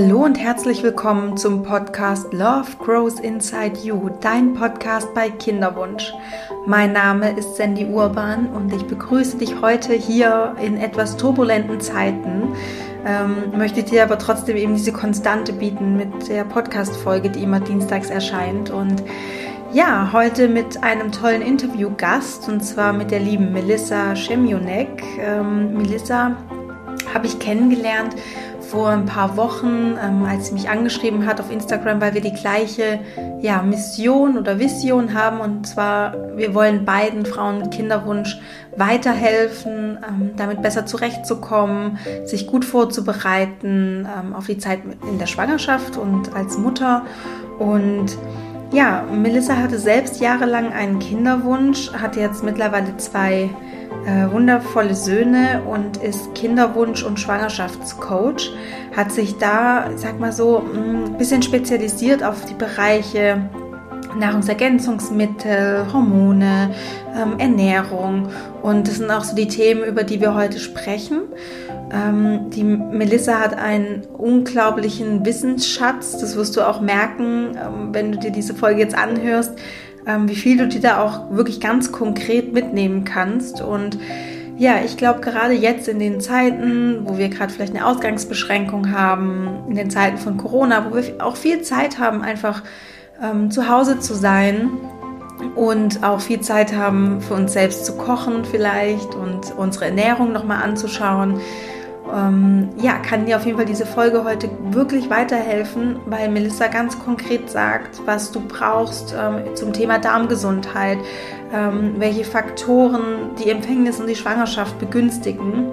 Hallo 0.00 0.24
und 0.24 0.38
herzlich 0.38 0.84
willkommen 0.84 1.36
zum 1.36 1.64
Podcast 1.64 2.32
Love 2.32 2.68
Grows 2.78 3.18
Inside 3.18 3.80
You, 3.82 4.10
dein 4.20 4.54
Podcast 4.54 5.12
bei 5.12 5.28
Kinderwunsch. 5.28 6.14
Mein 6.66 6.92
Name 6.92 7.36
ist 7.36 7.56
Sandy 7.56 7.84
Urban 7.84 8.46
und 8.46 8.72
ich 8.72 8.84
begrüße 8.84 9.38
dich 9.38 9.60
heute 9.60 9.94
hier 9.94 10.54
in 10.62 10.76
etwas 10.76 11.16
turbulenten 11.16 11.80
Zeiten. 11.80 12.54
Ähm, 13.04 13.58
möchte 13.58 13.82
dir 13.82 14.04
aber 14.04 14.18
trotzdem 14.18 14.56
eben 14.56 14.76
diese 14.76 14.92
Konstante 14.92 15.52
bieten 15.52 15.96
mit 15.96 16.28
der 16.28 16.44
Podcast-Folge, 16.44 17.30
die 17.30 17.42
immer 17.42 17.58
dienstags 17.58 18.08
erscheint. 18.08 18.70
Und 18.70 19.02
ja, 19.72 20.10
heute 20.12 20.46
mit 20.46 20.80
einem 20.84 21.10
tollen 21.10 21.42
Interviewgast 21.42 22.48
und 22.48 22.64
zwar 22.64 22.92
mit 22.92 23.10
der 23.10 23.18
lieben 23.18 23.52
Melissa 23.52 24.14
Schemionek. 24.14 25.02
Ähm, 25.18 25.76
Melissa 25.76 26.36
habe 27.12 27.26
ich 27.26 27.40
kennengelernt 27.40 28.14
vor 28.70 28.90
ein 28.90 29.06
paar 29.06 29.36
Wochen, 29.36 29.96
ähm, 30.02 30.24
als 30.24 30.48
sie 30.48 30.54
mich 30.54 30.68
angeschrieben 30.68 31.26
hat 31.26 31.40
auf 31.40 31.50
Instagram, 31.50 32.00
weil 32.00 32.14
wir 32.14 32.20
die 32.20 32.32
gleiche 32.32 33.00
ja, 33.40 33.62
Mission 33.62 34.36
oder 34.36 34.58
Vision 34.58 35.14
haben. 35.14 35.40
Und 35.40 35.66
zwar, 35.66 36.36
wir 36.36 36.54
wollen 36.54 36.84
beiden 36.84 37.24
Frauen 37.24 37.58
mit 37.60 37.70
Kinderwunsch 37.70 38.38
weiterhelfen, 38.76 39.98
ähm, 40.06 40.30
damit 40.36 40.62
besser 40.62 40.86
zurechtzukommen, 40.86 41.98
sich 42.26 42.46
gut 42.46 42.64
vorzubereiten 42.64 44.06
ähm, 44.06 44.34
auf 44.34 44.46
die 44.46 44.58
Zeit 44.58 44.80
in 45.10 45.18
der 45.18 45.26
Schwangerschaft 45.26 45.96
und 45.96 46.34
als 46.34 46.58
Mutter. 46.58 47.06
Und 47.58 48.16
ja, 48.72 49.04
Melissa 49.10 49.56
hatte 49.56 49.78
selbst 49.78 50.20
jahrelang 50.20 50.72
einen 50.72 50.98
Kinderwunsch, 50.98 51.92
hat 51.92 52.16
jetzt 52.16 52.42
mittlerweile 52.44 52.96
zwei 52.98 53.50
äh, 54.06 54.30
wundervolle 54.30 54.94
Söhne 54.94 55.62
und 55.66 55.98
ist 55.98 56.34
Kinderwunsch- 56.34 57.02
und 57.02 57.18
Schwangerschaftscoach. 57.18 58.52
Hat 58.96 59.12
sich 59.12 59.38
da, 59.38 59.90
sag 59.96 60.20
mal 60.20 60.32
so, 60.32 60.62
ein 60.74 61.16
bisschen 61.16 61.42
spezialisiert 61.42 62.22
auf 62.22 62.44
die 62.44 62.54
Bereiche 62.54 63.48
Nahrungsergänzungsmittel, 64.18 65.92
Hormone, 65.92 66.74
ähm, 67.16 67.38
Ernährung. 67.38 68.28
Und 68.62 68.88
das 68.88 68.96
sind 68.96 69.10
auch 69.10 69.24
so 69.24 69.34
die 69.34 69.48
Themen, 69.48 69.84
über 69.84 70.02
die 70.02 70.20
wir 70.20 70.34
heute 70.34 70.58
sprechen. 70.58 71.22
Ähm, 71.92 72.50
die 72.50 72.64
Melissa 72.64 73.40
hat 73.40 73.56
einen 73.56 74.02
unglaublichen 74.16 75.24
Wissensschatz. 75.24 76.18
Das 76.18 76.36
wirst 76.36 76.56
du 76.56 76.62
auch 76.62 76.80
merken, 76.80 77.56
ähm, 77.56 77.88
wenn 77.92 78.12
du 78.12 78.18
dir 78.18 78.30
diese 78.30 78.54
Folge 78.54 78.80
jetzt 78.80 78.96
anhörst 78.96 79.58
ähm, 80.08 80.28
wie 80.28 80.34
viel 80.34 80.56
du 80.56 80.66
dir 80.66 80.80
da 80.80 81.02
auch 81.02 81.30
wirklich 81.30 81.60
ganz 81.60 81.92
konkret 81.92 82.52
mitnehmen 82.52 83.04
kannst. 83.04 83.60
Und 83.60 83.98
ja, 84.56 84.78
ich 84.84 84.96
glaube, 84.96 85.20
gerade 85.20 85.52
jetzt 85.52 85.86
in 85.86 86.00
den 86.00 86.20
Zeiten, 86.20 87.02
wo 87.04 87.18
wir 87.18 87.28
gerade 87.28 87.52
vielleicht 87.52 87.76
eine 87.76 87.86
Ausgangsbeschränkung 87.86 88.90
haben, 88.90 89.64
in 89.68 89.76
den 89.76 89.90
Zeiten 89.90 90.16
von 90.16 90.36
Corona, 90.36 90.90
wo 90.90 90.96
wir 90.96 91.24
auch 91.24 91.36
viel 91.36 91.62
Zeit 91.62 91.98
haben, 91.98 92.22
einfach 92.22 92.62
ähm, 93.22 93.50
zu 93.52 93.68
Hause 93.68 94.00
zu 94.00 94.14
sein 94.14 94.70
und 95.54 96.02
auch 96.02 96.20
viel 96.20 96.40
Zeit 96.40 96.74
haben, 96.74 97.20
für 97.20 97.34
uns 97.34 97.52
selbst 97.52 97.84
zu 97.84 97.96
kochen 97.96 98.44
vielleicht 98.44 99.14
und 99.14 99.56
unsere 99.56 99.84
Ernährung 99.84 100.32
nochmal 100.32 100.64
anzuschauen 100.64 101.40
ähm, 102.14 102.70
ja, 102.80 102.94
kann 102.98 103.26
dir 103.26 103.36
auf 103.36 103.44
jeden 103.44 103.56
Fall 103.56 103.66
diese 103.66 103.86
Folge 103.86 104.24
heute 104.24 104.50
wirklich 104.70 105.10
weiterhelfen, 105.10 106.00
weil 106.06 106.28
Melissa 106.28 106.68
ganz 106.68 106.98
konkret 106.98 107.50
sagt, 107.50 108.00
was 108.06 108.30
du 108.30 108.40
brauchst 108.40 109.14
ähm, 109.18 109.54
zum 109.54 109.72
Thema 109.72 109.98
Darmgesundheit, 109.98 110.98
ähm, 111.52 111.94
welche 111.98 112.24
Faktoren 112.24 113.34
die 113.38 113.50
Empfängnis 113.50 114.00
und 114.00 114.06
die 114.06 114.16
Schwangerschaft 114.16 114.78
begünstigen. 114.78 115.72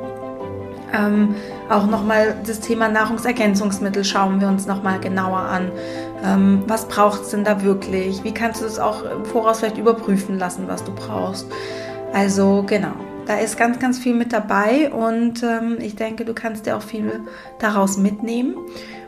Ähm, 0.94 1.36
auch 1.70 1.88
nochmal 1.88 2.36
das 2.46 2.60
Thema 2.60 2.88
Nahrungsergänzungsmittel 2.90 4.04
schauen 4.04 4.40
wir 4.40 4.48
uns 4.48 4.66
nochmal 4.66 5.00
genauer 5.00 5.40
an. 5.40 5.72
Ähm, 6.24 6.64
was 6.68 6.88
braucht 6.88 7.24
es 7.24 7.30
denn 7.30 7.44
da 7.44 7.64
wirklich? 7.64 8.24
Wie 8.24 8.34
kannst 8.34 8.62
du 8.62 8.66
es 8.66 8.80
auch 8.80 9.04
im 9.04 9.26
Voraus 9.26 9.60
vielleicht 9.60 9.78
überprüfen 9.78 10.40
lassen, 10.40 10.68
was 10.68 10.84
du 10.84 10.94
brauchst? 10.94 11.48
Also 12.14 12.64
genau. 12.66 12.94
Da 13.26 13.40
ist 13.40 13.58
ganz, 13.58 13.80
ganz 13.80 13.98
viel 13.98 14.14
mit 14.14 14.32
dabei 14.34 14.92
und 14.92 15.42
ähm, 15.42 15.78
ich 15.80 15.96
denke, 15.96 16.26
du 16.26 16.36
kannst 16.36 16.68
dir 16.68 16.78
auch 16.78 16.84
viel 16.84 17.22
daraus 17.58 17.98
mitnehmen. 17.98 18.56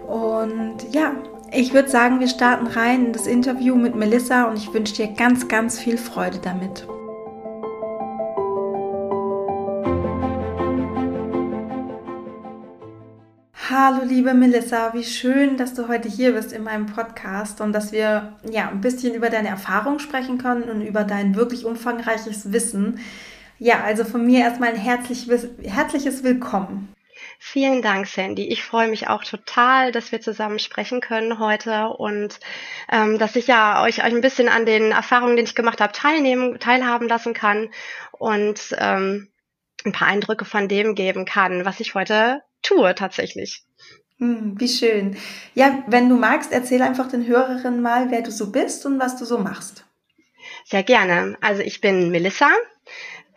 Und 0.07 0.77
ja, 0.91 1.13
ich 1.51 1.73
würde 1.75 1.89
sagen, 1.89 2.19
wir 2.19 2.27
starten 2.27 2.65
rein 2.65 3.05
in 3.05 3.13
das 3.13 3.27
Interview 3.27 3.75
mit 3.75 3.95
Melissa 3.95 4.45
und 4.45 4.57
ich 4.57 4.73
wünsche 4.73 4.95
dir 4.95 5.09
ganz, 5.09 5.47
ganz 5.47 5.79
viel 5.79 5.99
Freude 5.99 6.39
damit. 6.39 6.87
Hallo 13.69 13.99
liebe 14.03 14.33
Melissa, 14.33 14.93
wie 14.95 15.03
schön, 15.03 15.57
dass 15.57 15.75
du 15.75 15.87
heute 15.89 16.09
hier 16.09 16.33
bist 16.33 16.53
in 16.53 16.63
meinem 16.63 16.87
Podcast 16.87 17.61
und 17.61 17.71
dass 17.71 17.91
wir 17.91 18.33
ja 18.49 18.69
ein 18.69 18.81
bisschen 18.81 19.13
über 19.13 19.29
deine 19.29 19.49
Erfahrung 19.49 19.99
sprechen 19.99 20.39
können 20.39 20.63
und 20.63 20.81
über 20.81 21.03
dein 21.03 21.35
wirklich 21.35 21.65
umfangreiches 21.65 22.51
Wissen 22.51 22.99
ja, 23.59 23.83
also 23.83 24.03
von 24.03 24.25
mir 24.25 24.41
erstmal 24.41 24.69
ein 24.69 24.75
herzlich, 24.75 25.27
herzliches 25.63 26.23
Willkommen. 26.23 26.93
Vielen 27.39 27.81
Dank, 27.81 28.07
Sandy. 28.07 28.47
Ich 28.47 28.63
freue 28.63 28.89
mich 28.89 29.07
auch 29.07 29.23
total, 29.23 29.91
dass 29.91 30.11
wir 30.11 30.21
zusammen 30.21 30.59
sprechen 30.59 31.01
können 31.01 31.39
heute 31.39 31.89
und 31.89 32.39
ähm, 32.91 33.17
dass 33.17 33.35
ich 33.35 33.47
ja 33.47 33.83
euch, 33.83 34.03
euch 34.03 34.13
ein 34.13 34.21
bisschen 34.21 34.49
an 34.49 34.65
den 34.65 34.91
Erfahrungen, 34.91 35.35
die 35.35 35.43
ich 35.43 35.55
gemacht 35.55 35.81
habe, 35.81 35.93
teilnehmen, 35.93 36.59
teilhaben 36.59 37.07
lassen 37.07 37.33
kann 37.33 37.69
und 38.11 38.75
ähm, 38.79 39.29
ein 39.85 39.91
paar 39.91 40.07
Eindrücke 40.07 40.45
von 40.45 40.67
dem 40.67 40.95
geben 40.95 41.25
kann, 41.25 41.65
was 41.65 41.79
ich 41.79 41.95
heute 41.95 42.41
tue 42.61 42.93
tatsächlich. 42.95 43.63
Hm, 44.17 44.59
wie 44.59 44.67
schön. 44.67 45.15
Ja, 45.53 45.83
wenn 45.87 46.09
du 46.09 46.15
magst, 46.15 46.51
erzähl 46.51 46.81
einfach 46.81 47.07
den 47.07 47.27
Hörerinnen 47.27 47.81
mal, 47.81 48.09
wer 48.09 48.21
du 48.21 48.31
so 48.31 48.51
bist 48.51 48.85
und 48.85 48.99
was 48.99 49.17
du 49.17 49.25
so 49.25 49.37
machst. 49.37 49.85
Sehr 50.65 50.83
gerne. 50.83 51.37
Also 51.41 51.61
ich 51.61 51.81
bin 51.81 52.09
Melissa, 52.09 52.49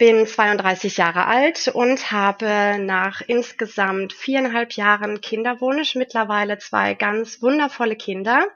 bin 0.00 0.26
32 0.26 0.96
Jahre 0.96 1.26
alt 1.26 1.68
und 1.68 2.10
habe 2.10 2.78
nach 2.80 3.20
insgesamt 3.26 4.14
viereinhalb 4.14 4.72
Jahren 4.72 5.20
Kinderwunsch 5.20 5.94
mittlerweile 5.94 6.56
zwei 6.56 6.94
ganz 6.94 7.42
wundervolle 7.42 7.96
Kinder 7.96 8.46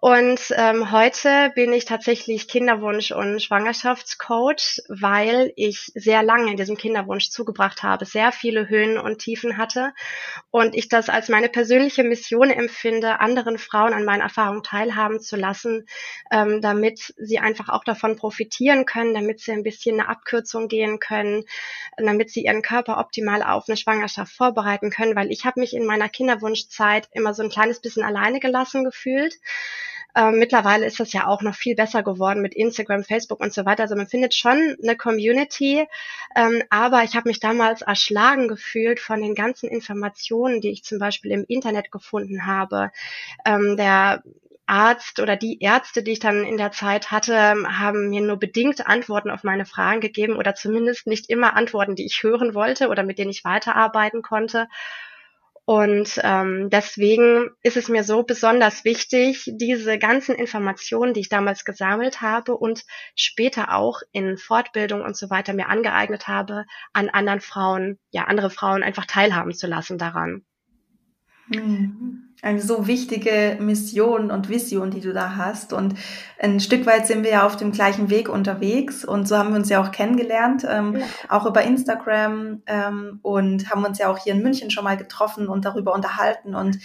und 0.00 0.40
ähm, 0.56 0.90
heute 0.90 1.52
bin 1.54 1.72
ich 1.72 1.84
tatsächlich 1.84 2.48
Kinderwunsch- 2.48 3.12
und 3.12 3.40
Schwangerschaftscoach, 3.40 4.80
weil 4.88 5.52
ich 5.56 5.92
sehr 5.94 6.22
lange 6.22 6.50
in 6.50 6.56
diesem 6.56 6.76
Kinderwunsch 6.76 7.30
zugebracht 7.30 7.82
habe, 7.82 8.04
sehr 8.04 8.32
viele 8.32 8.68
Höhen 8.68 8.98
und 8.98 9.18
Tiefen 9.18 9.56
hatte 9.56 9.92
und 10.50 10.74
ich 10.74 10.88
das 10.88 11.08
als 11.08 11.28
meine 11.28 11.48
persönliche 11.48 12.02
Mission 12.02 12.50
empfinde, 12.50 13.20
anderen 13.20 13.58
Frauen 13.58 13.92
an 13.92 14.04
meinen 14.04 14.22
Erfahrungen 14.22 14.62
teilhaben 14.62 15.20
zu 15.20 15.36
lassen, 15.36 15.86
ähm, 16.30 16.60
damit 16.60 17.14
sie 17.16 17.38
einfach 17.38 17.68
auch 17.68 17.84
davon 17.84 18.16
profitieren 18.16 18.86
können, 18.86 19.14
damit 19.14 19.40
sie 19.40 19.52
ein 19.52 19.62
bisschen 19.62 20.00
eine 20.00 20.08
Abkürzung 20.08 20.68
gehen 20.68 20.98
können, 20.98 21.44
damit 21.96 22.30
sie 22.30 22.44
ihren 22.44 22.62
Körper 22.62 22.98
optimal 22.98 23.42
auf 23.42 23.68
eine 23.68 23.76
Schwangerschaft 23.76 24.32
vorbereiten 24.32 24.90
können, 24.90 25.16
weil 25.16 25.30
ich 25.30 25.44
habe 25.44 25.60
mich 25.60 25.74
in 25.74 25.86
meiner 25.86 26.08
Kinderwunschzeit 26.08 27.08
immer 27.12 27.34
so 27.34 27.42
ein 27.42 27.50
kleines 27.50 27.80
bisschen 27.80 28.02
alleine 28.02 28.40
gelassen 28.40 28.84
gefühlt. 28.84 29.38
Ähm, 30.16 30.38
mittlerweile 30.38 30.86
ist 30.86 30.98
das 30.98 31.12
ja 31.12 31.26
auch 31.26 31.42
noch 31.42 31.54
viel 31.54 31.74
besser 31.74 32.02
geworden 32.02 32.40
mit 32.40 32.54
Instagram, 32.54 33.04
Facebook 33.04 33.40
und 33.40 33.52
so 33.52 33.66
weiter. 33.66 33.82
Also 33.82 33.96
man 33.96 34.06
findet 34.06 34.34
schon 34.34 34.76
eine 34.82 34.96
Community, 34.96 35.86
ähm, 36.34 36.62
aber 36.70 37.04
ich 37.04 37.14
habe 37.14 37.28
mich 37.28 37.38
damals 37.38 37.82
erschlagen 37.82 38.48
gefühlt 38.48 38.98
von 38.98 39.20
den 39.20 39.34
ganzen 39.34 39.68
Informationen, 39.68 40.62
die 40.62 40.70
ich 40.70 40.84
zum 40.84 40.98
Beispiel 40.98 41.32
im 41.32 41.44
Internet 41.46 41.92
gefunden 41.92 42.46
habe. 42.46 42.90
Ähm, 43.44 43.76
der 43.76 44.22
Arzt 44.66 45.20
oder 45.20 45.36
die 45.36 45.60
Ärzte, 45.60 46.02
die 46.02 46.12
ich 46.12 46.18
dann 46.18 46.44
in 46.44 46.56
der 46.56 46.72
Zeit 46.72 47.10
hatte, 47.10 47.36
haben 47.36 48.08
mir 48.08 48.22
nur 48.22 48.38
bedingt 48.38 48.86
Antworten 48.86 49.30
auf 49.30 49.44
meine 49.44 49.66
Fragen 49.66 50.00
gegeben 50.00 50.36
oder 50.36 50.54
zumindest 50.54 51.06
nicht 51.06 51.28
immer 51.28 51.54
Antworten, 51.56 51.94
die 51.94 52.06
ich 52.06 52.22
hören 52.22 52.54
wollte 52.54 52.88
oder 52.88 53.02
mit 53.02 53.18
denen 53.18 53.30
ich 53.30 53.44
weiterarbeiten 53.44 54.22
konnte. 54.22 54.66
Und 55.66 56.20
ähm, 56.22 56.70
deswegen 56.70 57.50
ist 57.62 57.76
es 57.76 57.88
mir 57.88 58.04
so 58.04 58.22
besonders 58.22 58.84
wichtig, 58.84 59.50
diese 59.52 59.98
ganzen 59.98 60.36
Informationen, 60.36 61.12
die 61.12 61.20
ich 61.20 61.28
damals 61.28 61.64
gesammelt 61.64 62.20
habe 62.20 62.56
und 62.56 62.84
später 63.16 63.74
auch 63.74 64.00
in 64.12 64.38
Fortbildung 64.38 65.02
und 65.02 65.16
so 65.16 65.28
weiter 65.28 65.54
mir 65.54 65.68
angeeignet 65.68 66.28
habe, 66.28 66.66
an 66.92 67.08
anderen 67.08 67.40
Frauen, 67.40 67.98
ja, 68.12 68.24
andere 68.26 68.50
Frauen 68.50 68.84
einfach 68.84 69.06
teilhaben 69.06 69.54
zu 69.54 69.66
lassen 69.66 69.98
daran. 69.98 70.44
Mhm 71.48 72.26
eine 72.42 72.60
so 72.60 72.86
wichtige 72.86 73.56
Mission 73.60 74.30
und 74.30 74.48
Vision, 74.48 74.90
die 74.90 75.00
du 75.00 75.12
da 75.12 75.36
hast. 75.36 75.72
Und 75.72 75.94
ein 76.38 76.60
Stück 76.60 76.86
weit 76.86 77.06
sind 77.06 77.24
wir 77.24 77.30
ja 77.30 77.46
auf 77.46 77.56
dem 77.56 77.72
gleichen 77.72 78.10
Weg 78.10 78.28
unterwegs. 78.28 79.04
Und 79.04 79.26
so 79.26 79.36
haben 79.36 79.50
wir 79.50 79.56
uns 79.56 79.68
ja 79.68 79.82
auch 79.82 79.90
kennengelernt, 79.90 80.66
ähm, 80.68 80.96
ja. 80.96 81.06
auch 81.28 81.46
über 81.46 81.62
Instagram 81.62 82.62
ähm, 82.66 83.20
und 83.22 83.70
haben 83.70 83.84
uns 83.84 83.98
ja 83.98 84.08
auch 84.10 84.18
hier 84.18 84.34
in 84.34 84.42
München 84.42 84.70
schon 84.70 84.84
mal 84.84 84.96
getroffen 84.96 85.48
und 85.48 85.64
darüber 85.64 85.94
unterhalten. 85.94 86.54
Und 86.54 86.78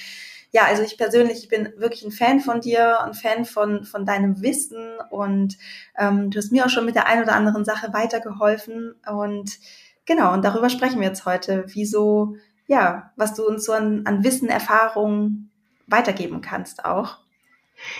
ja, 0.51 0.63
also 0.63 0.83
ich 0.83 0.97
persönlich 0.97 1.39
ich 1.43 1.49
bin 1.49 1.69
wirklich 1.77 2.03
ein 2.03 2.11
Fan 2.11 2.39
von 2.39 2.61
dir, 2.61 3.01
ein 3.01 3.13
Fan 3.13 3.45
von, 3.45 3.85
von 3.85 4.05
deinem 4.05 4.41
Wissen 4.41 4.97
und 5.09 5.57
ähm, 5.97 6.29
du 6.29 6.37
hast 6.37 6.51
mir 6.51 6.65
auch 6.65 6.69
schon 6.69 6.85
mit 6.85 6.95
der 6.95 7.07
einen 7.07 7.23
oder 7.23 7.35
anderen 7.35 7.65
Sache 7.65 7.93
weitergeholfen. 7.93 8.95
Und 9.09 9.59
genau, 10.05 10.33
und 10.33 10.43
darüber 10.43 10.69
sprechen 10.69 10.99
wir 10.99 11.07
jetzt 11.07 11.25
heute. 11.25 11.65
Wieso 11.67 12.35
ja, 12.71 13.11
was 13.17 13.33
du 13.33 13.45
uns 13.45 13.65
so 13.65 13.73
an, 13.73 14.03
an 14.05 14.23
Wissen, 14.23 14.47
Erfahrungen 14.47 15.51
weitergeben 15.87 16.39
kannst 16.39 16.85
auch. 16.85 17.17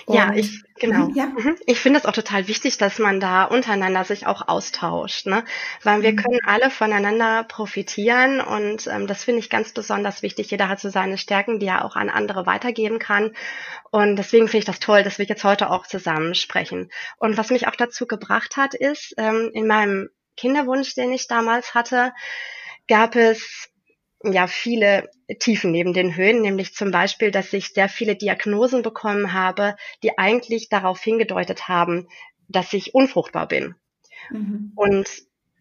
Und, 0.06 0.16
ja, 0.16 0.32
ich 0.34 0.64
genau. 0.80 1.10
Ja. 1.14 1.26
Mhm. 1.26 1.58
Ich 1.66 1.82
finde 1.82 2.00
es 2.00 2.06
auch 2.06 2.14
total 2.14 2.48
wichtig, 2.48 2.78
dass 2.78 2.98
man 2.98 3.20
da 3.20 3.44
untereinander 3.44 4.06
sich 4.06 4.28
auch 4.28 4.48
austauscht, 4.48 5.26
ne? 5.26 5.44
Weil 5.84 6.04
wir 6.04 6.14
mhm. 6.14 6.18
können 6.18 6.40
alle 6.46 6.70
voneinander 6.70 7.44
profitieren 7.44 8.40
und 8.40 8.88
ähm, 8.88 9.08
das 9.08 9.26
finde 9.26 9.40
ich 9.40 9.50
ganz 9.50 9.74
besonders 9.74 10.22
wichtig. 10.22 10.52
Jeder 10.52 10.70
hat 10.70 10.80
so 10.80 10.90
seine 10.90 11.18
Stärken, 11.18 11.60
die 11.60 11.66
er 11.66 11.84
auch 11.84 11.98
an 11.98 12.10
andere 12.10 12.46
weitergeben 12.46 13.00
kann. 13.00 13.36
Und 13.90 14.16
deswegen 14.16 14.48
finde 14.48 14.60
ich 14.60 14.66
das 14.66 14.80
toll, 14.80 15.04
dass 15.04 15.18
wir 15.18 15.26
jetzt 15.26 15.44
heute 15.44 15.70
auch 15.70 15.86
zusammen 15.86 16.34
sprechen. 16.34 16.90
Und 17.18 17.36
was 17.36 17.50
mich 17.50 17.68
auch 17.68 17.76
dazu 17.76 18.08
gebracht 18.08 18.56
hat, 18.56 18.74
ist 18.74 19.16
ähm, 19.18 19.50
in 19.54 19.68
meinem 19.68 20.10
Kinderwunsch, 20.38 20.96
den 20.96 21.12
ich 21.12 21.28
damals 21.28 21.74
hatte, 21.74 22.14
gab 22.88 23.16
es 23.16 23.71
ja 24.24 24.48
viele 24.48 25.10
Tiefen 25.40 25.72
neben 25.72 25.94
den 25.94 26.16
Höhen, 26.16 26.42
nämlich 26.42 26.74
zum 26.74 26.92
Beispiel, 26.92 27.32
dass 27.32 27.54
ich 27.54 27.70
sehr 27.70 27.90
viele 27.90 28.16
Diagnosen 28.16 28.82
bekommen 28.82 29.34
habe, 29.34 29.76
die 30.04 30.18
eigentlich 30.18 30.70
darauf 30.70 31.02
hingedeutet 31.02 31.68
haben, 31.68 32.08
dass 32.48 32.74
ich 32.74 32.94
unfruchtbar 32.94 33.48
bin. 33.48 33.76
Mhm. 34.30 34.74
Und 34.76 35.08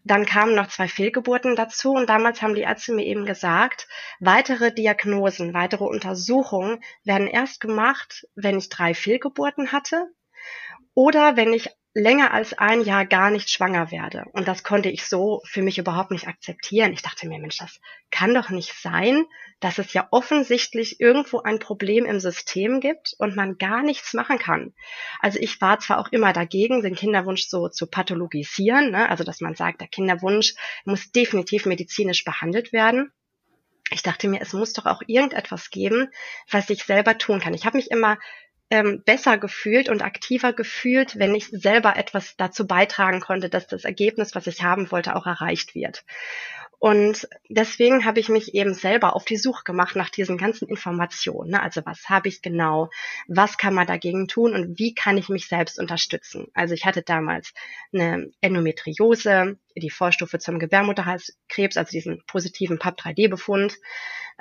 dann 0.03 0.25
kamen 0.25 0.55
noch 0.55 0.67
zwei 0.67 0.87
Fehlgeburten 0.87 1.55
dazu 1.55 1.91
und 1.91 2.09
damals 2.09 2.41
haben 2.41 2.55
die 2.55 2.61
Ärzte 2.61 2.93
mir 2.93 3.05
eben 3.05 3.25
gesagt, 3.25 3.87
weitere 4.19 4.73
Diagnosen, 4.73 5.53
weitere 5.53 5.83
Untersuchungen 5.83 6.83
werden 7.03 7.27
erst 7.27 7.59
gemacht, 7.59 8.27
wenn 8.35 8.57
ich 8.57 8.69
drei 8.69 8.93
Fehlgeburten 8.93 9.71
hatte 9.71 10.11
oder 10.93 11.37
wenn 11.37 11.53
ich 11.53 11.69
länger 11.93 12.33
als 12.33 12.53
ein 12.53 12.81
Jahr 12.83 13.05
gar 13.05 13.31
nicht 13.31 13.49
schwanger 13.49 13.91
werde. 13.91 14.23
Und 14.31 14.47
das 14.47 14.63
konnte 14.63 14.89
ich 14.89 15.05
so 15.05 15.41
für 15.45 15.61
mich 15.61 15.77
überhaupt 15.77 16.11
nicht 16.11 16.27
akzeptieren. 16.27 16.93
Ich 16.93 17.01
dachte 17.01 17.27
mir, 17.27 17.37
Mensch, 17.37 17.57
das 17.57 17.81
kann 18.11 18.33
doch 18.33 18.49
nicht 18.49 18.73
sein, 18.73 19.25
dass 19.59 19.77
es 19.77 19.91
ja 19.93 20.07
offensichtlich 20.11 21.01
irgendwo 21.01 21.41
ein 21.41 21.59
Problem 21.59 22.05
im 22.05 22.19
System 22.19 22.79
gibt 22.79 23.13
und 23.17 23.35
man 23.35 23.57
gar 23.57 23.83
nichts 23.83 24.13
machen 24.13 24.39
kann. 24.39 24.73
Also 25.19 25.37
ich 25.39 25.59
war 25.59 25.79
zwar 25.79 25.99
auch 25.99 26.07
immer 26.11 26.31
dagegen, 26.31 26.81
den 26.81 26.95
Kinderwunsch 26.95 27.47
so 27.47 27.67
zu 27.67 27.87
pathologisieren, 27.87 28.91
ne? 28.91 29.09
also 29.09 29.25
dass 29.25 29.41
man 29.41 29.55
sagt, 29.55 29.81
der 29.81 29.89
Kinderwunsch 29.89 30.55
muss 30.85 31.11
definitiv 31.11 31.65
medizinisch 31.65 32.23
behandelt 32.23 32.71
werden. 32.71 33.11
Ich 33.91 34.03
dachte 34.03 34.29
mir, 34.29 34.41
es 34.41 34.53
muss 34.53 34.71
doch 34.71 34.85
auch 34.85 35.01
irgendetwas 35.07 35.69
geben, 35.69 36.07
was 36.49 36.69
ich 36.69 36.85
selber 36.85 37.17
tun 37.17 37.41
kann. 37.41 37.53
Ich 37.53 37.65
habe 37.65 37.75
mich 37.75 37.91
immer 37.91 38.17
ähm, 38.71 39.03
besser 39.05 39.37
gefühlt 39.37 39.89
und 39.89 40.01
aktiver 40.01 40.53
gefühlt, 40.53 41.19
wenn 41.19 41.35
ich 41.35 41.47
selber 41.47 41.97
etwas 41.97 42.35
dazu 42.37 42.65
beitragen 42.65 43.19
konnte, 43.19 43.49
dass 43.49 43.67
das 43.67 43.83
Ergebnis, 43.83 44.33
was 44.33 44.47
ich 44.47 44.63
haben 44.63 44.89
wollte, 44.91 45.15
auch 45.15 45.27
erreicht 45.27 45.75
wird. 45.75 46.03
Und 46.79 47.27
deswegen 47.47 48.05
habe 48.05 48.19
ich 48.19 48.27
mich 48.27 48.55
eben 48.55 48.73
selber 48.73 49.15
auf 49.15 49.23
die 49.23 49.37
Suche 49.37 49.63
gemacht 49.65 49.95
nach 49.95 50.09
diesen 50.09 50.39
ganzen 50.39 50.67
Informationen. 50.67 51.51
Ne? 51.51 51.61
Also 51.61 51.81
was 51.85 52.09
habe 52.09 52.27
ich 52.27 52.41
genau, 52.41 52.89
was 53.27 53.59
kann 53.59 53.75
man 53.75 53.85
dagegen 53.85 54.27
tun 54.27 54.55
und 54.55 54.79
wie 54.79 54.95
kann 54.95 55.15
ich 55.15 55.29
mich 55.29 55.47
selbst 55.47 55.77
unterstützen. 55.77 56.47
Also 56.55 56.73
ich 56.73 56.83
hatte 56.83 57.03
damals 57.03 57.53
eine 57.93 58.31
Endometriose, 58.41 59.59
die 59.75 59.91
Vorstufe 59.91 60.39
zum 60.39 60.57
Gebärmutterhalskrebs, 60.57 61.77
also 61.77 61.91
diesen 61.91 62.23
positiven 62.25 62.79
PAP-3D-Befund, 62.79 63.77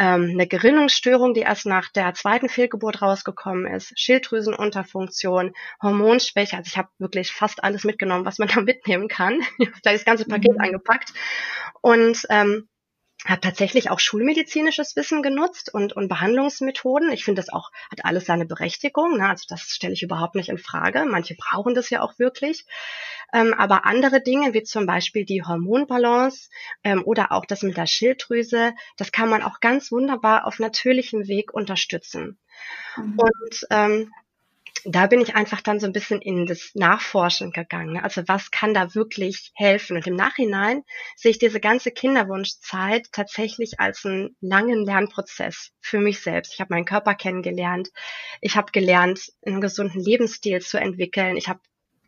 ähm, 0.01 0.31
eine 0.33 0.47
Gerinnungsstörung, 0.47 1.35
die 1.35 1.43
erst 1.43 1.67
nach 1.67 1.93
der 1.93 2.15
zweiten 2.15 2.49
Fehlgeburt 2.49 3.03
rausgekommen 3.03 3.67
ist, 3.67 3.93
Schilddrüsenunterfunktion, 4.01 5.53
Hormonschwäche. 5.83 6.57
Also 6.57 6.69
ich 6.69 6.79
habe 6.79 6.89
wirklich 6.99 7.33
fast 7.33 7.63
alles 7.63 7.85
mitgenommen, 7.85 8.25
was 8.25 8.39
man 8.39 8.49
da 8.55 8.63
mitnehmen 8.63 9.09
kann. 9.09 9.43
Ich 9.59 9.69
habe 9.69 9.81
das 9.83 10.07
ganze 10.07 10.25
Paket 10.25 10.55
mhm. 10.55 10.65
angepackt 10.65 11.13
und 11.83 12.27
ähm, 12.31 12.67
habe 13.27 13.41
tatsächlich 13.41 13.91
auch 13.91 14.01
schulmedizinisches 14.01 14.97
Wissen 14.97 15.23
genutzt 15.23 15.73
und, 15.73 15.93
und 15.93 16.09
Behandlungsmethoden. 16.09 17.13
Ich 17.13 17.25
finde, 17.25 17.41
das 17.43 17.53
auch 17.53 17.71
hat 17.91 18.05
alles 18.05 18.25
seine 18.25 18.47
Berechtigung. 18.47 19.19
Ne? 19.19 19.29
Also 19.29 19.45
das 19.49 19.63
stelle 19.63 19.93
ich 19.93 20.03
überhaupt 20.03 20.35
nicht 20.35 20.49
in 20.49 20.59
Frage. 20.59 21.05
Manche 21.05 21.35
brauchen 21.35 21.75
das 21.75 21.91
ja 21.91 22.01
auch 22.01 22.19
wirklich. 22.19 22.65
Ähm, 23.33 23.55
aber 23.55 23.85
andere 23.85 24.21
Dinge, 24.21 24.55
wie 24.55 24.63
zum 24.63 24.87
Beispiel 24.87 25.25
die 25.25 25.45
Hormonbalance 25.45 26.49
ähm, 26.83 27.03
oder 27.05 27.33
auch 27.33 27.45
das 27.45 27.63
mit 27.63 27.77
der 27.77 27.87
Schilddrüse, 27.87 28.75
das 28.97 29.13
kann 29.13 29.29
man 29.29 29.43
auch 29.43 29.61
ganz 29.61 29.93
wunderbar 29.93 30.47
auf 30.47 30.59
natürlichem 30.59 31.29
Weg 31.29 31.53
unterstützen. 31.53 32.39
Mhm. 32.97 33.19
Und 33.19 33.67
ähm, 33.71 34.13
da 34.85 35.07
bin 35.07 35.21
ich 35.21 35.35
einfach 35.35 35.61
dann 35.61 35.81
so 35.81 35.87
ein 35.87 35.93
bisschen 35.93 36.21
in 36.21 36.47
das 36.47 36.71
Nachforschen 36.75 37.53
gegangen. 37.53 37.95
Ne? 37.95 38.05
Also 38.05 38.23
was 38.27 38.51
kann 38.51 38.75
da 38.75 38.95
wirklich 38.95 39.53
helfen? 39.55 39.97
Und 39.97 40.07
im 40.07 40.15
Nachhinein 40.15 40.83
sehe 41.17 41.31
ich 41.31 41.39
diese 41.39 41.61
ganze 41.61 41.91
Kinderwunschzeit 41.91 43.07
tatsächlich 43.13 43.81
als 43.81 44.05
einen 44.05 44.37
langen 44.41 44.85
Lernprozess 44.85 45.71
für 45.81 45.99
mich 45.99 46.21
selbst. 46.21 46.55
Ich 46.55 46.61
habe 46.61 46.75
meinen 46.75 46.85
Körper 46.85 47.15
kennengelernt. 47.15 47.89
Ich 48.41 48.57
habe 48.57 48.73
gelernt, 48.73 49.33
einen 49.45 49.61
gesunden 49.61 50.01
Lebensstil 50.01 50.61
zu 50.61 50.79
entwickeln. 50.79 51.37
Ich 51.37 51.49
habe 51.49 51.61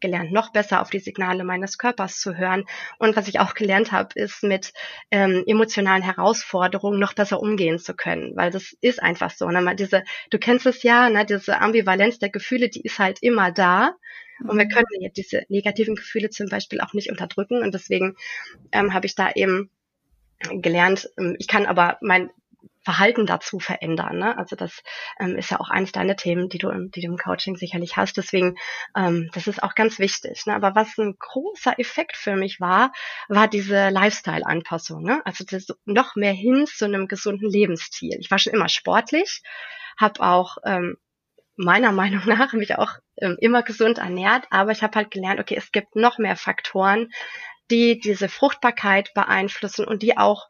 gelernt, 0.02 0.32
noch 0.32 0.52
besser 0.52 0.82
auf 0.82 0.90
die 0.90 0.98
Signale 0.98 1.44
meines 1.44 1.78
Körpers 1.78 2.20
zu 2.20 2.36
hören. 2.36 2.64
Und 2.98 3.16
was 3.16 3.28
ich 3.28 3.40
auch 3.40 3.54
gelernt 3.54 3.90
habe, 3.92 4.10
ist 4.14 4.42
mit 4.42 4.74
ähm, 5.10 5.42
emotionalen 5.46 6.02
Herausforderungen 6.02 7.00
noch 7.00 7.14
besser 7.14 7.40
umgehen 7.40 7.78
zu 7.78 7.94
können, 7.94 8.36
weil 8.36 8.50
das 8.50 8.76
ist 8.82 9.02
einfach 9.02 9.30
so. 9.30 9.48
Ne? 9.48 9.74
Diese, 9.76 10.04
du 10.28 10.38
kennst 10.38 10.66
es 10.66 10.82
ja, 10.82 11.08
ne? 11.08 11.24
diese 11.24 11.58
Ambivalenz 11.60 12.18
der 12.18 12.28
Gefühle, 12.28 12.68
die 12.68 12.82
ist 12.82 12.98
halt 12.98 13.22
immer 13.22 13.50
da. 13.50 13.94
Und 14.40 14.58
wir 14.58 14.66
mhm. 14.66 14.70
können 14.70 14.86
jetzt 15.00 15.16
diese 15.16 15.44
negativen 15.48 15.94
Gefühle 15.94 16.28
zum 16.28 16.48
Beispiel 16.48 16.80
auch 16.80 16.92
nicht 16.92 17.10
unterdrücken. 17.10 17.62
Und 17.62 17.72
deswegen 17.72 18.16
ähm, 18.72 18.92
habe 18.92 19.06
ich 19.06 19.14
da 19.14 19.30
eben 19.34 19.70
gelernt, 20.50 21.08
ähm, 21.18 21.36
ich 21.38 21.46
kann 21.46 21.66
aber 21.66 21.98
mein 22.00 22.30
Verhalten 22.82 23.26
dazu 23.26 23.58
verändern. 23.58 24.18
Ne? 24.18 24.36
Also 24.36 24.56
das 24.56 24.82
ähm, 25.20 25.36
ist 25.36 25.50
ja 25.50 25.60
auch 25.60 25.70
eines 25.70 25.92
deiner 25.92 26.16
Themen, 26.16 26.48
die 26.48 26.58
du, 26.58 26.68
im, 26.68 26.90
die 26.90 27.00
du 27.00 27.06
im 27.06 27.16
Coaching 27.16 27.56
sicherlich 27.56 27.96
hast. 27.96 28.16
Deswegen, 28.16 28.56
ähm, 28.96 29.30
das 29.34 29.46
ist 29.46 29.62
auch 29.62 29.74
ganz 29.74 29.98
wichtig. 29.98 30.46
Ne? 30.46 30.54
Aber 30.54 30.74
was 30.74 30.98
ein 30.98 31.14
großer 31.18 31.78
Effekt 31.78 32.16
für 32.16 32.36
mich 32.36 32.60
war, 32.60 32.92
war 33.28 33.48
diese 33.48 33.90
Lifestyle-Anpassung. 33.90 35.02
Ne? 35.02 35.22
Also 35.24 35.44
das 35.48 35.66
noch 35.84 36.16
mehr 36.16 36.32
hin 36.32 36.66
zu 36.66 36.84
einem 36.86 37.08
gesunden 37.08 37.48
Lebensstil. 37.48 38.16
Ich 38.20 38.30
war 38.30 38.38
schon 38.38 38.52
immer 38.52 38.68
sportlich, 38.68 39.42
habe 39.98 40.20
auch 40.20 40.56
ähm, 40.64 40.96
meiner 41.56 41.92
Meinung 41.92 42.22
nach 42.26 42.52
mich 42.52 42.76
auch 42.76 42.92
ähm, 43.16 43.36
immer 43.40 43.62
gesund 43.62 43.98
ernährt, 43.98 44.46
aber 44.50 44.72
ich 44.72 44.82
habe 44.82 44.96
halt 44.96 45.10
gelernt, 45.10 45.40
okay, 45.40 45.54
es 45.56 45.70
gibt 45.72 45.96
noch 45.96 46.18
mehr 46.18 46.36
Faktoren, 46.36 47.10
die 47.70 47.98
diese 47.98 48.28
Fruchtbarkeit 48.28 49.14
beeinflussen 49.14 49.86
und 49.86 50.02
die 50.02 50.18
auch 50.18 50.48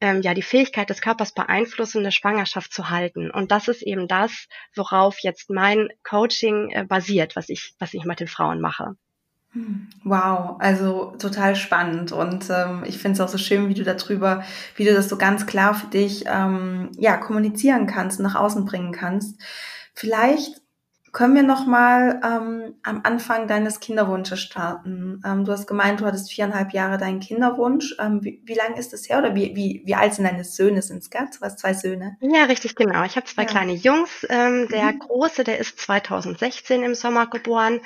ähm, 0.00 0.22
ja 0.22 0.34
die 0.34 0.42
Fähigkeit 0.42 0.90
des 0.90 1.00
Körpers 1.00 1.32
beeinflussen, 1.32 1.98
eine 1.98 2.12
Schwangerschaft 2.12 2.72
zu 2.72 2.90
halten. 2.90 3.30
Und 3.30 3.50
das 3.50 3.68
ist 3.68 3.82
eben 3.82 4.08
das, 4.08 4.46
worauf 4.74 5.18
jetzt 5.20 5.50
mein 5.50 5.88
Coaching 6.02 6.70
äh, 6.70 6.84
basiert, 6.84 7.36
was 7.36 7.48
ich, 7.48 7.74
was 7.78 7.94
ich 7.94 8.04
mit 8.04 8.20
den 8.20 8.28
Frauen 8.28 8.60
mache. 8.60 8.96
Wow, 10.04 10.56
also 10.60 11.12
total 11.18 11.56
spannend 11.56 12.12
und 12.12 12.48
ähm, 12.50 12.84
ich 12.86 12.98
finde 12.98 13.14
es 13.14 13.20
auch 13.20 13.28
so 13.28 13.36
schön, 13.36 13.68
wie 13.68 13.74
du 13.74 13.82
darüber, 13.82 14.44
wie 14.76 14.84
du 14.84 14.94
das 14.94 15.08
so 15.08 15.18
ganz 15.18 15.44
klar 15.44 15.74
für 15.74 15.88
dich 15.88 16.24
ähm, 16.28 16.92
ja 16.96 17.16
kommunizieren 17.16 17.88
kannst, 17.88 18.20
nach 18.20 18.36
außen 18.36 18.64
bringen 18.64 18.92
kannst. 18.92 19.40
Vielleicht 19.92 20.62
können 21.12 21.34
wir 21.34 21.42
noch 21.42 21.66
mal 21.66 22.20
ähm, 22.24 22.74
am 22.82 23.00
Anfang 23.02 23.48
deines 23.48 23.80
Kinderwunsches 23.80 24.40
starten? 24.40 25.20
Ähm, 25.24 25.44
du 25.44 25.52
hast 25.52 25.66
gemeint, 25.66 26.00
du 26.00 26.06
hattest 26.06 26.30
viereinhalb 26.30 26.72
Jahre 26.72 26.98
deinen 26.98 27.20
Kinderwunsch. 27.20 27.96
Ähm, 27.98 28.22
wie, 28.22 28.40
wie 28.44 28.54
lange 28.54 28.78
ist 28.78 28.92
das 28.92 29.08
her 29.08 29.18
oder 29.18 29.34
wie, 29.34 29.56
wie, 29.56 29.82
wie 29.84 29.94
alt 29.94 30.14
sind 30.14 30.24
deine 30.24 30.44
Söhne? 30.44 30.82
Sind 30.82 30.98
es 30.98 31.10
Du 31.10 31.18
hast 31.40 31.58
zwei 31.58 31.74
Söhne? 31.74 32.16
Ja, 32.20 32.44
richtig, 32.44 32.76
genau. 32.76 33.02
Ich 33.04 33.16
habe 33.16 33.26
zwei 33.26 33.42
ja. 33.42 33.48
kleine 33.48 33.72
Jungs. 33.72 34.26
Ähm, 34.28 34.68
der 34.68 34.92
mhm. 34.92 34.98
Große, 35.00 35.42
der 35.42 35.58
ist 35.58 35.80
2016 35.80 36.82
im 36.82 36.94
Sommer 36.94 37.26
geboren 37.26 37.80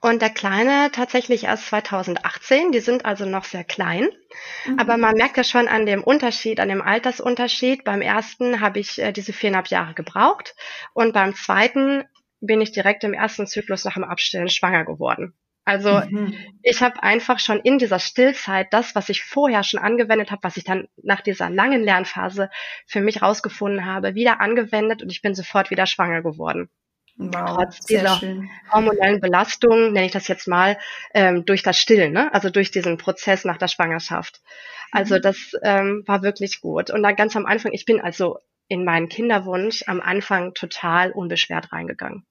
und 0.00 0.20
der 0.20 0.30
Kleine 0.30 0.90
tatsächlich 0.92 1.44
erst 1.44 1.66
2018. 1.68 2.72
Die 2.72 2.80
sind 2.80 3.06
also 3.06 3.24
noch 3.24 3.44
sehr 3.44 3.64
klein. 3.64 4.08
Mhm. 4.66 4.78
Aber 4.78 4.98
man 4.98 5.14
merkt 5.14 5.36
ja 5.36 5.44
schon 5.44 5.68
an 5.68 5.86
dem 5.86 6.04
Unterschied, 6.04 6.60
an 6.60 6.68
dem 6.68 6.82
Altersunterschied. 6.82 7.84
Beim 7.84 8.02
ersten 8.02 8.60
habe 8.60 8.80
ich 8.80 9.00
äh, 9.00 9.12
diese 9.12 9.32
viereinhalb 9.32 9.68
Jahre 9.68 9.94
gebraucht 9.94 10.54
und 10.92 11.12
beim 11.12 11.34
zweiten 11.34 12.04
bin 12.40 12.60
ich 12.60 12.72
direkt 12.72 13.04
im 13.04 13.14
ersten 13.14 13.46
Zyklus 13.46 13.84
nach 13.84 13.94
dem 13.94 14.04
Abstillen 14.04 14.48
schwanger 14.48 14.84
geworden. 14.84 15.34
Also 15.64 16.00
mhm. 16.00 16.32
ich 16.62 16.80
habe 16.80 17.02
einfach 17.02 17.40
schon 17.40 17.58
in 17.58 17.78
dieser 17.78 17.98
Stillzeit 17.98 18.72
das, 18.72 18.94
was 18.94 19.08
ich 19.08 19.24
vorher 19.24 19.64
schon 19.64 19.80
angewendet 19.80 20.30
habe, 20.30 20.44
was 20.44 20.56
ich 20.56 20.62
dann 20.62 20.86
nach 21.02 21.20
dieser 21.20 21.50
langen 21.50 21.82
Lernphase 21.82 22.50
für 22.86 23.00
mich 23.00 23.20
rausgefunden 23.20 23.84
habe, 23.84 24.14
wieder 24.14 24.40
angewendet 24.40 25.02
und 25.02 25.10
ich 25.10 25.22
bin 25.22 25.34
sofort 25.34 25.70
wieder 25.70 25.86
schwanger 25.86 26.22
geworden. 26.22 26.70
Wow, 27.18 27.56
Trotz 27.56 27.80
dieser 27.80 28.18
schön. 28.18 28.48
hormonellen 28.70 29.20
Belastung, 29.20 29.92
nenne 29.92 30.06
ich 30.06 30.12
das 30.12 30.28
jetzt 30.28 30.46
mal, 30.46 30.78
ähm, 31.14 31.44
durch 31.46 31.62
das 31.62 31.78
Stillen, 31.78 32.12
ne? 32.12 32.32
also 32.32 32.50
durch 32.50 32.70
diesen 32.70 32.98
Prozess 32.98 33.44
nach 33.44 33.56
der 33.56 33.68
Schwangerschaft. 33.68 34.42
Also 34.92 35.16
mhm. 35.16 35.22
das 35.22 35.52
ähm, 35.62 36.04
war 36.06 36.22
wirklich 36.22 36.60
gut. 36.60 36.90
Und 36.90 37.02
dann 37.02 37.16
ganz 37.16 37.34
am 37.34 37.46
Anfang, 37.46 37.72
ich 37.72 37.86
bin 37.86 38.00
also 38.00 38.38
in 38.68 38.84
meinen 38.84 39.08
Kinderwunsch 39.08 39.84
am 39.86 40.00
Anfang 40.00 40.54
total 40.54 41.12
unbeschwert 41.12 41.72
reingegangen. 41.72 42.26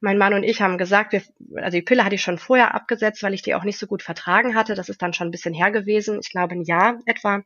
Mein 0.00 0.16
Mann 0.16 0.32
und 0.32 0.44
ich 0.44 0.62
haben 0.62 0.78
gesagt, 0.78 1.12
wir, 1.12 1.22
also 1.56 1.76
die 1.76 1.82
Pille 1.82 2.04
hatte 2.04 2.14
ich 2.14 2.22
schon 2.22 2.38
vorher 2.38 2.74
abgesetzt, 2.74 3.22
weil 3.22 3.34
ich 3.34 3.42
die 3.42 3.54
auch 3.54 3.64
nicht 3.64 3.78
so 3.78 3.86
gut 3.86 4.02
vertragen 4.02 4.54
hatte. 4.54 4.74
Das 4.74 4.88
ist 4.88 5.02
dann 5.02 5.12
schon 5.12 5.28
ein 5.28 5.30
bisschen 5.30 5.52
her 5.52 5.70
gewesen, 5.70 6.20
ich 6.22 6.30
glaube 6.30 6.54
ein 6.54 6.62
Jahr 6.62 6.98
etwa. 7.04 7.42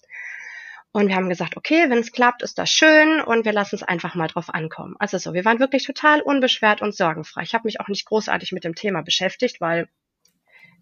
Und 0.92 1.08
wir 1.08 1.16
haben 1.16 1.28
gesagt, 1.28 1.56
okay, 1.56 1.90
wenn 1.90 1.98
es 1.98 2.12
klappt, 2.12 2.42
ist 2.42 2.56
das 2.56 2.70
schön 2.70 3.20
und 3.20 3.44
wir 3.44 3.52
lassen 3.52 3.74
es 3.74 3.82
einfach 3.82 4.14
mal 4.14 4.28
drauf 4.28 4.54
ankommen. 4.54 4.94
Also 5.00 5.18
so, 5.18 5.34
wir 5.34 5.44
waren 5.44 5.58
wirklich 5.58 5.84
total 5.84 6.20
unbeschwert 6.20 6.82
und 6.82 6.94
sorgenfrei. 6.94 7.42
Ich 7.42 7.52
habe 7.52 7.66
mich 7.66 7.80
auch 7.80 7.88
nicht 7.88 8.06
großartig 8.06 8.52
mit 8.52 8.62
dem 8.62 8.76
Thema 8.76 9.02
beschäftigt, 9.02 9.60
weil, 9.60 9.88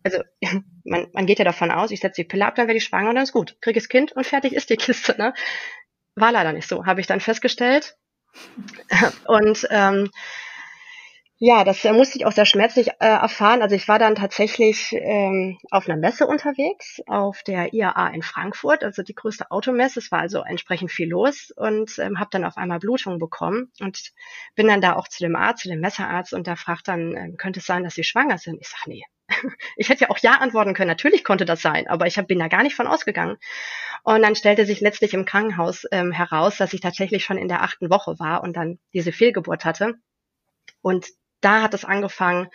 also 0.02 0.22
man, 0.84 1.06
man 1.14 1.24
geht 1.24 1.38
ja 1.38 1.46
davon 1.46 1.70
aus, 1.70 1.90
ich 1.90 2.00
setze 2.00 2.20
die 2.20 2.28
Pille 2.28 2.44
ab, 2.44 2.56
dann 2.56 2.66
werde 2.66 2.76
ich 2.76 2.84
schwanger 2.84 3.08
und 3.08 3.14
dann 3.14 3.24
ist 3.24 3.32
gut. 3.32 3.56
Kriege 3.62 3.80
das 3.80 3.88
Kind 3.88 4.12
und 4.12 4.26
fertig 4.26 4.52
ist 4.52 4.68
die 4.68 4.76
Kiste. 4.76 5.16
Ne? 5.16 5.32
War 6.14 6.32
leider 6.32 6.52
nicht 6.52 6.68
so, 6.68 6.86
habe 6.86 7.00
ich 7.00 7.06
dann 7.06 7.20
festgestellt. 7.20 7.96
Und 9.26 9.66
ähm, 9.70 10.10
ja, 11.44 11.64
das 11.64 11.82
musste 11.82 12.18
ich 12.18 12.24
auch 12.24 12.30
sehr 12.30 12.46
schmerzlich 12.46 12.90
äh, 13.00 13.06
erfahren. 13.06 13.62
Also 13.62 13.74
ich 13.74 13.88
war 13.88 13.98
dann 13.98 14.14
tatsächlich 14.14 14.92
ähm, 14.92 15.58
auf 15.72 15.88
einer 15.88 15.98
Messe 15.98 16.24
unterwegs, 16.24 17.00
auf 17.08 17.42
der 17.42 17.74
IAA 17.74 18.10
in 18.10 18.22
Frankfurt, 18.22 18.84
also 18.84 19.02
die 19.02 19.16
größte 19.16 19.50
Automesse. 19.50 19.98
Es 19.98 20.12
war 20.12 20.20
also 20.20 20.42
entsprechend 20.42 20.92
viel 20.92 21.08
los 21.08 21.52
und 21.56 21.98
ähm, 21.98 22.20
habe 22.20 22.30
dann 22.30 22.44
auf 22.44 22.56
einmal 22.56 22.78
Blutung 22.78 23.18
bekommen 23.18 23.72
und 23.80 24.12
bin 24.54 24.68
dann 24.68 24.80
da 24.80 24.94
auch 24.94 25.08
zu 25.08 25.18
dem 25.18 25.34
Arzt, 25.34 25.64
zu 25.64 25.68
dem 25.68 25.80
Messerarzt 25.80 26.32
und 26.32 26.46
der 26.46 26.56
fragt 26.56 26.86
dann, 26.86 27.16
äh, 27.16 27.32
könnte 27.36 27.58
es 27.58 27.66
sein, 27.66 27.82
dass 27.82 27.94
Sie 27.94 28.04
schwanger 28.04 28.38
sind? 28.38 28.58
Ich 28.60 28.68
sage, 28.68 28.82
nee. 28.86 29.02
Ich 29.76 29.88
hätte 29.88 30.02
ja 30.02 30.10
auch 30.10 30.18
ja 30.18 30.32
antworten 30.32 30.74
können. 30.74 30.88
Natürlich 30.88 31.24
konnte 31.24 31.44
das 31.44 31.62
sein, 31.62 31.88
aber 31.88 32.06
ich 32.06 32.16
bin 32.26 32.38
da 32.38 32.48
gar 32.48 32.62
nicht 32.62 32.76
von 32.76 32.86
ausgegangen. 32.86 33.36
Und 34.04 34.22
dann 34.22 34.34
stellte 34.34 34.66
sich 34.66 34.80
letztlich 34.80 35.14
im 35.14 35.24
Krankenhaus 35.24 35.84
ähm, 35.92 36.12
heraus, 36.12 36.56
dass 36.56 36.72
ich 36.72 36.80
tatsächlich 36.80 37.24
schon 37.24 37.38
in 37.38 37.48
der 37.48 37.62
achten 37.62 37.90
Woche 37.90 38.18
war 38.18 38.42
und 38.42 38.56
dann 38.56 38.78
diese 38.92 39.12
Fehlgeburt 39.12 39.64
hatte. 39.64 39.94
Und 40.80 41.06
da 41.40 41.62
hat 41.62 41.74
es 41.74 41.84
angefangen, 41.84 42.48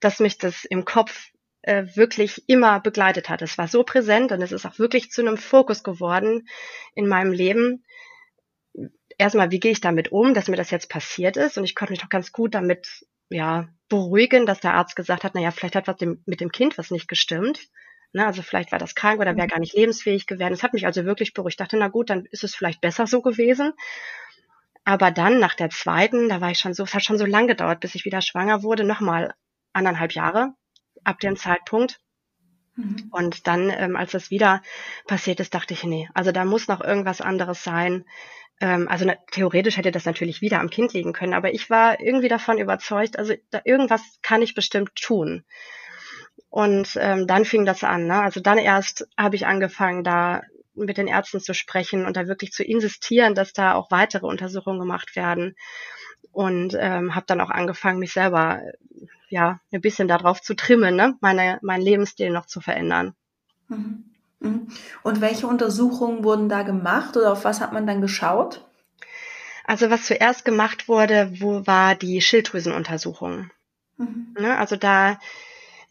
dass 0.00 0.20
mich 0.20 0.38
das 0.38 0.64
im 0.64 0.84
Kopf 0.84 1.30
äh, 1.62 1.84
wirklich 1.94 2.48
immer 2.48 2.80
begleitet 2.80 3.28
hat. 3.28 3.42
Es 3.42 3.58
war 3.58 3.68
so 3.68 3.82
präsent 3.82 4.32
und 4.32 4.40
es 4.40 4.52
ist 4.52 4.66
auch 4.66 4.78
wirklich 4.78 5.10
zu 5.10 5.20
einem 5.20 5.36
Fokus 5.36 5.82
geworden 5.82 6.48
in 6.94 7.08
meinem 7.08 7.32
Leben. 7.32 7.84
Erstmal, 9.18 9.50
wie 9.50 9.60
gehe 9.60 9.72
ich 9.72 9.80
damit 9.80 10.12
um, 10.12 10.34
dass 10.34 10.48
mir 10.48 10.56
das 10.56 10.70
jetzt 10.70 10.88
passiert 10.88 11.36
ist? 11.36 11.58
Und 11.58 11.64
ich 11.64 11.74
konnte 11.74 11.92
mich 11.92 12.00
doch 12.00 12.08
ganz 12.08 12.32
gut 12.32 12.54
damit 12.54 13.06
ja, 13.28 13.68
beruhigen, 13.88 14.46
dass 14.46 14.60
der 14.60 14.74
Arzt 14.74 14.96
gesagt 14.96 15.24
hat, 15.24 15.34
naja, 15.34 15.50
vielleicht 15.50 15.76
hat 15.76 15.86
was 15.86 15.96
dem, 15.96 16.22
mit 16.26 16.40
dem 16.40 16.50
Kind 16.50 16.78
was 16.78 16.90
nicht 16.90 17.08
gestimmt. 17.08 17.68
Ne, 18.12 18.26
also 18.26 18.42
vielleicht 18.42 18.72
war 18.72 18.78
das 18.78 18.94
krank 18.94 19.20
oder 19.20 19.36
wäre 19.36 19.46
gar 19.46 19.58
nicht 19.58 19.74
lebensfähig 19.74 20.26
geworden. 20.26 20.50
Das 20.50 20.62
hat 20.62 20.72
mich 20.72 20.86
also 20.86 21.04
wirklich 21.04 21.34
beruhigt. 21.34 21.54
Ich 21.54 21.56
dachte, 21.58 21.76
na 21.76 21.88
gut, 21.88 22.10
dann 22.10 22.24
ist 22.30 22.44
es 22.44 22.54
vielleicht 22.54 22.80
besser 22.80 23.06
so 23.06 23.20
gewesen. 23.20 23.72
Aber 24.84 25.10
dann 25.10 25.40
nach 25.40 25.54
der 25.54 25.70
zweiten, 25.70 26.28
da 26.28 26.40
war 26.40 26.50
ich 26.50 26.58
schon 26.58 26.72
so, 26.72 26.84
es 26.84 26.94
hat 26.94 27.04
schon 27.04 27.18
so 27.18 27.26
lang 27.26 27.48
gedauert, 27.48 27.80
bis 27.80 27.94
ich 27.94 28.04
wieder 28.04 28.22
schwanger 28.22 28.62
wurde, 28.62 28.84
nochmal 28.84 29.34
anderthalb 29.72 30.12
Jahre 30.12 30.54
ab 31.04 31.18
dem 31.20 31.36
Zeitpunkt. 31.36 32.00
Mhm. 32.76 33.08
Und 33.10 33.46
dann, 33.46 33.70
ähm, 33.70 33.96
als 33.96 34.12
das 34.12 34.30
wieder 34.30 34.62
passiert 35.06 35.40
ist, 35.40 35.54
dachte 35.54 35.74
ich, 35.74 35.82
nee, 35.84 36.08
also 36.14 36.30
da 36.32 36.44
muss 36.44 36.68
noch 36.68 36.80
irgendwas 36.80 37.20
anderes 37.20 37.64
sein. 37.64 38.04
Ähm, 38.60 38.88
also 38.88 39.04
na, 39.04 39.16
theoretisch 39.30 39.76
hätte 39.76 39.90
das 39.90 40.06
natürlich 40.06 40.40
wieder 40.40 40.60
am 40.60 40.70
Kind 40.70 40.92
liegen 40.92 41.12
können, 41.12 41.34
aber 41.34 41.52
ich 41.52 41.68
war 41.68 42.00
irgendwie 42.00 42.28
davon 42.28 42.58
überzeugt, 42.58 43.18
also 43.18 43.34
da, 43.50 43.60
irgendwas 43.64 44.02
kann 44.22 44.42
ich 44.42 44.54
bestimmt 44.54 44.94
tun. 44.94 45.44
Und 46.48 46.96
ähm, 47.00 47.26
dann 47.26 47.44
fing 47.44 47.66
das 47.66 47.84
an. 47.84 48.06
Ne? 48.06 48.20
Also 48.20 48.40
dann 48.40 48.56
erst 48.56 49.06
habe 49.18 49.36
ich 49.36 49.46
angefangen, 49.46 50.04
da 50.04 50.42
mit 50.74 50.96
den 50.96 51.06
Ärzten 51.06 51.40
zu 51.40 51.54
sprechen 51.54 52.06
und 52.06 52.16
da 52.16 52.28
wirklich 52.28 52.52
zu 52.52 52.64
insistieren, 52.64 53.34
dass 53.34 53.52
da 53.52 53.74
auch 53.74 53.90
weitere 53.90 54.26
Untersuchungen 54.26 54.78
gemacht 54.78 55.16
werden. 55.16 55.54
Und 56.32 56.76
ähm, 56.78 57.14
habe 57.14 57.26
dann 57.26 57.40
auch 57.40 57.50
angefangen, 57.50 57.98
mich 57.98 58.12
selber 58.12 58.62
ja 59.28 59.60
ein 59.72 59.80
bisschen 59.80 60.08
darauf 60.08 60.40
zu 60.40 60.54
trimmen, 60.54 60.94
ne? 60.94 61.16
meine, 61.20 61.58
meinen 61.62 61.82
Lebensstil 61.82 62.30
noch 62.30 62.46
zu 62.46 62.60
verändern. 62.60 63.14
Mhm. 63.68 64.15
Und 65.02 65.20
welche 65.20 65.46
Untersuchungen 65.46 66.24
wurden 66.24 66.48
da 66.48 66.62
gemacht 66.62 67.16
oder 67.16 67.32
auf 67.32 67.44
was 67.44 67.60
hat 67.60 67.72
man 67.72 67.86
dann 67.86 68.00
geschaut? 68.00 68.64
Also 69.64 69.90
was 69.90 70.04
zuerst 70.04 70.44
gemacht 70.44 70.88
wurde, 70.88 71.32
wo 71.40 71.66
war 71.66 71.94
die 71.94 72.20
Schilddrüsenuntersuchung. 72.20 73.50
Mhm. 73.96 74.34
Ne? 74.38 74.56
Also 74.56 74.76
da 74.76 75.18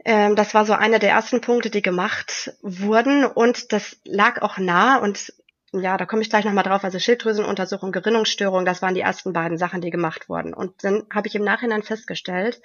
ähm, 0.05 0.35
das 0.35 0.53
war 0.53 0.65
so 0.65 0.73
einer 0.73 0.99
der 0.99 1.09
ersten 1.09 1.41
Punkte, 1.41 1.71
die 1.71 1.81
gemacht 1.81 2.53
wurden 2.61 3.25
und 3.25 3.73
das 3.73 3.99
lag 4.05 4.41
auch 4.43 4.59
nah 4.59 4.97
und 4.97 5.33
ja, 5.73 5.97
da 5.97 6.05
komme 6.05 6.21
ich 6.21 6.29
gleich 6.29 6.45
nochmal 6.45 6.63
drauf. 6.63 6.83
Also 6.83 6.99
Schilddrüsenuntersuchung, 6.99 7.91
Gerinnungsstörung, 7.91 8.63
das 8.63 8.81
waren 8.81 8.93
die 8.93 9.01
ersten 9.01 9.33
beiden 9.33 9.57
Sachen, 9.57 9.81
die 9.81 9.89
gemacht 9.89 10.29
wurden. 10.29 10.53
Und 10.53 10.83
dann 10.83 11.03
habe 11.13 11.27
ich 11.27 11.35
im 11.35 11.43
Nachhinein 11.43 11.83
festgestellt, 11.83 12.61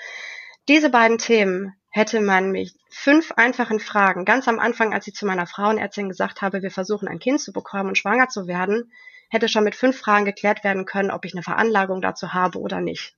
diese 0.69 0.91
beiden 0.91 1.19
Themen 1.19 1.75
hätte 1.91 2.21
man 2.21 2.53
mich 2.53 2.75
fünf 2.89 3.33
einfachen 3.33 3.81
Fragen, 3.81 4.25
ganz 4.25 4.49
am 4.49 4.59
Anfang, 4.59 4.95
als 4.95 5.07
ich 5.07 5.15
zu 5.15 5.27
meiner 5.27 5.47
Frauenärztin 5.47 6.09
gesagt 6.09 6.41
habe, 6.41 6.63
wir 6.63 6.71
versuchen 6.71 7.09
ein 7.09 7.19
Kind 7.19 7.41
zu 7.41 7.53
bekommen 7.53 7.89
und 7.89 7.99
schwanger 7.99 8.29
zu 8.29 8.47
werden, 8.47 8.93
hätte 9.29 9.49
schon 9.49 9.65
mit 9.65 9.75
fünf 9.75 9.99
Fragen 9.99 10.25
geklärt 10.25 10.65
werden 10.65 10.87
können, 10.87 11.11
ob 11.11 11.25
ich 11.25 11.35
eine 11.35 11.43
Veranlagung 11.43 12.01
dazu 12.01 12.33
habe 12.33 12.59
oder 12.59 12.81
nicht. 12.81 13.17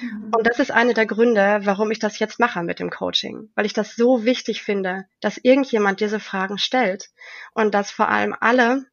Mhm. 0.00 0.32
Und 0.34 0.46
das 0.46 0.58
ist 0.58 0.70
einer 0.70 0.94
der 0.94 1.06
Gründe, 1.06 1.60
warum 1.64 1.90
ich 1.90 1.98
das 1.98 2.18
jetzt 2.18 2.40
mache 2.40 2.62
mit 2.62 2.78
dem 2.78 2.90
Coaching, 2.90 3.50
weil 3.54 3.66
ich 3.66 3.72
das 3.72 3.96
so 3.96 4.24
wichtig 4.24 4.62
finde, 4.62 5.06
dass 5.20 5.38
irgendjemand 5.38 6.00
diese 6.00 6.20
Fragen 6.20 6.58
stellt 6.58 7.10
und 7.54 7.74
dass 7.74 7.90
vor 7.90 8.08
allem 8.08 8.34
alle 8.38 8.86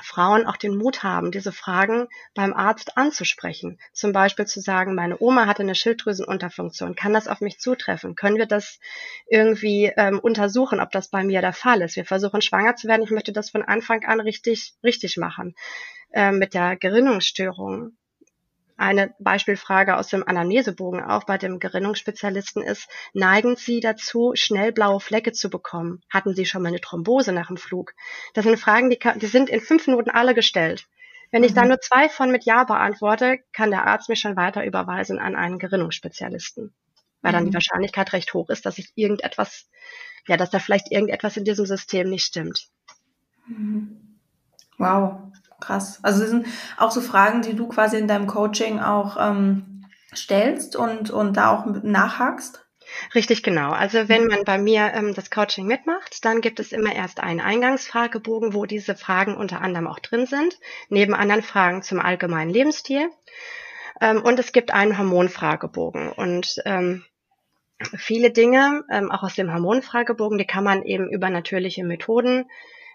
Frauen 0.00 0.46
auch 0.46 0.56
den 0.56 0.76
Mut 0.76 1.02
haben, 1.02 1.30
diese 1.30 1.52
Fragen 1.52 2.08
beim 2.34 2.54
Arzt 2.54 2.96
anzusprechen. 2.96 3.78
Zum 3.92 4.12
Beispiel 4.12 4.46
zu 4.46 4.60
sagen, 4.60 4.94
meine 4.94 5.20
Oma 5.20 5.46
hatte 5.46 5.62
eine 5.62 5.74
Schilddrüsenunterfunktion. 5.74 6.96
Kann 6.96 7.12
das 7.12 7.28
auf 7.28 7.40
mich 7.40 7.58
zutreffen? 7.58 8.14
Können 8.14 8.36
wir 8.36 8.46
das 8.46 8.78
irgendwie 9.28 9.92
ähm, 9.96 10.18
untersuchen, 10.18 10.80
ob 10.80 10.90
das 10.90 11.08
bei 11.08 11.24
mir 11.24 11.40
der 11.40 11.52
Fall 11.52 11.82
ist? 11.82 11.96
Wir 11.96 12.04
versuchen 12.04 12.40
schwanger 12.40 12.76
zu 12.76 12.88
werden. 12.88 13.02
Ich 13.02 13.10
möchte 13.10 13.32
das 13.32 13.50
von 13.50 13.62
Anfang 13.62 14.04
an 14.04 14.20
richtig, 14.20 14.74
richtig 14.82 15.16
machen. 15.18 15.54
Ähm, 16.12 16.38
mit 16.38 16.54
der 16.54 16.76
Gerinnungsstörung 16.76 17.96
eine 18.82 19.14
Beispielfrage 19.20 19.96
aus 19.96 20.08
dem 20.08 20.26
Anamnesebogen 20.26 21.02
auch 21.04 21.22
bei 21.22 21.38
dem 21.38 21.60
Gerinnungsspezialisten 21.60 22.62
ist, 22.62 22.88
neigen 23.14 23.54
Sie 23.54 23.78
dazu, 23.78 24.32
schnell 24.34 24.72
blaue 24.72 24.98
Flecke 24.98 25.32
zu 25.32 25.50
bekommen? 25.50 26.02
Hatten 26.10 26.34
Sie 26.34 26.44
schon 26.44 26.62
mal 26.62 26.70
eine 26.70 26.80
Thrombose 26.80 27.32
nach 27.32 27.46
dem 27.46 27.56
Flug? 27.56 27.94
Das 28.34 28.44
sind 28.44 28.58
Fragen, 28.58 28.90
die, 28.90 28.98
die 28.98 29.26
sind 29.26 29.48
in 29.50 29.60
fünf 29.60 29.86
Minuten 29.86 30.10
alle 30.10 30.34
gestellt. 30.34 30.88
Wenn 31.30 31.44
ich 31.44 31.54
dann 31.54 31.64
mhm. 31.64 31.70
nur 31.70 31.80
zwei 31.80 32.08
von 32.08 32.32
mit 32.32 32.44
Ja 32.44 32.64
beantworte, 32.64 33.38
kann 33.52 33.70
der 33.70 33.86
Arzt 33.86 34.08
mich 34.08 34.20
schon 34.20 34.36
weiter 34.36 34.66
überweisen 34.66 35.18
an 35.20 35.36
einen 35.36 35.60
Gerinnungsspezialisten. 35.60 36.74
Weil 37.22 37.32
dann 37.32 37.44
die 37.44 37.50
mhm. 37.50 37.54
Wahrscheinlichkeit 37.54 38.12
recht 38.12 38.34
hoch 38.34 38.50
ist, 38.50 38.66
dass 38.66 38.78
ich 38.78 38.92
irgendetwas, 38.96 39.68
ja, 40.26 40.36
dass 40.36 40.50
da 40.50 40.58
vielleicht 40.58 40.90
irgendetwas 40.90 41.36
in 41.36 41.44
diesem 41.44 41.66
System 41.66 42.10
nicht 42.10 42.24
stimmt. 42.24 42.66
Mhm. 43.46 44.18
Wow. 44.76 45.20
Krass. 45.62 46.00
Also 46.02 46.20
das 46.20 46.30
sind 46.30 46.46
auch 46.76 46.90
so 46.90 47.00
Fragen, 47.00 47.42
die 47.42 47.54
du 47.54 47.68
quasi 47.68 47.96
in 47.96 48.08
deinem 48.08 48.26
Coaching 48.26 48.80
auch 48.80 49.16
ähm, 49.16 49.84
stellst 50.14 50.74
und, 50.74 51.10
und 51.10 51.36
da 51.36 51.56
auch 51.56 51.66
nachhakst? 51.66 52.66
Richtig, 53.14 53.44
genau. 53.44 53.70
Also 53.70 54.08
wenn 54.08 54.26
man 54.26 54.42
bei 54.44 54.58
mir 54.58 54.92
ähm, 54.92 55.14
das 55.14 55.30
Coaching 55.30 55.66
mitmacht, 55.66 56.24
dann 56.24 56.40
gibt 56.40 56.58
es 56.58 56.72
immer 56.72 56.92
erst 56.92 57.20
einen 57.20 57.40
Eingangsfragebogen, 57.40 58.54
wo 58.54 58.66
diese 58.66 58.96
Fragen 58.96 59.36
unter 59.36 59.60
anderem 59.60 59.86
auch 59.86 60.00
drin 60.00 60.26
sind, 60.26 60.58
neben 60.88 61.14
anderen 61.14 61.42
Fragen 61.42 61.82
zum 61.82 62.00
allgemeinen 62.00 62.50
Lebensstil. 62.50 63.08
Ähm, 64.00 64.20
und 64.20 64.38
es 64.40 64.50
gibt 64.50 64.74
einen 64.74 64.98
Hormonfragebogen. 64.98 66.10
Und 66.10 66.60
ähm, 66.64 67.04
viele 67.96 68.32
Dinge, 68.32 68.84
ähm, 68.90 69.12
auch 69.12 69.22
aus 69.22 69.36
dem 69.36 69.52
Hormonfragebogen, 69.52 70.38
die 70.38 70.46
kann 70.46 70.64
man 70.64 70.82
eben 70.82 71.08
über 71.08 71.30
natürliche 71.30 71.84
Methoden 71.84 72.46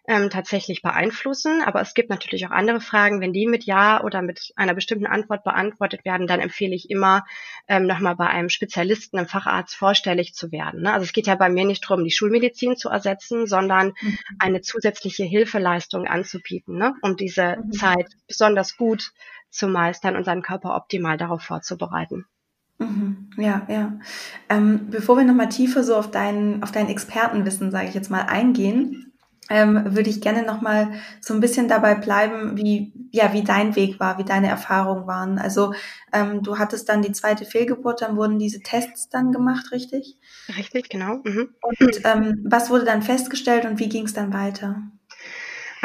ähm, 0.08 0.30
tatsächlich 0.30 0.82
beeinflussen. 0.82 1.62
Aber 1.62 1.82
es 1.82 1.94
gibt 1.94 2.10
natürlich 2.10 2.48
auch 2.48 2.52
andere 2.52 2.80
Fragen. 2.80 3.20
Wenn 3.20 3.34
die 3.34 3.46
mit 3.46 3.66
Ja 3.66 4.02
oder 4.04 4.22
mit 4.22 4.54
einer 4.56 4.74
bestimmten 4.74 5.06
Antwort 5.06 5.44
beantwortet 5.44 6.06
werden, 6.06 6.28
dann 6.28 6.40
empfehle 6.40 6.74
ich 6.74 6.90
immer, 6.90 7.26
ähm, 7.68 7.86
nochmal 7.86 8.16
bei 8.16 8.28
einem 8.28 8.50
Spezialisten, 8.50 9.18
einem 9.18 9.28
Facharzt 9.28 9.76
vorstellig 9.76 10.34
zu 10.34 10.52
werden. 10.52 10.84
Ne? 10.84 10.94
Also 10.94 11.04
es 11.04 11.14
geht 11.14 11.28
ja 11.28 11.36
bei 11.36 11.50
mir 11.50 11.66
nicht 11.66 11.84
darum, 11.84 12.06
die 12.06 12.12
Schulmedizin 12.12 12.78
zu 12.78 12.90
ersetzen, 12.90 13.48
sondern 13.48 13.94
mhm. 14.02 14.18
eine 14.40 14.62
zusätzliche 14.62 15.26
Hilfeleistung 15.26 16.08
anzubieten, 16.08 16.78
ne? 16.78 16.96
um 17.02 17.18
diese 17.18 17.58
mhm. 17.58 17.72
Zeit 17.74 18.08
besonders 18.28 18.78
gut 18.78 19.12
zu 19.50 19.68
meistern 19.68 20.16
und 20.16 20.24
seinen 20.24 20.42
Körper 20.42 20.76
optimal 20.76 21.18
darauf 21.18 21.42
vorzubereiten. 21.42 22.26
Mhm. 22.80 23.32
Ja, 23.38 23.66
ja. 23.68 24.00
Ähm, 24.48 24.90
bevor 24.90 25.18
wir 25.18 25.26
nochmal 25.26 25.50
tiefer 25.50 25.84
so 25.84 25.96
auf 25.96 26.12
dein, 26.12 26.64
auf 26.64 26.72
dein 26.72 26.88
Expertenwissen, 26.88 27.72
sage 27.72 27.90
ich 27.90 27.96
jetzt 27.96 28.12
mal, 28.12 28.22
eingehen, 28.22 29.08
ähm, 29.50 29.96
würde 29.96 30.10
ich 30.10 30.22
gerne 30.22 30.44
noch 30.44 30.62
mal 30.62 30.92
so 31.22 31.34
ein 31.34 31.40
bisschen 31.40 31.68
dabei 31.68 31.96
bleiben, 31.96 32.58
wie 32.58 32.94
ja 33.12 33.34
wie 33.34 33.44
dein 33.44 33.76
Weg 33.76 34.00
war, 34.00 34.18
wie 34.18 34.24
deine 34.24 34.48
Erfahrungen 34.48 35.08
waren. 35.08 35.40
Also 35.40 35.74
ähm, 36.12 36.44
du 36.44 36.58
hattest 36.58 36.90
dann 36.90 37.02
die 37.02 37.12
zweite 37.12 37.46
Fehlgeburt, 37.46 38.02
dann 38.02 38.18
wurden 38.18 38.40
diese 38.40 38.62
Tests 38.62 39.10
dann 39.10 39.32
gemacht, 39.32 39.72
richtig? 39.72 40.18
Richtig, 40.56 40.90
genau. 40.90 41.22
Mhm. 41.24 41.50
Und 41.62 42.02
ähm, 42.04 42.46
was 42.46 42.70
wurde 42.70 42.86
dann 42.86 43.02
festgestellt 43.02 43.66
und 43.66 43.80
wie 43.80 43.90
ging 43.90 44.06
es 44.06 44.14
dann 44.14 44.34
weiter? 44.34 44.82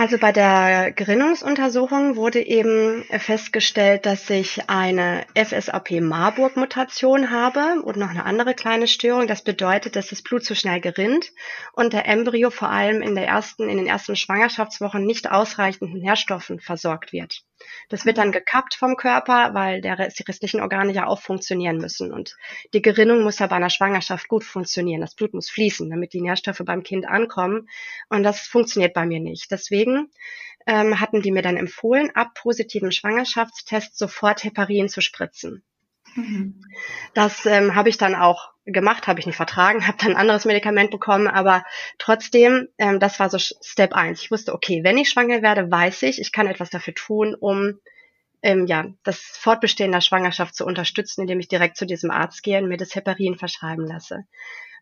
Also 0.02 0.18
bei 0.18 0.32
der 0.32 0.90
Gerinnungsuntersuchung 0.90 2.16
wurde 2.16 2.44
eben 2.44 3.04
festgestellt, 3.04 4.04
dass 4.04 4.28
ich 4.30 4.68
eine 4.68 5.24
FSAP-Marburg-Mutation 5.36 7.30
habe 7.30 7.80
und 7.84 7.98
noch 7.98 8.10
eine 8.10 8.24
andere 8.24 8.54
kleine 8.54 8.88
Störung. 8.88 9.28
Das 9.28 9.44
bedeutet, 9.44 9.94
dass 9.94 10.08
das 10.08 10.20
Blut 10.20 10.44
zu 10.44 10.56
schnell 10.56 10.80
gerinnt 10.80 11.30
und 11.74 11.92
der 11.92 12.08
Embryo 12.08 12.50
vor 12.50 12.68
allem 12.68 13.00
in, 13.00 13.14
der 13.14 13.28
ersten, 13.28 13.68
in 13.68 13.76
den 13.76 13.86
ersten 13.86 14.16
Schwangerschaftswochen 14.16 15.06
nicht 15.06 15.30
ausreichend 15.30 15.94
mit 15.94 16.02
Nährstoffen 16.02 16.58
versorgt 16.58 17.12
wird. 17.12 17.44
Das 17.88 18.06
wird 18.06 18.18
dann 18.18 18.32
gekappt 18.32 18.74
vom 18.74 18.96
Körper, 18.96 19.54
weil 19.54 19.80
der, 19.80 19.96
die 19.96 20.22
restlichen 20.22 20.60
Organe 20.60 20.92
ja 20.92 21.06
auch 21.06 21.20
funktionieren 21.20 21.78
müssen. 21.78 22.12
Und 22.12 22.36
die 22.74 22.82
Gerinnung 22.82 23.22
muss 23.22 23.38
ja 23.38 23.46
bei 23.46 23.56
einer 23.56 23.70
Schwangerschaft 23.70 24.28
gut 24.28 24.44
funktionieren. 24.44 25.00
Das 25.00 25.14
Blut 25.14 25.34
muss 25.34 25.50
fließen, 25.50 25.88
damit 25.90 26.12
die 26.12 26.20
Nährstoffe 26.20 26.62
beim 26.64 26.82
Kind 26.82 27.06
ankommen. 27.06 27.68
Und 28.08 28.22
das 28.22 28.40
funktioniert 28.40 28.94
bei 28.94 29.06
mir 29.06 29.20
nicht. 29.20 29.50
Deswegen 29.50 30.10
ähm, 30.66 31.00
hatten 31.00 31.22
die 31.22 31.32
mir 31.32 31.42
dann 31.42 31.56
empfohlen, 31.56 32.10
ab 32.14 32.34
positiven 32.34 32.92
Schwangerschaftstest 32.92 33.98
sofort 33.98 34.44
Heparin 34.44 34.88
zu 34.88 35.00
spritzen. 35.00 35.64
Mhm. 36.14 36.62
Das 37.14 37.46
ähm, 37.46 37.74
habe 37.74 37.88
ich 37.88 37.98
dann 37.98 38.14
auch 38.14 38.50
gemacht, 38.64 39.06
habe 39.06 39.20
ich 39.20 39.26
nicht 39.26 39.36
vertragen, 39.36 39.86
habe 39.86 39.98
dann 39.98 40.12
ein 40.12 40.16
anderes 40.16 40.44
Medikament 40.44 40.90
bekommen, 40.90 41.28
aber 41.28 41.64
trotzdem, 41.98 42.68
ähm, 42.78 43.00
das 43.00 43.18
war 43.20 43.28
so 43.30 43.38
Step 43.38 43.94
1. 43.94 44.20
Ich 44.22 44.30
wusste, 44.30 44.54
okay, 44.54 44.82
wenn 44.84 44.98
ich 44.98 45.10
schwanger 45.10 45.42
werde, 45.42 45.70
weiß 45.70 46.02
ich, 46.02 46.20
ich 46.20 46.32
kann 46.32 46.46
etwas 46.46 46.70
dafür 46.70 46.94
tun, 46.94 47.34
um 47.34 47.78
ähm, 48.42 48.66
ja, 48.66 48.86
das 49.04 49.18
Fortbestehen 49.20 49.92
der 49.92 50.00
Schwangerschaft 50.00 50.54
zu 50.54 50.66
unterstützen, 50.66 51.22
indem 51.22 51.40
ich 51.40 51.48
direkt 51.48 51.76
zu 51.76 51.86
diesem 51.86 52.10
Arzt 52.10 52.42
gehe 52.42 52.58
und 52.58 52.68
mir 52.68 52.76
das 52.76 52.94
Heparin 52.94 53.38
verschreiben 53.38 53.86
lasse. 53.86 54.24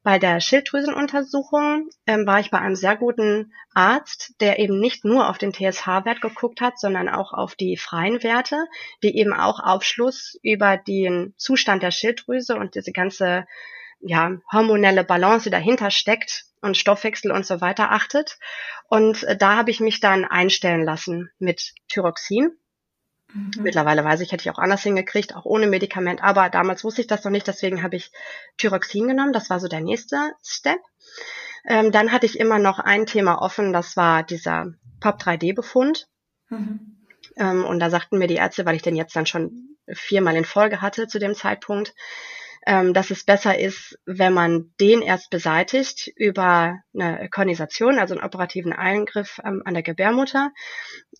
Bei 0.02 0.18
der 0.18 0.40
Schilddrüsenuntersuchung 0.40 1.90
ähm, 2.06 2.26
war 2.26 2.40
ich 2.40 2.50
bei 2.50 2.58
einem 2.58 2.74
sehr 2.74 2.96
guten 2.96 3.52
Arzt, 3.74 4.34
der 4.40 4.58
eben 4.58 4.80
nicht 4.80 5.04
nur 5.04 5.28
auf 5.28 5.36
den 5.36 5.52
TSH-Wert 5.52 6.22
geguckt 6.22 6.62
hat, 6.62 6.78
sondern 6.78 7.10
auch 7.10 7.34
auf 7.34 7.54
die 7.54 7.76
freien 7.76 8.22
Werte, 8.22 8.64
die 9.02 9.18
eben 9.18 9.34
auch 9.34 9.60
Aufschluss 9.60 10.38
über 10.42 10.78
den 10.78 11.34
Zustand 11.36 11.82
der 11.82 11.90
Schilddrüse 11.90 12.56
und 12.56 12.74
diese 12.74 12.92
ganze 12.92 13.46
ja, 14.00 14.38
hormonelle 14.50 15.04
Balance, 15.04 15.44
die 15.44 15.50
dahinter 15.50 15.90
steckt 15.90 16.46
und 16.62 16.78
Stoffwechsel 16.78 17.30
und 17.30 17.44
so 17.44 17.60
weiter 17.60 17.92
achtet. 17.92 18.38
Und 18.88 19.22
äh, 19.24 19.36
da 19.36 19.56
habe 19.56 19.70
ich 19.70 19.80
mich 19.80 20.00
dann 20.00 20.24
einstellen 20.24 20.84
lassen 20.84 21.30
mit 21.38 21.74
Thyroxin. 21.88 22.56
Mhm. 23.32 23.50
Mittlerweile 23.62 24.04
weiß 24.04 24.20
ich, 24.20 24.32
hätte 24.32 24.42
ich 24.42 24.50
auch 24.50 24.58
anders 24.58 24.82
hingekriegt, 24.82 25.34
auch 25.34 25.44
ohne 25.44 25.66
Medikament. 25.66 26.22
Aber 26.22 26.48
damals 26.50 26.84
wusste 26.84 27.00
ich 27.00 27.06
das 27.06 27.24
noch 27.24 27.30
nicht, 27.30 27.46
deswegen 27.46 27.82
habe 27.82 27.96
ich 27.96 28.12
Thyroxin 28.58 29.08
genommen. 29.08 29.32
Das 29.32 29.50
war 29.50 29.60
so 29.60 29.68
der 29.68 29.80
nächste 29.80 30.16
Step. 30.42 30.80
Ähm, 31.64 31.92
dann 31.92 32.12
hatte 32.12 32.26
ich 32.26 32.38
immer 32.38 32.58
noch 32.58 32.78
ein 32.78 33.06
Thema 33.06 33.40
offen, 33.42 33.72
das 33.72 33.96
war 33.96 34.22
dieser 34.22 34.72
PAP-3D-Befund. 35.00 36.08
Mhm. 36.48 36.96
Ähm, 37.36 37.64
und 37.64 37.80
da 37.80 37.90
sagten 37.90 38.18
mir 38.18 38.28
die 38.28 38.36
Ärzte, 38.36 38.64
weil 38.66 38.76
ich 38.76 38.82
den 38.82 38.96
jetzt 38.96 39.14
dann 39.14 39.26
schon 39.26 39.76
viermal 39.92 40.36
in 40.36 40.44
Folge 40.44 40.80
hatte 40.80 41.06
zu 41.06 41.18
dem 41.18 41.34
Zeitpunkt, 41.34 41.94
ähm, 42.66 42.92
dass 42.92 43.10
es 43.10 43.24
besser 43.24 43.58
ist, 43.58 43.98
wenn 44.04 44.32
man 44.32 44.72
den 44.80 45.02
erst 45.02 45.30
beseitigt 45.30 46.12
über 46.16 46.78
eine 46.94 47.28
Konisation, 47.30 47.98
also 47.98 48.14
einen 48.14 48.24
operativen 48.24 48.72
Eingriff 48.72 49.40
ähm, 49.44 49.62
an 49.64 49.74
der 49.74 49.82
Gebärmutter, 49.82 50.52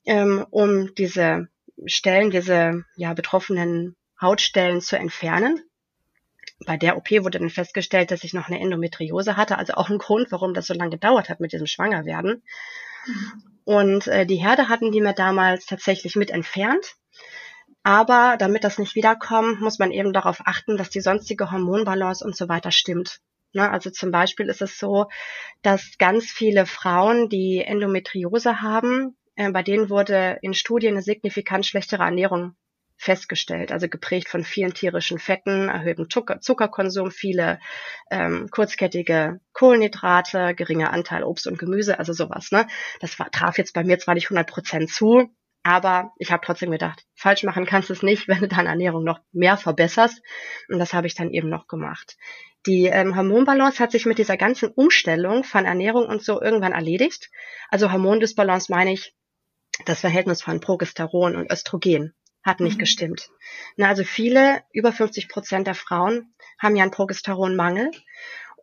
ähm, 0.04 0.46
um 0.50 0.94
diese 0.94 1.48
Stellen, 1.86 2.30
diese 2.30 2.84
ja, 2.96 3.14
betroffenen 3.14 3.96
Hautstellen 4.20 4.80
zu 4.80 4.96
entfernen. 4.96 5.60
Bei 6.66 6.76
der 6.76 6.96
OP 6.96 7.10
wurde 7.10 7.38
dann 7.38 7.50
festgestellt, 7.50 8.10
dass 8.10 8.24
ich 8.24 8.34
noch 8.34 8.48
eine 8.48 8.60
Endometriose 8.60 9.36
hatte, 9.36 9.56
also 9.56 9.74
auch 9.74 9.88
ein 9.88 9.98
Grund, 9.98 10.30
warum 10.30 10.52
das 10.52 10.66
so 10.66 10.74
lange 10.74 10.90
gedauert 10.90 11.28
hat 11.30 11.40
mit 11.40 11.52
diesem 11.52 11.66
Schwangerwerden. 11.66 12.42
Und 13.64 14.06
äh, 14.08 14.26
die 14.26 14.36
Herde 14.36 14.68
hatten 14.68 14.92
die 14.92 15.00
mir 15.00 15.14
damals 15.14 15.64
tatsächlich 15.64 16.16
mit 16.16 16.30
entfernt. 16.30 16.96
Aber 17.82 18.36
damit 18.38 18.64
das 18.64 18.78
nicht 18.78 18.94
wiederkommt, 18.94 19.60
muss 19.60 19.78
man 19.78 19.90
eben 19.90 20.12
darauf 20.12 20.42
achten, 20.44 20.76
dass 20.76 20.90
die 20.90 21.00
sonstige 21.00 21.50
Hormonbalance 21.50 22.24
und 22.24 22.36
so 22.36 22.48
weiter 22.48 22.72
stimmt. 22.72 23.20
Ne, 23.52 23.68
also 23.68 23.90
zum 23.90 24.10
Beispiel 24.10 24.48
ist 24.48 24.62
es 24.62 24.78
so, 24.78 25.08
dass 25.62 25.96
ganz 25.98 26.26
viele 26.26 26.66
Frauen, 26.66 27.28
die 27.28 27.64
Endometriose 27.64 28.60
haben, 28.60 29.16
bei 29.48 29.62
denen 29.62 29.90
wurde 29.90 30.38
in 30.42 30.54
Studien 30.54 30.94
eine 30.94 31.02
signifikant 31.02 31.66
schlechtere 31.66 32.02
Ernährung 32.02 32.54
festgestellt, 32.96 33.72
also 33.72 33.88
geprägt 33.88 34.28
von 34.28 34.44
vielen 34.44 34.74
tierischen 34.74 35.18
Fetten, 35.18 35.70
erhöhtem 35.70 36.10
Zucker, 36.10 36.40
Zuckerkonsum, 36.40 37.10
viele 37.10 37.58
ähm, 38.10 38.48
kurzkettige 38.50 39.40
Kohlenhydrate, 39.54 40.54
geringer 40.54 40.92
Anteil 40.92 41.24
Obst 41.24 41.46
und 41.46 41.58
Gemüse, 41.58 41.98
also 41.98 42.12
sowas. 42.12 42.52
Ne? 42.52 42.66
Das 43.00 43.18
war, 43.18 43.30
traf 43.30 43.56
jetzt 43.56 43.72
bei 43.72 43.84
mir 43.84 43.98
zwar 43.98 44.14
nicht 44.14 44.26
100 44.26 44.46
Prozent 44.46 44.90
zu, 44.90 45.30
aber 45.62 46.12
ich 46.18 46.30
habe 46.30 46.44
trotzdem 46.44 46.70
gedacht, 46.70 47.06
falsch 47.14 47.42
machen 47.42 47.64
kannst 47.64 47.88
du 47.88 47.94
es 47.94 48.02
nicht, 48.02 48.28
wenn 48.28 48.40
du 48.40 48.48
deine 48.48 48.68
Ernährung 48.68 49.02
noch 49.02 49.20
mehr 49.32 49.56
verbesserst. 49.56 50.20
Und 50.68 50.78
das 50.78 50.92
habe 50.92 51.06
ich 51.06 51.14
dann 51.14 51.30
eben 51.30 51.48
noch 51.48 51.68
gemacht. 51.68 52.18
Die 52.66 52.84
ähm, 52.84 53.16
Hormonbalance 53.16 53.82
hat 53.82 53.92
sich 53.92 54.04
mit 54.04 54.18
dieser 54.18 54.36
ganzen 54.36 54.70
Umstellung 54.70 55.44
von 55.44 55.64
Ernährung 55.64 56.04
und 56.04 56.22
so 56.22 56.42
irgendwann 56.42 56.72
erledigt. 56.72 57.30
Also 57.70 57.90
Hormondisbalance 57.90 58.70
meine 58.70 58.92
ich, 58.92 59.14
das 59.86 60.00
Verhältnis 60.00 60.42
von 60.42 60.60
Progesteron 60.60 61.36
und 61.36 61.50
Östrogen 61.50 62.14
hat 62.42 62.60
nicht 62.60 62.76
mhm. 62.76 62.80
gestimmt. 62.80 63.30
Na, 63.76 63.88
also 63.88 64.04
viele, 64.04 64.62
über 64.72 64.92
50 64.92 65.28
Prozent 65.28 65.66
der 65.66 65.74
Frauen 65.74 66.34
haben 66.58 66.76
ja 66.76 66.82
einen 66.82 66.92
Progesteronmangel. 66.92 67.90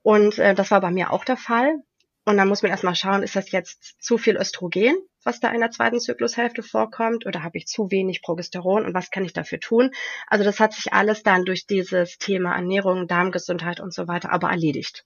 Und 0.04 0.39
äh, 0.39 0.56
das 0.56 0.72
war 0.72 0.82
bei 0.82 0.91
mir 0.91 1.12
auch 1.12 1.26
der 1.26 1.38
Fall. 1.38 1.76
Und 2.26 2.38
dann 2.38 2.50
muss 2.50 2.62
man 2.62 2.72
erstmal 2.72 2.96
schauen, 2.96 3.24
ist 3.24 3.36
das 3.36 3.52
jetzt 3.52 4.02
zu 4.02 4.17
viel 4.17 4.36
Östrogen, 4.36 4.98
was 5.24 5.39
da 5.39 5.50
in 5.50 5.62
der 5.62 5.72
zweiten 5.72 6.00
Zyklushälfte 6.00 6.62
vorkommt, 6.62 7.26
oder 7.26 7.41
habe 7.41 7.58
ich 7.58 7.67
zu 7.67 7.89
wenig 7.89 8.22
Progesteron 8.22 8.86
und 8.86 8.93
was 8.93 9.12
kann 9.12 9.24
ich 9.24 9.32
dafür 9.32 9.62
tun? 9.62 9.91
Also 10.28 10.43
das 10.43 10.60
hat 10.60 10.74
sich 10.74 10.91
alles 10.91 11.24
dann 11.24 11.46
durch 11.46 11.67
dieses 11.67 12.17
Thema 12.17 12.54
Ernährung, 12.54 13.08
Darmgesundheit 13.08 13.80
und 13.80 13.93
so 13.93 14.10
weiter 14.10 14.32
aber 14.32 14.50
erledigt. 14.50 15.06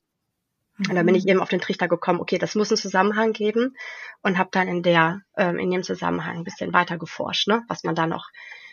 Und 0.90 0.96
dann 0.96 1.06
bin 1.06 1.16
ich 1.16 1.26
mhm. 1.26 1.30
eben 1.30 1.42
auf 1.42 1.50
den 1.50 1.62
Trichter 1.62 1.88
gekommen, 1.88 2.20
okay, 2.20 2.38
das 2.38 2.56
muss 2.56 2.72
einen 2.72 2.78
Zusammenhang 2.78 3.34
geben 3.34 3.76
und 4.22 4.38
habe 4.38 4.50
dann 4.52 4.68
in 4.68 4.84
der, 4.84 5.22
ähm, 5.38 5.60
in 5.60 5.70
dem 5.70 5.84
Zusammenhang 5.84 6.38
ein 6.38 6.44
bisschen 6.44 6.74
weiter 6.74 6.98
geforscht, 6.98 7.48
ne, 7.48 7.64
was 7.68 7.84
man 7.84 7.96
da 7.96 8.08
noch 8.08 8.30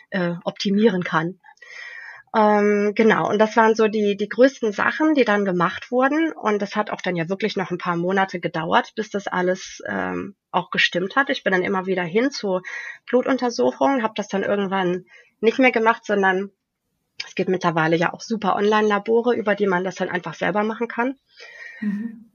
äh, 0.09 0.33
optimieren 0.43 1.03
kann. 1.03 1.39
Ähm, 2.35 2.93
genau, 2.95 3.27
und 3.27 3.39
das 3.39 3.57
waren 3.57 3.73
so 3.73 3.87
die, 3.87 4.15
die 4.15 4.29
größten 4.29 4.71
Sachen, 4.71 5.15
die 5.15 5.25
dann 5.25 5.45
gemacht 5.45 5.91
wurden. 5.91 6.31
Und 6.31 6.61
das 6.61 6.75
hat 6.75 6.91
auch 6.91 7.01
dann 7.01 7.15
ja 7.15 7.27
wirklich 7.27 7.55
noch 7.55 7.71
ein 7.71 7.79
paar 7.79 7.95
Monate 7.95 8.39
gedauert, 8.39 8.93
bis 8.95 9.09
das 9.09 9.27
alles 9.27 9.81
ähm, 9.87 10.35
auch 10.51 10.69
gestimmt 10.69 11.15
hat. 11.15 11.29
Ich 11.29 11.43
bin 11.43 11.53
dann 11.53 11.63
immer 11.63 11.87
wieder 11.87 12.03
hin 12.03 12.29
zu 12.29 12.61
Blutuntersuchungen, 13.07 14.03
habe 14.03 14.13
das 14.15 14.27
dann 14.27 14.43
irgendwann 14.43 15.05
nicht 15.41 15.57
mehr 15.57 15.71
gemacht, 15.71 16.05
sondern 16.05 16.51
es 17.25 17.35
gibt 17.35 17.49
mittlerweile 17.49 17.95
ja 17.95 18.13
auch 18.13 18.21
super 18.21 18.55
Online-Labore, 18.55 19.35
über 19.35 19.55
die 19.55 19.67
man 19.67 19.83
das 19.83 19.95
dann 19.95 20.09
einfach 20.09 20.35
selber 20.35 20.63
machen 20.63 20.87
kann. 20.87 21.15
Mhm. 21.81 22.25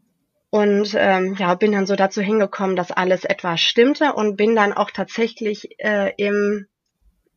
Und 0.51 0.95
ähm, 0.97 1.35
ja, 1.37 1.55
bin 1.57 1.73
dann 1.73 1.87
so 1.87 1.97
dazu 1.97 2.23
hingekommen, 2.23 2.77
dass 2.77 2.93
alles 2.93 3.25
etwas 3.25 3.61
stimmte 3.61 4.13
und 4.13 4.37
bin 4.37 4.55
dann 4.55 4.73
auch 4.73 4.93
tatsächlich 4.93 5.81
äh, 5.81 6.13
im 6.17 6.69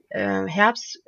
äh, 0.09 0.45
Herbst, 0.45 1.01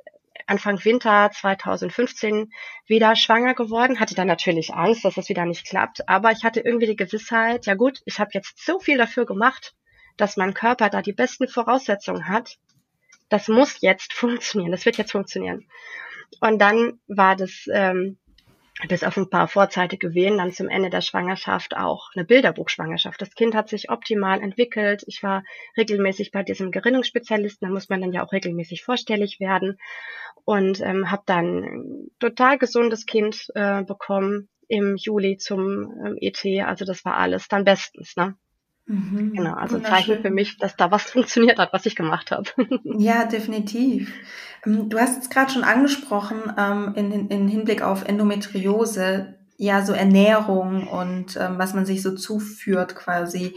Anfang 0.46 0.84
Winter 0.84 1.30
2015 1.32 2.52
wieder 2.86 3.14
schwanger 3.14 3.54
geworden. 3.54 4.00
Hatte 4.00 4.16
dann 4.16 4.26
natürlich 4.26 4.74
Angst, 4.74 5.04
dass 5.04 5.14
das 5.14 5.28
wieder 5.28 5.44
nicht 5.44 5.64
klappt, 5.64 6.08
aber 6.08 6.32
ich 6.32 6.42
hatte 6.42 6.58
irgendwie 6.58 6.86
die 6.86 6.96
Gewissheit, 6.96 7.66
ja 7.66 7.74
gut, 7.74 8.00
ich 8.04 8.18
habe 8.18 8.30
jetzt 8.34 8.58
so 8.64 8.80
viel 8.80 8.98
dafür 8.98 9.24
gemacht, 9.24 9.74
dass 10.16 10.36
mein 10.36 10.52
Körper 10.52 10.90
da 10.90 11.02
die 11.02 11.12
besten 11.12 11.46
Voraussetzungen 11.46 12.28
hat. 12.28 12.58
Das 13.28 13.46
muss 13.46 13.80
jetzt 13.80 14.12
funktionieren, 14.12 14.72
das 14.72 14.84
wird 14.84 14.98
jetzt 14.98 15.12
funktionieren. 15.12 15.68
Und 16.40 16.58
dann 16.58 16.98
war 17.06 17.36
das 17.36 17.66
ähm, 17.72 18.18
bis 18.88 19.04
auf 19.04 19.16
ein 19.16 19.30
paar 19.30 19.48
vorzeitige 19.48 20.14
Wehen 20.14 20.38
dann 20.38 20.52
zum 20.52 20.68
Ende 20.68 20.90
der 20.90 21.00
Schwangerschaft 21.00 21.76
auch 21.76 22.10
eine 22.14 22.24
Bilderbuchschwangerschaft. 22.24 23.20
Das 23.20 23.34
Kind 23.34 23.54
hat 23.54 23.68
sich 23.68 23.90
optimal 23.90 24.40
entwickelt. 24.40 25.04
Ich 25.06 25.22
war 25.22 25.44
regelmäßig 25.76 26.30
bei 26.30 26.42
diesem 26.42 26.70
Gerinnungsspezialisten, 26.70 27.68
da 27.68 27.72
muss 27.72 27.88
man 27.88 28.00
dann 28.00 28.12
ja 28.12 28.24
auch 28.24 28.32
regelmäßig 28.32 28.84
vorstellig 28.84 29.40
werden 29.40 29.78
und 30.44 30.80
ähm, 30.80 31.10
habe 31.10 31.22
dann 31.26 31.64
ein 31.64 32.10
total 32.18 32.58
gesundes 32.58 33.06
Kind 33.06 33.50
äh, 33.54 33.82
bekommen 33.82 34.48
im 34.68 34.96
Juli 34.96 35.36
zum 35.36 35.92
ähm, 36.04 36.16
ET. 36.20 36.44
Also 36.66 36.84
das 36.84 37.04
war 37.04 37.16
alles 37.16 37.48
dann 37.48 37.64
bestens. 37.64 38.16
Ne? 38.16 38.36
Mhm, 38.90 39.34
genau, 39.34 39.54
also 39.54 39.78
Zeichen 39.78 40.20
für 40.20 40.30
mich, 40.30 40.58
dass 40.58 40.74
da 40.74 40.90
was 40.90 41.02
funktioniert 41.12 41.58
hat, 41.58 41.72
was 41.72 41.86
ich 41.86 41.94
gemacht 41.94 42.32
habe. 42.32 42.50
Ja, 42.98 43.24
definitiv. 43.24 44.12
Ähm, 44.66 44.88
du 44.88 44.98
hast 44.98 45.22
es 45.22 45.30
gerade 45.30 45.52
schon 45.52 45.62
angesprochen, 45.62 46.52
ähm, 46.58 46.94
in, 46.96 47.28
in 47.28 47.46
Hinblick 47.46 47.82
auf 47.82 48.04
Endometriose, 48.04 49.38
ja, 49.56 49.84
so 49.84 49.92
Ernährung 49.92 50.88
und 50.88 51.36
ähm, 51.36 51.56
was 51.56 51.72
man 51.72 51.86
sich 51.86 52.02
so 52.02 52.16
zuführt 52.16 52.96
quasi. 52.96 53.54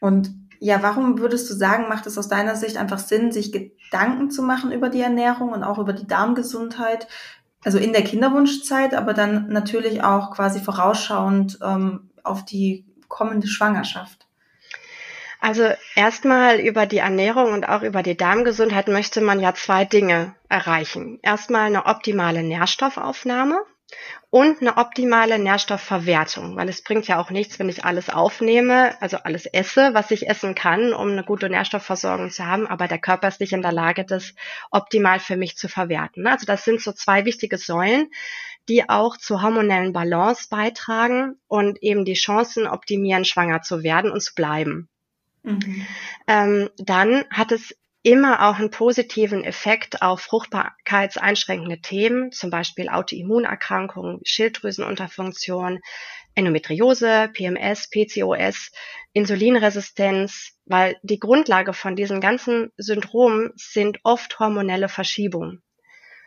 Und 0.00 0.30
ja, 0.60 0.80
warum 0.80 1.18
würdest 1.18 1.50
du 1.50 1.54
sagen, 1.54 1.88
macht 1.88 2.06
es 2.06 2.16
aus 2.16 2.28
deiner 2.28 2.54
Sicht 2.54 2.76
einfach 2.76 3.00
Sinn, 3.00 3.32
sich 3.32 3.50
Gedanken 3.50 4.30
zu 4.30 4.42
machen 4.42 4.70
über 4.70 4.90
die 4.90 5.00
Ernährung 5.00 5.50
und 5.50 5.64
auch 5.64 5.78
über 5.78 5.92
die 5.92 6.06
Darmgesundheit? 6.06 7.08
Also 7.64 7.78
in 7.78 7.92
der 7.92 8.04
Kinderwunschzeit, 8.04 8.94
aber 8.94 9.12
dann 9.12 9.48
natürlich 9.48 10.04
auch 10.04 10.30
quasi 10.30 10.60
vorausschauend 10.60 11.58
ähm, 11.64 12.10
auf 12.22 12.44
die 12.44 12.84
kommende 13.08 13.48
Schwangerschaft. 13.48 14.27
Also 15.40 15.70
erstmal 15.94 16.58
über 16.58 16.86
die 16.86 16.98
Ernährung 16.98 17.52
und 17.52 17.68
auch 17.68 17.82
über 17.82 18.02
die 18.02 18.16
Darmgesundheit 18.16 18.88
möchte 18.88 19.20
man 19.20 19.40
ja 19.40 19.54
zwei 19.54 19.84
Dinge 19.84 20.34
erreichen. 20.48 21.20
Erstmal 21.22 21.66
eine 21.66 21.86
optimale 21.86 22.42
Nährstoffaufnahme 22.42 23.60
und 24.30 24.60
eine 24.60 24.76
optimale 24.76 25.38
Nährstoffverwertung, 25.38 26.56
weil 26.56 26.68
es 26.68 26.82
bringt 26.82 27.08
ja 27.08 27.18
auch 27.18 27.30
nichts, 27.30 27.58
wenn 27.58 27.68
ich 27.68 27.84
alles 27.84 28.10
aufnehme, 28.10 29.00
also 29.00 29.16
alles 29.18 29.46
esse, 29.46 29.94
was 29.94 30.10
ich 30.10 30.28
essen 30.28 30.54
kann, 30.54 30.92
um 30.92 31.08
eine 31.12 31.24
gute 31.24 31.48
Nährstoffversorgung 31.48 32.30
zu 32.30 32.44
haben, 32.44 32.66
aber 32.66 32.88
der 32.88 32.98
Körper 32.98 33.28
ist 33.28 33.40
nicht 33.40 33.52
in 33.52 33.62
der 33.62 33.72
Lage, 33.72 34.04
das 34.04 34.34
optimal 34.70 35.20
für 35.20 35.36
mich 35.36 35.56
zu 35.56 35.68
verwerten. 35.68 36.26
Also 36.26 36.44
das 36.44 36.64
sind 36.64 36.82
so 36.82 36.92
zwei 36.92 37.24
wichtige 37.24 37.56
Säulen, 37.56 38.10
die 38.68 38.88
auch 38.88 39.16
zur 39.16 39.40
hormonellen 39.40 39.94
Balance 39.94 40.48
beitragen 40.50 41.40
und 41.46 41.82
eben 41.82 42.04
die 42.04 42.14
Chancen 42.14 42.66
optimieren, 42.66 43.24
schwanger 43.24 43.62
zu 43.62 43.82
werden 43.82 44.10
und 44.10 44.20
zu 44.20 44.34
bleiben. 44.34 44.90
Mhm. 45.48 45.86
Ähm, 46.26 46.70
dann 46.76 47.24
hat 47.30 47.52
es 47.52 47.74
immer 48.02 48.48
auch 48.48 48.58
einen 48.58 48.70
positiven 48.70 49.44
Effekt 49.44 50.02
auf 50.02 50.20
fruchtbarkeitseinschränkende 50.20 51.80
Themen, 51.80 52.32
zum 52.32 52.50
Beispiel 52.50 52.88
Autoimmunerkrankungen, 52.88 54.20
Schilddrüsenunterfunktion, 54.24 55.80
Endometriose, 56.34 57.30
PMS, 57.32 57.90
PCOS, 57.90 58.70
Insulinresistenz, 59.12 60.52
weil 60.64 60.96
die 61.02 61.18
Grundlage 61.18 61.72
von 61.72 61.96
diesen 61.96 62.20
ganzen 62.20 62.70
Syndromen 62.76 63.50
sind 63.56 63.98
oft 64.04 64.38
hormonelle 64.38 64.88
Verschiebungen. 64.88 65.62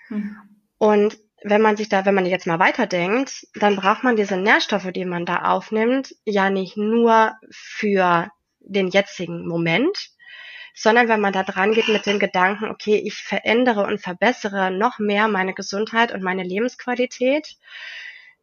Mhm. 0.10 0.36
Und 0.78 1.18
wenn 1.44 1.62
man 1.62 1.78
sich 1.78 1.90
da, 1.90 2.06
wenn 2.06 2.16
man 2.16 2.26
jetzt 2.26 2.46
mal 2.46 2.60
weiterdenkt, 2.60 3.48
dann 3.56 3.76
braucht 3.76 4.04
man 4.04 4.16
diese 4.16 4.38
Nährstoffe, 4.38 4.92
die 4.92 5.06
man 5.06 5.26
da 5.26 5.44
aufnimmt, 5.44 6.14
ja 6.26 6.50
nicht 6.50 6.78
nur 6.78 7.34
für 7.50 8.30
den 8.62 8.90
jetzigen 8.90 9.48
Moment, 9.48 10.12
sondern 10.74 11.08
wenn 11.08 11.22
man 11.22 11.34
da 11.34 11.44
dran 11.44 11.74
geht 11.74 11.88
mit 11.88 12.06
dem 12.06 12.20
Gedanken, 12.20 12.70
okay, 12.70 12.96
ich 12.96 13.16
verändere 13.16 13.86
und 13.86 14.00
verbessere 14.00 14.72
noch 14.72 15.00
mehr 15.00 15.28
meine 15.28 15.54
Gesundheit 15.54 16.12
und 16.12 16.24
meine 16.24 16.44
Lebensqualität, 16.44 17.58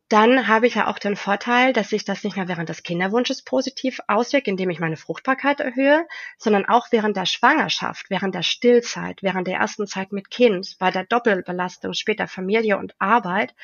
dann 0.08 0.48
habe 0.48 0.66
ich 0.66 0.76
ja 0.76 0.86
auch 0.86 0.98
den 0.98 1.16
Vorteil, 1.16 1.74
dass 1.74 1.90
sich 1.90 2.04
das 2.04 2.24
nicht 2.24 2.36
nur 2.36 2.48
während 2.48 2.70
des 2.70 2.82
Kinderwunsches 2.82 3.42
positiv 3.42 4.00
auswirkt, 4.06 4.48
indem 4.48 4.70
ich 4.70 4.80
meine 4.80 4.96
Fruchtbarkeit 4.96 5.60
erhöhe, 5.60 6.06
sondern 6.38 6.64
auch 6.64 6.88
während 6.90 7.16
der 7.16 7.26
Schwangerschaft, 7.26 8.08
während 8.08 8.34
der 8.34 8.42
Stillzeit, 8.42 9.22
während 9.22 9.46
der 9.46 9.58
ersten 9.58 9.86
Zeit 9.86 10.12
mit 10.12 10.30
Kind, 10.30 10.76
bei 10.78 10.90
der 10.90 11.04
Doppelbelastung 11.04 11.92
später 11.92 12.26
Familie 12.26 12.78
und 12.78 12.94
Arbeit 12.98 13.54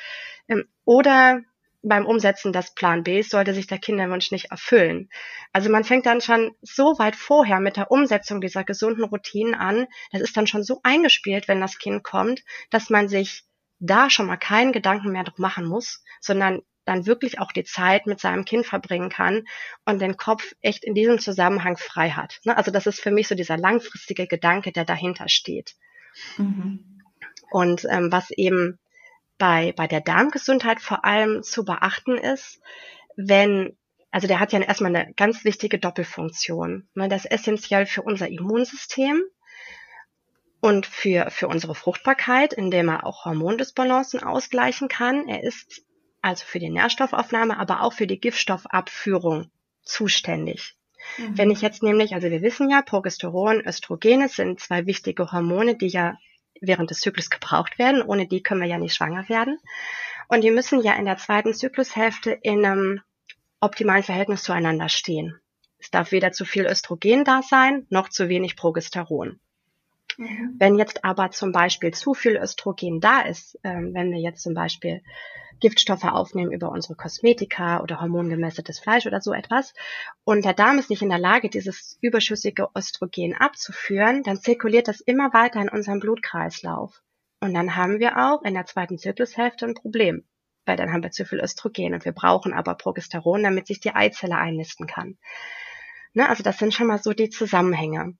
ähm, 0.47 0.67
oder 0.83 1.41
beim 1.87 2.05
Umsetzen 2.05 2.51
des 2.51 2.73
Plan 2.73 3.03
B 3.03 3.21
sollte 3.21 3.53
sich 3.53 3.67
der 3.67 3.77
Kinderwunsch 3.77 4.31
nicht 4.31 4.51
erfüllen. 4.51 5.09
Also 5.53 5.69
man 5.69 5.83
fängt 5.83 6.05
dann 6.05 6.19
schon 6.19 6.55
so 6.61 6.97
weit 6.97 7.15
vorher 7.15 7.59
mit 7.59 7.77
der 7.77 7.91
Umsetzung 7.91 8.41
dieser 8.41 8.63
gesunden 8.63 9.03
Routinen 9.03 9.53
an. 9.53 9.87
Das 10.11 10.21
ist 10.21 10.35
dann 10.35 10.47
schon 10.47 10.63
so 10.63 10.79
eingespielt, 10.83 11.47
wenn 11.47 11.61
das 11.61 11.77
Kind 11.77 12.03
kommt, 12.03 12.41
dass 12.71 12.89
man 12.89 13.07
sich 13.07 13.43
da 13.79 14.09
schon 14.09 14.25
mal 14.25 14.37
keinen 14.37 14.71
Gedanken 14.71 15.11
mehr 15.11 15.23
drum 15.23 15.35
machen 15.37 15.65
muss, 15.65 16.03
sondern 16.21 16.61
dann 16.85 17.05
wirklich 17.05 17.39
auch 17.39 17.51
die 17.51 17.63
Zeit 17.63 18.07
mit 18.07 18.19
seinem 18.19 18.45
Kind 18.45 18.65
verbringen 18.65 19.09
kann 19.09 19.43
und 19.85 20.01
den 20.01 20.17
Kopf 20.17 20.53
echt 20.61 20.83
in 20.83 20.93
diesem 20.93 21.19
Zusammenhang 21.19 21.77
frei 21.77 22.11
hat. 22.11 22.39
Ne? 22.45 22.55
Also 22.55 22.71
das 22.71 22.87
ist 22.87 22.99
für 22.99 23.11
mich 23.11 23.27
so 23.27 23.35
dieser 23.35 23.57
langfristige 23.57 24.27
Gedanke, 24.27 24.71
der 24.71 24.85
dahinter 24.85 25.27
steht. 25.29 25.75
Mhm. 26.37 27.01
Und 27.51 27.85
ähm, 27.89 28.11
was 28.11 28.31
eben 28.31 28.79
bei, 29.37 29.73
bei 29.75 29.87
der 29.87 30.01
Darmgesundheit 30.01 30.81
vor 30.81 31.05
allem 31.05 31.43
zu 31.43 31.65
beachten 31.65 32.17
ist, 32.17 32.61
wenn, 33.15 33.77
also 34.11 34.27
der 34.27 34.39
hat 34.39 34.53
ja 34.53 34.59
erstmal 34.59 34.95
eine 34.95 35.13
ganz 35.13 35.43
wichtige 35.43 35.79
Doppelfunktion. 35.79 36.87
Ne? 36.93 37.09
Das 37.09 37.25
ist 37.25 37.31
essentiell 37.31 37.85
für 37.85 38.01
unser 38.01 38.27
Immunsystem 38.27 39.23
und 40.61 40.85
für, 40.85 41.29
für 41.31 41.47
unsere 41.47 41.75
Fruchtbarkeit, 41.75 42.53
indem 42.53 42.89
er 42.89 43.05
auch 43.05 43.25
Hormondisbalancen 43.25 44.23
ausgleichen 44.23 44.87
kann. 44.87 45.27
Er 45.27 45.43
ist 45.43 45.83
also 46.21 46.43
für 46.45 46.59
die 46.59 46.71
Nährstoffaufnahme, 46.71 47.59
aber 47.59 47.81
auch 47.81 47.93
für 47.93 48.07
die 48.07 48.19
Giftstoffabführung 48.19 49.51
zuständig. 49.83 50.75
Mhm. 51.17 51.37
Wenn 51.37 51.51
ich 51.51 51.61
jetzt 51.61 51.83
nämlich, 51.83 52.15
also 52.15 52.29
wir 52.29 52.41
wissen 52.41 52.69
ja, 52.69 52.81
Progesteron, 52.81 53.61
Östrogene 53.65 54.27
sind 54.27 54.59
zwei 54.59 54.85
wichtige 54.85 55.31
Hormone, 55.31 55.75
die 55.75 55.87
ja 55.87 56.17
während 56.61 56.89
des 56.89 56.99
Zyklus 56.99 57.29
gebraucht 57.29 57.79
werden. 57.79 58.01
Ohne 58.01 58.27
die 58.27 58.43
können 58.43 58.61
wir 58.61 58.67
ja 58.67 58.77
nicht 58.77 58.95
schwanger 58.95 59.27
werden. 59.29 59.59
Und 60.27 60.43
die 60.43 60.51
müssen 60.51 60.81
ja 60.81 60.93
in 60.93 61.05
der 61.05 61.17
zweiten 61.17 61.53
Zyklushälfte 61.53 62.31
in 62.31 62.65
einem 62.65 63.01
optimalen 63.59 64.03
Verhältnis 64.03 64.43
zueinander 64.43 64.89
stehen. 64.89 65.39
Es 65.77 65.91
darf 65.91 66.11
weder 66.11 66.31
zu 66.31 66.45
viel 66.45 66.65
Östrogen 66.65 67.23
da 67.25 67.41
sein, 67.41 67.85
noch 67.89 68.09
zu 68.09 68.29
wenig 68.29 68.55
Progesteron. 68.55 69.39
Mhm. 70.17 70.55
Wenn 70.57 70.75
jetzt 70.75 71.03
aber 71.03 71.31
zum 71.31 71.51
Beispiel 71.51 71.93
zu 71.93 72.13
viel 72.13 72.37
Östrogen 72.37 73.01
da 73.01 73.21
ist, 73.21 73.59
ähm, 73.63 73.93
wenn 73.93 74.11
wir 74.11 74.19
jetzt 74.19 74.43
zum 74.43 74.53
Beispiel 74.53 75.01
Giftstoffe 75.59 76.03
aufnehmen 76.03 76.51
über 76.51 76.69
unsere 76.69 76.95
Kosmetika 76.95 77.81
oder 77.81 78.01
hormongemäßigtes 78.01 78.79
Fleisch 78.79 79.05
oder 79.05 79.21
so 79.21 79.33
etwas 79.33 79.73
und 80.23 80.43
der 80.43 80.53
Darm 80.53 80.79
ist 80.79 80.89
nicht 80.89 81.01
in 81.01 81.09
der 81.09 81.19
Lage, 81.19 81.49
dieses 81.49 81.97
überschüssige 82.01 82.67
Östrogen 82.75 83.35
abzuführen, 83.35 84.23
dann 84.23 84.37
zirkuliert 84.37 84.87
das 84.87 85.01
immer 85.01 85.33
weiter 85.33 85.61
in 85.61 85.69
unserem 85.69 85.99
Blutkreislauf. 85.99 87.01
Und 87.39 87.53
dann 87.53 87.75
haben 87.75 87.99
wir 87.99 88.17
auch 88.17 88.43
in 88.43 88.53
der 88.53 88.65
zweiten 88.65 88.97
Zyklushälfte 88.97 89.65
ein 89.65 89.75
Problem, 89.75 90.23
weil 90.65 90.77
dann 90.77 90.91
haben 90.91 91.03
wir 91.03 91.11
zu 91.11 91.25
viel 91.25 91.39
Östrogen 91.39 91.93
und 91.93 92.05
wir 92.05 92.11
brauchen 92.11 92.53
aber 92.53 92.75
Progesteron, 92.75 93.43
damit 93.43 93.67
sich 93.67 93.79
die 93.79 93.93
Eizelle 93.93 94.37
einnisten 94.37 94.87
kann. 94.87 95.17
Ne, 96.13 96.27
also 96.27 96.43
das 96.43 96.57
sind 96.57 96.73
schon 96.73 96.87
mal 96.87 97.01
so 97.01 97.13
die 97.13 97.29
Zusammenhänge. 97.29 98.17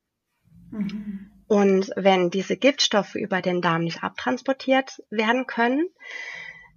Mhm. 0.71 1.31
Und 1.47 1.91
wenn 1.95 2.29
diese 2.29 2.57
Giftstoffe 2.57 3.15
über 3.15 3.41
den 3.41 3.61
Darm 3.61 3.83
nicht 3.83 4.03
abtransportiert 4.03 5.03
werden 5.09 5.45
können, 5.45 5.89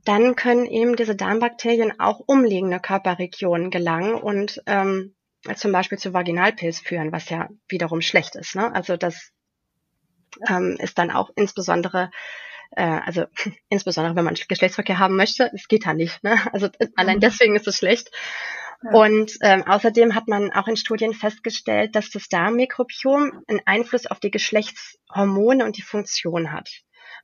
dann 0.04 0.36
können 0.36 0.66
eben 0.66 0.96
diese 0.96 1.16
Darmbakterien 1.16 1.98
auch 2.00 2.20
umliegende 2.20 2.80
Körperregionen 2.80 3.70
gelangen 3.70 4.14
und 4.14 4.62
ähm, 4.66 5.14
zum 5.54 5.72
Beispiel 5.72 5.98
zu 5.98 6.12
Vaginalpilz 6.12 6.80
führen, 6.80 7.12
was 7.12 7.28
ja 7.28 7.48
wiederum 7.68 8.00
schlecht 8.00 8.34
ist. 8.36 8.54
Ne? 8.54 8.74
Also 8.74 8.96
das 8.96 9.32
ähm, 10.48 10.76
ist 10.78 10.98
dann 10.98 11.10
auch 11.10 11.30
insbesondere, 11.36 12.10
äh, 12.70 12.82
also 12.82 13.24
insbesondere 13.68 14.16
wenn 14.16 14.24
man 14.24 14.34
Geschlechtsverkehr 14.34 14.98
haben 14.98 15.16
möchte, 15.16 15.50
es 15.54 15.68
geht 15.68 15.84
ja 15.86 15.94
nicht. 15.94 16.22
Ne? 16.24 16.38
Also 16.52 16.68
allein 16.96 17.16
mhm. 17.16 17.20
deswegen 17.20 17.56
ist 17.56 17.68
es 17.68 17.78
schlecht. 17.78 18.10
Und 18.82 19.36
ähm, 19.42 19.64
außerdem 19.66 20.14
hat 20.14 20.28
man 20.28 20.52
auch 20.52 20.68
in 20.68 20.76
Studien 20.76 21.12
festgestellt, 21.12 21.96
dass 21.96 22.10
das 22.10 22.28
Darmmikrobiom 22.28 23.42
einen 23.48 23.60
Einfluss 23.64 24.06
auf 24.06 24.20
die 24.20 24.30
Geschlechtshormone 24.30 25.64
und 25.64 25.76
die 25.76 25.82
Funktion 25.82 26.52
hat. 26.52 26.70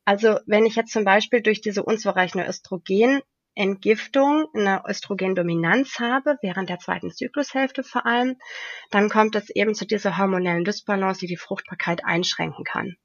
Also 0.04 0.40
wenn 0.46 0.66
ich 0.66 0.74
jetzt 0.74 0.92
zum 0.92 1.04
Beispiel 1.04 1.42
durch 1.42 1.60
diese 1.60 1.84
unzureichende 1.84 2.48
Östrogenentgiftung 2.48 4.48
eine 4.52 4.82
Östrogendominanz 4.86 6.00
habe, 6.00 6.38
während 6.42 6.70
der 6.70 6.80
zweiten 6.80 7.12
Zyklushälfte 7.12 7.84
vor 7.84 8.04
allem, 8.04 8.36
dann 8.90 9.08
kommt 9.08 9.36
es 9.36 9.48
eben 9.48 9.76
zu 9.76 9.86
dieser 9.86 10.18
hormonellen 10.18 10.64
Dysbalance, 10.64 11.20
die 11.20 11.28
die 11.28 11.36
Fruchtbarkeit 11.36 12.04
einschränken 12.04 12.64
kann. 12.64 12.96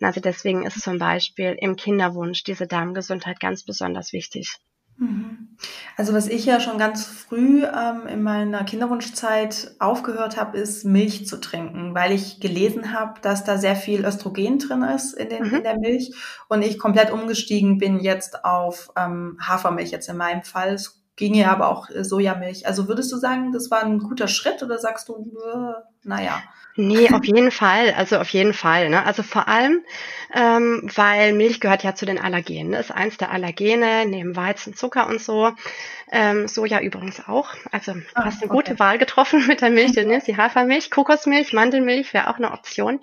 Also 0.00 0.20
deswegen 0.20 0.64
ist 0.64 0.80
zum 0.80 0.98
Beispiel 0.98 1.56
im 1.60 1.76
Kinderwunsch 1.76 2.44
diese 2.44 2.66
Darmgesundheit 2.66 3.40
ganz 3.40 3.64
besonders 3.64 4.12
wichtig. 4.12 4.56
Mhm. 4.96 5.56
Also 5.96 6.12
was 6.12 6.28
ich 6.28 6.44
ja 6.44 6.60
schon 6.60 6.78
ganz 6.78 7.06
früh 7.06 7.64
ähm, 7.64 8.06
in 8.06 8.22
meiner 8.22 8.64
Kinderwunschzeit 8.64 9.74
aufgehört 9.78 10.36
habe, 10.36 10.58
ist 10.58 10.84
Milch 10.84 11.26
zu 11.26 11.40
trinken, 11.40 11.94
weil 11.94 12.12
ich 12.12 12.40
gelesen 12.40 12.92
habe, 12.92 13.20
dass 13.20 13.44
da 13.44 13.58
sehr 13.58 13.76
viel 13.76 14.04
Östrogen 14.04 14.58
drin 14.58 14.82
ist 14.82 15.14
in, 15.14 15.28
den, 15.28 15.44
mhm. 15.44 15.54
in 15.54 15.62
der 15.62 15.78
Milch 15.78 16.12
und 16.48 16.62
ich 16.62 16.78
komplett 16.78 17.12
umgestiegen 17.12 17.78
bin 17.78 18.00
jetzt 18.00 18.44
auf 18.44 18.90
ähm, 18.96 19.38
Hafermilch 19.40 19.90
jetzt 19.90 20.08
in 20.08 20.16
meinem 20.16 20.42
Fall. 20.42 20.74
Es 20.74 21.00
ginge 21.16 21.48
aber 21.48 21.68
auch 21.68 21.88
äh, 21.90 22.04
Sojamilch. 22.04 22.66
Also 22.66 22.88
würdest 22.88 23.12
du 23.12 23.16
sagen, 23.16 23.52
das 23.52 23.70
war 23.70 23.82
ein 23.82 24.00
guter 24.00 24.28
Schritt 24.28 24.62
oder 24.62 24.78
sagst 24.78 25.08
du, 25.08 25.14
äh, 25.14 25.93
naja? 26.04 26.42
Nee, 26.76 27.10
auf 27.12 27.24
jeden 27.24 27.52
Fall. 27.52 27.94
Also 27.96 28.18
auf 28.18 28.30
jeden 28.30 28.52
Fall. 28.52 28.88
Ne? 28.88 29.06
Also 29.06 29.22
vor 29.22 29.46
allem, 29.46 29.84
ähm, 30.34 30.90
weil 30.96 31.32
Milch 31.32 31.60
gehört 31.60 31.84
ja 31.84 31.94
zu 31.94 32.04
den 32.04 32.18
Allergenen. 32.18 32.72
Das 32.72 32.86
ist 32.86 32.90
eins 32.90 33.16
der 33.16 33.30
Allergene, 33.30 34.06
neben 34.06 34.34
Weizen, 34.34 34.74
Zucker 34.74 35.06
und 35.06 35.20
so. 35.20 35.52
Ähm, 36.10 36.48
Soja 36.48 36.80
übrigens 36.80 37.28
auch. 37.28 37.54
Also 37.70 37.92
ah, 38.14 38.24
hast 38.24 38.42
eine 38.42 38.50
okay. 38.50 38.70
gute 38.70 38.78
Wahl 38.80 38.98
getroffen 38.98 39.46
mit 39.48 39.60
der 39.60 39.70
Milch. 39.70 39.92
Du 39.92 40.04
nimmst 40.04 40.26
die 40.26 40.36
Hafermilch, 40.36 40.90
Kokosmilch, 40.90 41.52
Mandelmilch 41.52 42.12
wäre 42.12 42.28
auch 42.28 42.38
eine 42.38 42.50
Option. 42.50 43.00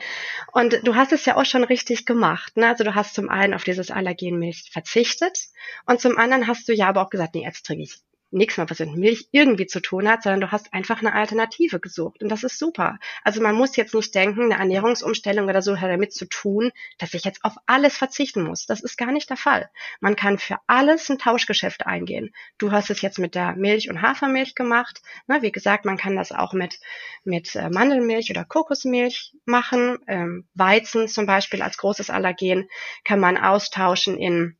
Und 0.52 0.82
du 0.84 0.96
hast 0.96 1.14
es 1.14 1.24
ja 1.24 1.38
auch 1.38 1.46
schon 1.46 1.64
richtig 1.64 2.06
gemacht. 2.06 2.58
Ne? 2.58 2.68
Also 2.68 2.84
du 2.84 2.94
hast 2.94 3.16
zum 3.16 3.30
einen 3.30 3.54
auf 3.54 3.64
dieses 3.64 3.90
Allergenmilch 3.90 4.70
verzichtet 4.74 5.48
und 5.86 6.02
zum 6.02 6.18
anderen 6.18 6.48
hast 6.48 6.68
du 6.68 6.74
ja 6.74 6.90
aber 6.90 7.02
auch 7.04 7.10
gesagt, 7.10 7.36
nee, 7.36 7.44
jetzt 7.46 7.66
trinke 7.66 7.84
ich 7.84 8.02
nichts 8.32 8.58
mehr, 8.58 8.70
was 8.70 8.80
mit 8.80 8.96
Milch 8.96 9.28
irgendwie 9.32 9.67
zu 9.67 9.82
tun 9.82 10.08
hat, 10.08 10.24
sondern 10.24 10.41
du 10.41 10.52
hast 10.52 10.74
einfach 10.74 11.00
eine 11.00 11.13
Alternative 11.13 11.80
gesucht. 11.80 12.22
Und 12.24 12.30
das 12.30 12.44
ist 12.44 12.58
super. 12.58 12.98
Also 13.24 13.41
man 13.41 13.56
muss 13.56 13.76
jetzt 13.76 13.94
nicht 13.94 14.15
denken, 14.15 14.46
eine 14.46 14.58
Ernährungsumstellung 14.58 15.48
oder 15.48 15.62
so 15.62 15.80
hat 15.80 15.89
damit 15.89 16.13
zu 16.13 16.26
tun, 16.26 16.72
dass 16.98 17.13
ich 17.13 17.26
jetzt 17.26 17.44
auf 17.44 17.56
alles 17.65 17.98
verzichten 17.98 18.44
muss. 18.44 18.65
Das 18.65 18.82
ist 18.82 18.98
gar 18.98 19.12
nicht 19.12 19.30
der 19.30 19.38
Fall. 19.38 19.70
Man 20.00 20.15
kann 20.15 20.39
für 20.39 20.58
alles 20.67 21.10
ein 21.10 21.20
Tauschgeschäft 21.20 21.86
eingehen. 21.86 22.34
Du 22.58 22.72
hast 22.72 22.89
es 22.89 23.02
jetzt 23.02 23.20
mit 23.20 23.36
der 23.36 23.56
Milch 23.56 23.89
und 23.89 24.02
Hafermilch 24.02 24.56
gemacht. 24.56 25.02
Na, 25.28 25.41
wie 25.41 25.52
gesagt, 25.52 25.86
man 25.86 25.98
kann 25.98 26.15
das 26.15 26.32
auch 26.32 26.54
mit, 26.54 26.80
mit 27.24 27.56
äh, 27.56 27.70
Mandelmilch 27.70 28.30
oder 28.32 28.46
Kokosmilch 28.46 29.34
machen. 29.46 30.00
Ähm, 30.08 30.48
Weizen 30.54 31.08
zum 31.08 31.26
Beispiel 31.26 31.62
als 31.62 31.78
großes 31.78 32.10
Allergen 32.10 32.70
kann 33.04 33.20
man 33.20 33.38
austauschen 33.38 34.17
in 34.17 34.58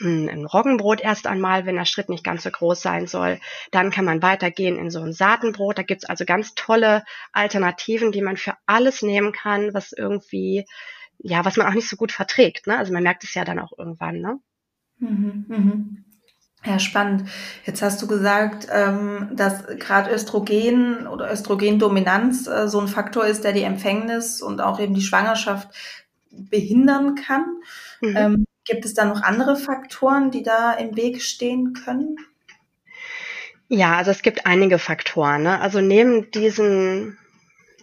ein 0.00 0.46
Roggenbrot 0.46 1.00
erst 1.00 1.26
einmal, 1.26 1.66
wenn 1.66 1.76
der 1.76 1.84
Schritt 1.84 2.08
nicht 2.08 2.24
ganz 2.24 2.42
so 2.42 2.50
groß 2.50 2.80
sein 2.80 3.06
soll. 3.06 3.38
Dann 3.70 3.90
kann 3.90 4.04
man 4.04 4.22
weitergehen 4.22 4.76
in 4.76 4.90
so 4.90 5.00
ein 5.00 5.12
Saatenbrot. 5.12 5.78
Da 5.78 5.82
gibt's 5.82 6.04
also 6.04 6.24
ganz 6.24 6.54
tolle 6.54 7.04
Alternativen, 7.32 8.12
die 8.12 8.22
man 8.22 8.36
für 8.36 8.54
alles 8.66 9.02
nehmen 9.02 9.32
kann, 9.32 9.74
was 9.74 9.92
irgendwie, 9.92 10.64
ja, 11.18 11.44
was 11.44 11.56
man 11.56 11.66
auch 11.66 11.74
nicht 11.74 11.88
so 11.88 11.96
gut 11.96 12.12
verträgt. 12.12 12.66
Ne? 12.66 12.76
Also 12.78 12.92
man 12.92 13.02
merkt 13.02 13.24
es 13.24 13.34
ja 13.34 13.44
dann 13.44 13.58
auch 13.58 13.72
irgendwann. 13.76 14.20
Ne? 14.20 14.38
Mhm, 14.98 15.44
mhm. 15.48 16.04
Ja, 16.64 16.78
spannend. 16.78 17.28
Jetzt 17.64 17.82
hast 17.82 18.00
du 18.02 18.06
gesagt, 18.06 18.68
ähm, 18.70 19.30
dass 19.32 19.66
gerade 19.66 20.12
Östrogen 20.12 21.08
oder 21.08 21.30
Östrogendominanz 21.30 22.46
äh, 22.46 22.68
so 22.68 22.80
ein 22.80 22.86
Faktor 22.86 23.26
ist, 23.26 23.42
der 23.42 23.52
die 23.52 23.64
Empfängnis 23.64 24.40
und 24.40 24.60
auch 24.60 24.78
eben 24.78 24.94
die 24.94 25.02
Schwangerschaft 25.02 25.68
behindern 26.30 27.16
kann. 27.16 27.44
Mhm. 28.00 28.46
Gibt 28.64 28.84
es 28.84 28.94
da 28.94 29.04
noch 29.04 29.22
andere 29.22 29.56
Faktoren, 29.56 30.30
die 30.30 30.42
da 30.42 30.72
im 30.72 30.96
Weg 30.96 31.22
stehen 31.22 31.72
können? 31.72 32.16
Ja, 33.68 33.96
also 33.96 34.10
es 34.10 34.22
gibt 34.22 34.46
einige 34.46 34.78
Faktoren. 34.78 35.42
Ne? 35.42 35.60
Also 35.60 35.80
neben 35.80 36.30
diesen 36.30 37.18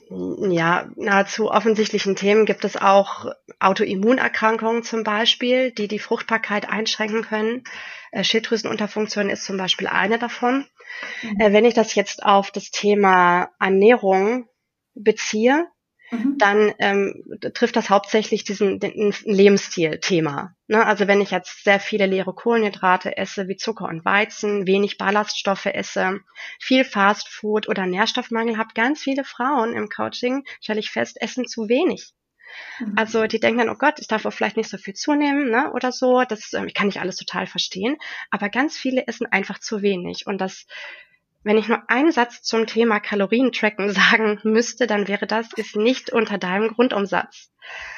ja, 0.09 0.89
nahezu 0.95 1.51
offensichtlichen 1.51 2.15
Themen 2.15 2.45
gibt 2.45 2.65
es 2.65 2.77
auch 2.77 3.27
Autoimmunerkrankungen 3.59 4.83
zum 4.83 5.03
Beispiel, 5.03 5.71
die 5.71 5.87
die 5.87 5.99
Fruchtbarkeit 5.99 6.67
einschränken 6.67 7.21
können. 7.21 7.63
Äh, 8.11 8.23
Schilddrüsenunterfunktion 8.23 9.29
ist 9.29 9.45
zum 9.45 9.57
Beispiel 9.57 9.87
eine 9.87 10.17
davon. 10.17 10.65
Mhm. 11.21 11.39
Äh, 11.39 11.53
wenn 11.53 11.65
ich 11.65 11.75
das 11.75 11.93
jetzt 11.93 12.23
auf 12.23 12.49
das 12.49 12.71
Thema 12.71 13.51
Ernährung 13.59 14.47
beziehe, 14.95 15.67
Mhm. 16.11 16.37
dann 16.37 16.73
ähm, 16.79 17.23
trifft 17.53 17.75
das 17.75 17.89
hauptsächlich 17.89 18.43
diesen 18.43 18.79
Lebensstil-Thema. 18.79 20.55
Ne? 20.67 20.85
Also 20.85 21.07
wenn 21.07 21.21
ich 21.21 21.31
jetzt 21.31 21.63
sehr 21.63 21.79
viele 21.79 22.07
leere 22.07 22.33
Kohlenhydrate 22.33 23.15
esse, 23.17 23.47
wie 23.47 23.57
Zucker 23.57 23.85
und 23.85 24.05
Weizen, 24.05 24.65
wenig 24.65 24.97
Ballaststoffe 24.97 25.67
esse, 25.67 26.19
viel 26.59 26.83
Fastfood 26.83 27.67
oder 27.67 27.85
Nährstoffmangel 27.85 28.57
habe, 28.57 28.69
ganz 28.73 29.01
viele 29.01 29.23
Frauen 29.23 29.73
im 29.75 29.89
Coaching, 29.89 30.45
stelle 30.61 30.79
ich 30.79 30.91
fest, 30.91 31.21
essen 31.21 31.47
zu 31.47 31.69
wenig. 31.69 32.13
Mhm. 32.79 32.93
Also 32.95 33.27
die 33.27 33.39
denken 33.39 33.59
dann, 33.59 33.69
oh 33.69 33.77
Gott, 33.77 33.99
ich 33.99 34.07
darf 34.07 34.25
auch 34.25 34.33
vielleicht 34.33 34.57
nicht 34.57 34.69
so 34.69 34.77
viel 34.77 34.95
zunehmen, 34.95 35.49
ne? 35.49 35.71
Oder 35.73 35.91
so. 35.91 36.23
Das 36.27 36.53
ähm, 36.53 36.69
kann 36.73 36.89
ich 36.89 36.99
alles 36.99 37.17
total 37.17 37.45
verstehen. 37.47 37.97
Aber 38.31 38.49
ganz 38.49 38.77
viele 38.77 39.07
essen 39.07 39.27
einfach 39.27 39.59
zu 39.59 39.81
wenig. 39.81 40.25
Und 40.25 40.39
das 40.39 40.65
wenn 41.43 41.57
ich 41.57 41.67
nur 41.67 41.89
einen 41.89 42.11
Satz 42.11 42.41
zum 42.41 42.67
Thema 42.67 42.99
Kalorientracken 42.99 43.91
sagen 43.93 44.39
müsste, 44.43 44.87
dann 44.87 45.07
wäre 45.07 45.27
das, 45.27 45.49
ist 45.55 45.75
nicht 45.75 46.11
unter 46.11 46.37
deinem 46.37 46.69
Grundumsatz. 46.69 47.51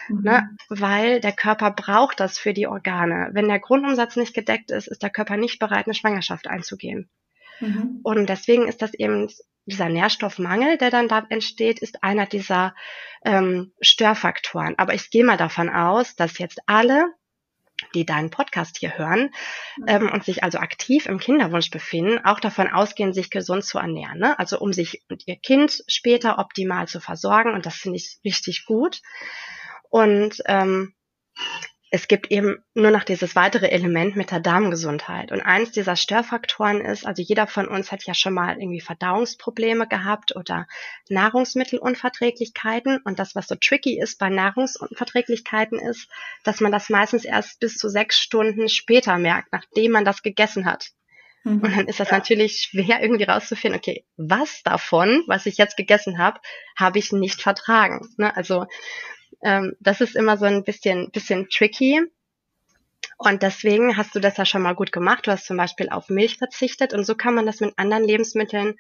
Mhm. 0.10 0.22
Ne? 0.24 0.50
Weil 0.70 1.20
der 1.20 1.32
Körper 1.32 1.72
braucht 1.72 2.20
das 2.20 2.38
für 2.38 2.54
die 2.54 2.68
Organe. 2.68 3.30
Wenn 3.34 3.48
der 3.48 3.60
Grundumsatz 3.60 4.16
nicht 4.16 4.34
gedeckt 4.34 4.72
ist, 4.72 4.88
ist 4.88 5.02
der 5.02 5.10
Körper 5.10 5.38
nicht 5.38 5.60
bereit, 5.60 5.86
eine 5.86 5.96
Schwangerschaft 5.96 6.48
einzugehen. 6.48 7.10
Mhm. 7.60 8.00
Und 8.04 8.28
deswegen 8.28 8.68
ist 8.68 8.82
das 8.82 8.94
eben 8.94 9.30
dieser 9.66 9.90
Nährstoffmangel, 9.90 10.78
der 10.78 10.90
dann 10.90 11.08
da 11.08 11.26
entsteht, 11.30 11.80
ist 11.80 12.04
einer 12.04 12.26
dieser 12.26 12.74
ähm, 13.24 13.74
Störfaktoren. 13.80 14.78
Aber 14.78 14.94
ich 14.94 15.10
gehe 15.12 15.24
mal 15.24 15.38
davon 15.38 15.70
aus, 15.70 16.16
dass 16.16 16.40
jetzt 16.40 16.60
alle 16.66 17.14
die 17.94 18.06
deinen 18.06 18.30
Podcast 18.30 18.78
hier 18.78 18.98
hören 18.98 19.32
mhm. 19.78 19.86
ähm, 19.88 20.12
und 20.12 20.24
sich 20.24 20.44
also 20.44 20.60
aktiv 20.60 21.06
im 21.06 21.20
Kinderwunsch 21.20 21.70
befinden, 21.70 22.20
auch 22.24 22.40
davon 22.40 22.68
ausgehen, 22.68 23.14
sich 23.14 23.30
gesund 23.30 23.64
zu 23.64 23.80
ernähren. 23.80 24.20
Ne? 24.20 24.38
Also 24.40 24.60
um 24.60 24.74
sich 24.74 25.04
und 25.10 25.28
ihr 25.28 25.36
Kind 25.36 25.84
später 25.88 26.40
optimal 26.40 26.88
zu 26.88 27.00
versorgen. 27.00 27.54
Und 27.54 27.66
das 27.66 27.76
finde 27.76 27.98
ich 27.98 28.20
richtig 28.24 28.66
gut. 28.66 29.02
Und 29.90 30.42
ähm, 30.46 30.94
es 31.94 32.08
gibt 32.08 32.32
eben 32.32 32.64
nur 32.74 32.90
noch 32.90 33.04
dieses 33.04 33.36
weitere 33.36 33.68
Element 33.68 34.16
mit 34.16 34.32
der 34.32 34.40
Darmgesundheit. 34.40 35.34
Und 35.34 35.42
eins 35.42 35.72
dieser 35.72 35.98
Störfaktoren 35.98 36.80
ist, 36.80 37.06
also 37.06 37.22
jeder 37.22 37.48
von 37.48 37.68
uns 37.68 37.92
hat 37.92 38.06
ja 38.06 38.14
schon 38.14 38.34
mal 38.34 38.58
irgendwie 38.58 38.80
Verdauungsprobleme 38.80 39.90
gehabt 39.90 40.34
oder 40.38 40.68
Nahrungsmittelunverträglichkeiten. 41.10 43.02
Und 43.04 43.20
das, 43.20 43.36
was 43.36 43.50
so 43.50 43.56
tricky 43.56 44.00
ist 44.00 44.20
bei 44.20 44.30
Nahrungsunverträglichkeiten 44.30 45.80
ist, 45.80 46.10
dass 46.46 46.62
man 46.62 46.72
das 46.72 46.90
meistens 46.90 47.26
erst 47.26 47.60
bis 47.60 47.78
zu 47.78 47.90
sechs 47.90 48.20
Stunden 48.20 48.70
später 48.70 49.18
merkt, 49.18 49.52
nachdem 49.52 49.92
man 49.92 50.06
das 50.06 50.24
gegessen 50.24 50.66
hat. 50.66 50.92
Mhm. 51.44 51.60
Und 51.62 51.76
dann 51.76 51.88
ist 51.90 52.00
das 52.00 52.12
ja. 52.12 52.18
natürlich 52.18 52.70
schwer 52.72 53.02
irgendwie 53.02 53.26
rauszufinden, 53.26 53.78
okay, 53.78 54.06
was 54.16 54.64
davon, 54.64 55.26
was 55.28 55.46
ich 55.46 55.58
jetzt 55.58 55.76
gegessen 55.76 56.20
habe, 56.20 56.40
habe 56.78 57.00
ich 57.00 57.12
nicht 57.12 57.42
vertragen. 57.42 58.08
Ne? 58.16 58.34
Also 58.34 58.66
ähm, 59.42 59.76
das 59.80 60.02
ist 60.02 60.16
immer 60.16 60.38
so 60.38 60.46
ein 60.46 60.64
bisschen, 60.64 61.12
bisschen 61.12 61.50
tricky. 61.50 62.02
Und 63.18 63.44
deswegen 63.44 63.98
hast 63.98 64.16
du 64.16 64.20
das 64.20 64.38
ja 64.38 64.46
schon 64.46 64.62
mal 64.64 64.74
gut 64.74 64.92
gemacht. 64.92 65.28
Du 65.28 65.32
hast 65.32 65.46
zum 65.46 65.58
Beispiel 65.58 65.90
auf 65.90 66.10
Milch 66.10 66.38
verzichtet 66.38 66.94
und 66.94 67.06
so 67.06 67.16
kann 67.16 67.36
man 67.36 67.46
das 67.46 67.60
mit 67.60 67.78
anderen 67.78 68.04
Lebensmitteln 68.04 68.76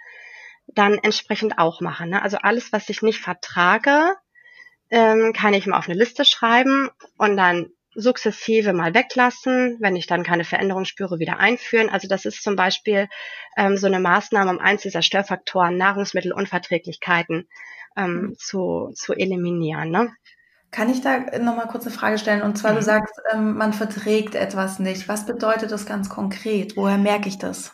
dann 0.67 0.97
entsprechend 0.97 1.57
auch 1.57 1.81
machen. 1.81 2.09
Ne? 2.09 2.21
Also 2.21 2.37
alles, 2.37 2.71
was 2.71 2.89
ich 2.89 3.01
nicht 3.01 3.19
vertrage, 3.19 4.15
ähm, 4.89 5.33
kann 5.33 5.53
ich 5.53 5.67
mal 5.67 5.77
auf 5.77 5.87
eine 5.87 5.97
Liste 5.97 6.25
schreiben 6.25 6.89
und 7.17 7.37
dann 7.37 7.71
sukzessive 7.93 8.73
mal 8.73 8.93
weglassen, 8.93 9.77
wenn 9.79 9.95
ich 9.95 10.07
dann 10.07 10.23
keine 10.23 10.45
Veränderung 10.45 10.85
spüre, 10.85 11.19
wieder 11.19 11.39
einführen. 11.39 11.89
Also 11.89 12.07
das 12.07 12.25
ist 12.25 12.41
zum 12.41 12.55
Beispiel 12.55 13.09
ähm, 13.57 13.77
so 13.77 13.87
eine 13.87 13.99
Maßnahme, 13.99 14.49
um 14.49 14.59
eins 14.59 14.83
dieser 14.83 15.01
Störfaktoren, 15.01 15.77
Nahrungsmittelunverträglichkeiten 15.77 17.47
ähm, 17.97 18.13
mhm. 18.13 18.35
zu, 18.37 18.91
zu 18.95 19.13
eliminieren. 19.13 19.91
Ne? 19.91 20.13
Kann 20.71 20.89
ich 20.89 21.01
da 21.01 21.19
nochmal 21.39 21.67
kurz 21.67 21.85
eine 21.85 21.93
Frage 21.93 22.17
stellen? 22.17 22.41
Und 22.41 22.57
zwar, 22.57 22.71
mhm. 22.71 22.75
du 22.77 22.81
sagst, 22.81 23.13
ähm, 23.33 23.57
man 23.57 23.73
verträgt 23.73 24.35
etwas 24.35 24.79
nicht. 24.79 25.09
Was 25.09 25.25
bedeutet 25.25 25.71
das 25.71 25.85
ganz 25.85 26.09
konkret? 26.09 26.77
Woher 26.77 26.97
merke 26.97 27.27
ich 27.27 27.37
das? 27.37 27.73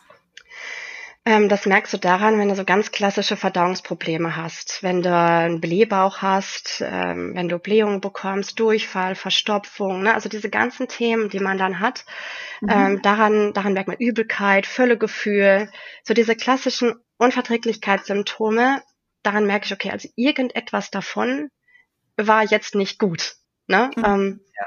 Ähm, 1.24 1.48
das 1.48 1.64
merkst 1.64 1.92
du 1.92 1.98
daran, 1.98 2.38
wenn 2.38 2.48
du 2.48 2.56
so 2.56 2.64
ganz 2.64 2.90
klassische 2.90 3.36
Verdauungsprobleme 3.36 4.34
hast. 4.34 4.82
Wenn 4.82 5.02
du 5.02 5.14
einen 5.14 5.60
Blähbauch 5.60 6.22
hast, 6.22 6.82
ähm, 6.84 7.32
wenn 7.34 7.48
du 7.48 7.58
Blähungen 7.58 8.00
bekommst, 8.00 8.58
Durchfall, 8.58 9.14
Verstopfung, 9.14 10.02
ne? 10.02 10.14
also 10.14 10.28
diese 10.28 10.50
ganzen 10.50 10.88
Themen, 10.88 11.28
die 11.28 11.40
man 11.40 11.58
dann 11.58 11.78
hat. 11.78 12.04
Mhm. 12.62 13.02
Daran, 13.02 13.52
daran 13.52 13.74
merkt 13.74 13.88
man 13.88 13.98
Übelkeit, 13.98 14.66
Völlegefühl, 14.66 15.70
so 16.02 16.14
diese 16.14 16.34
klassischen 16.34 16.94
Unverträglichkeitssymptome. 17.18 18.82
Daran 19.22 19.46
merke 19.46 19.66
ich, 19.66 19.72
okay, 19.72 19.90
also 19.90 20.08
irgendetwas 20.16 20.90
davon 20.90 21.50
war 22.18 22.44
jetzt 22.44 22.74
nicht 22.74 22.98
gut. 22.98 23.36
Ne? 23.66 23.90
Mhm. 23.96 24.04
Ähm, 24.04 24.40
ja. 24.56 24.66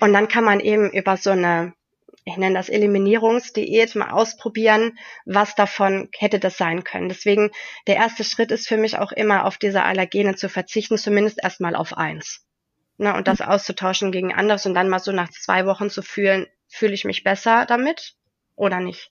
Und 0.00 0.12
dann 0.12 0.28
kann 0.28 0.44
man 0.44 0.60
eben 0.60 0.90
über 0.90 1.16
so 1.16 1.30
eine, 1.30 1.74
ich 2.24 2.36
nenne 2.36 2.54
das 2.54 2.68
Eliminierungsdiät, 2.68 3.94
mal 3.94 4.10
ausprobieren, 4.10 4.98
was 5.24 5.54
davon 5.54 6.08
hätte 6.16 6.38
das 6.38 6.56
sein 6.56 6.84
können. 6.84 7.08
Deswegen, 7.08 7.50
der 7.86 7.96
erste 7.96 8.24
Schritt 8.24 8.50
ist 8.50 8.68
für 8.68 8.76
mich 8.76 8.98
auch 8.98 9.12
immer, 9.12 9.44
auf 9.44 9.58
diese 9.58 9.82
Allergene 9.82 10.36
zu 10.36 10.48
verzichten, 10.48 10.98
zumindest 10.98 11.42
erstmal 11.42 11.74
auf 11.74 11.96
eins. 11.96 12.44
Ne? 12.98 13.14
Und 13.14 13.28
das 13.28 13.40
mhm. 13.40 13.46
auszutauschen 13.46 14.12
gegen 14.12 14.32
anderes 14.32 14.66
und 14.66 14.74
dann 14.74 14.88
mal 14.88 14.98
so 14.98 15.12
nach 15.12 15.30
zwei 15.30 15.66
Wochen 15.66 15.90
zu 15.90 16.02
fühlen, 16.02 16.46
fühle 16.68 16.94
ich 16.94 17.04
mich 17.04 17.24
besser 17.24 17.66
damit 17.66 18.14
oder 18.56 18.80
nicht. 18.80 19.10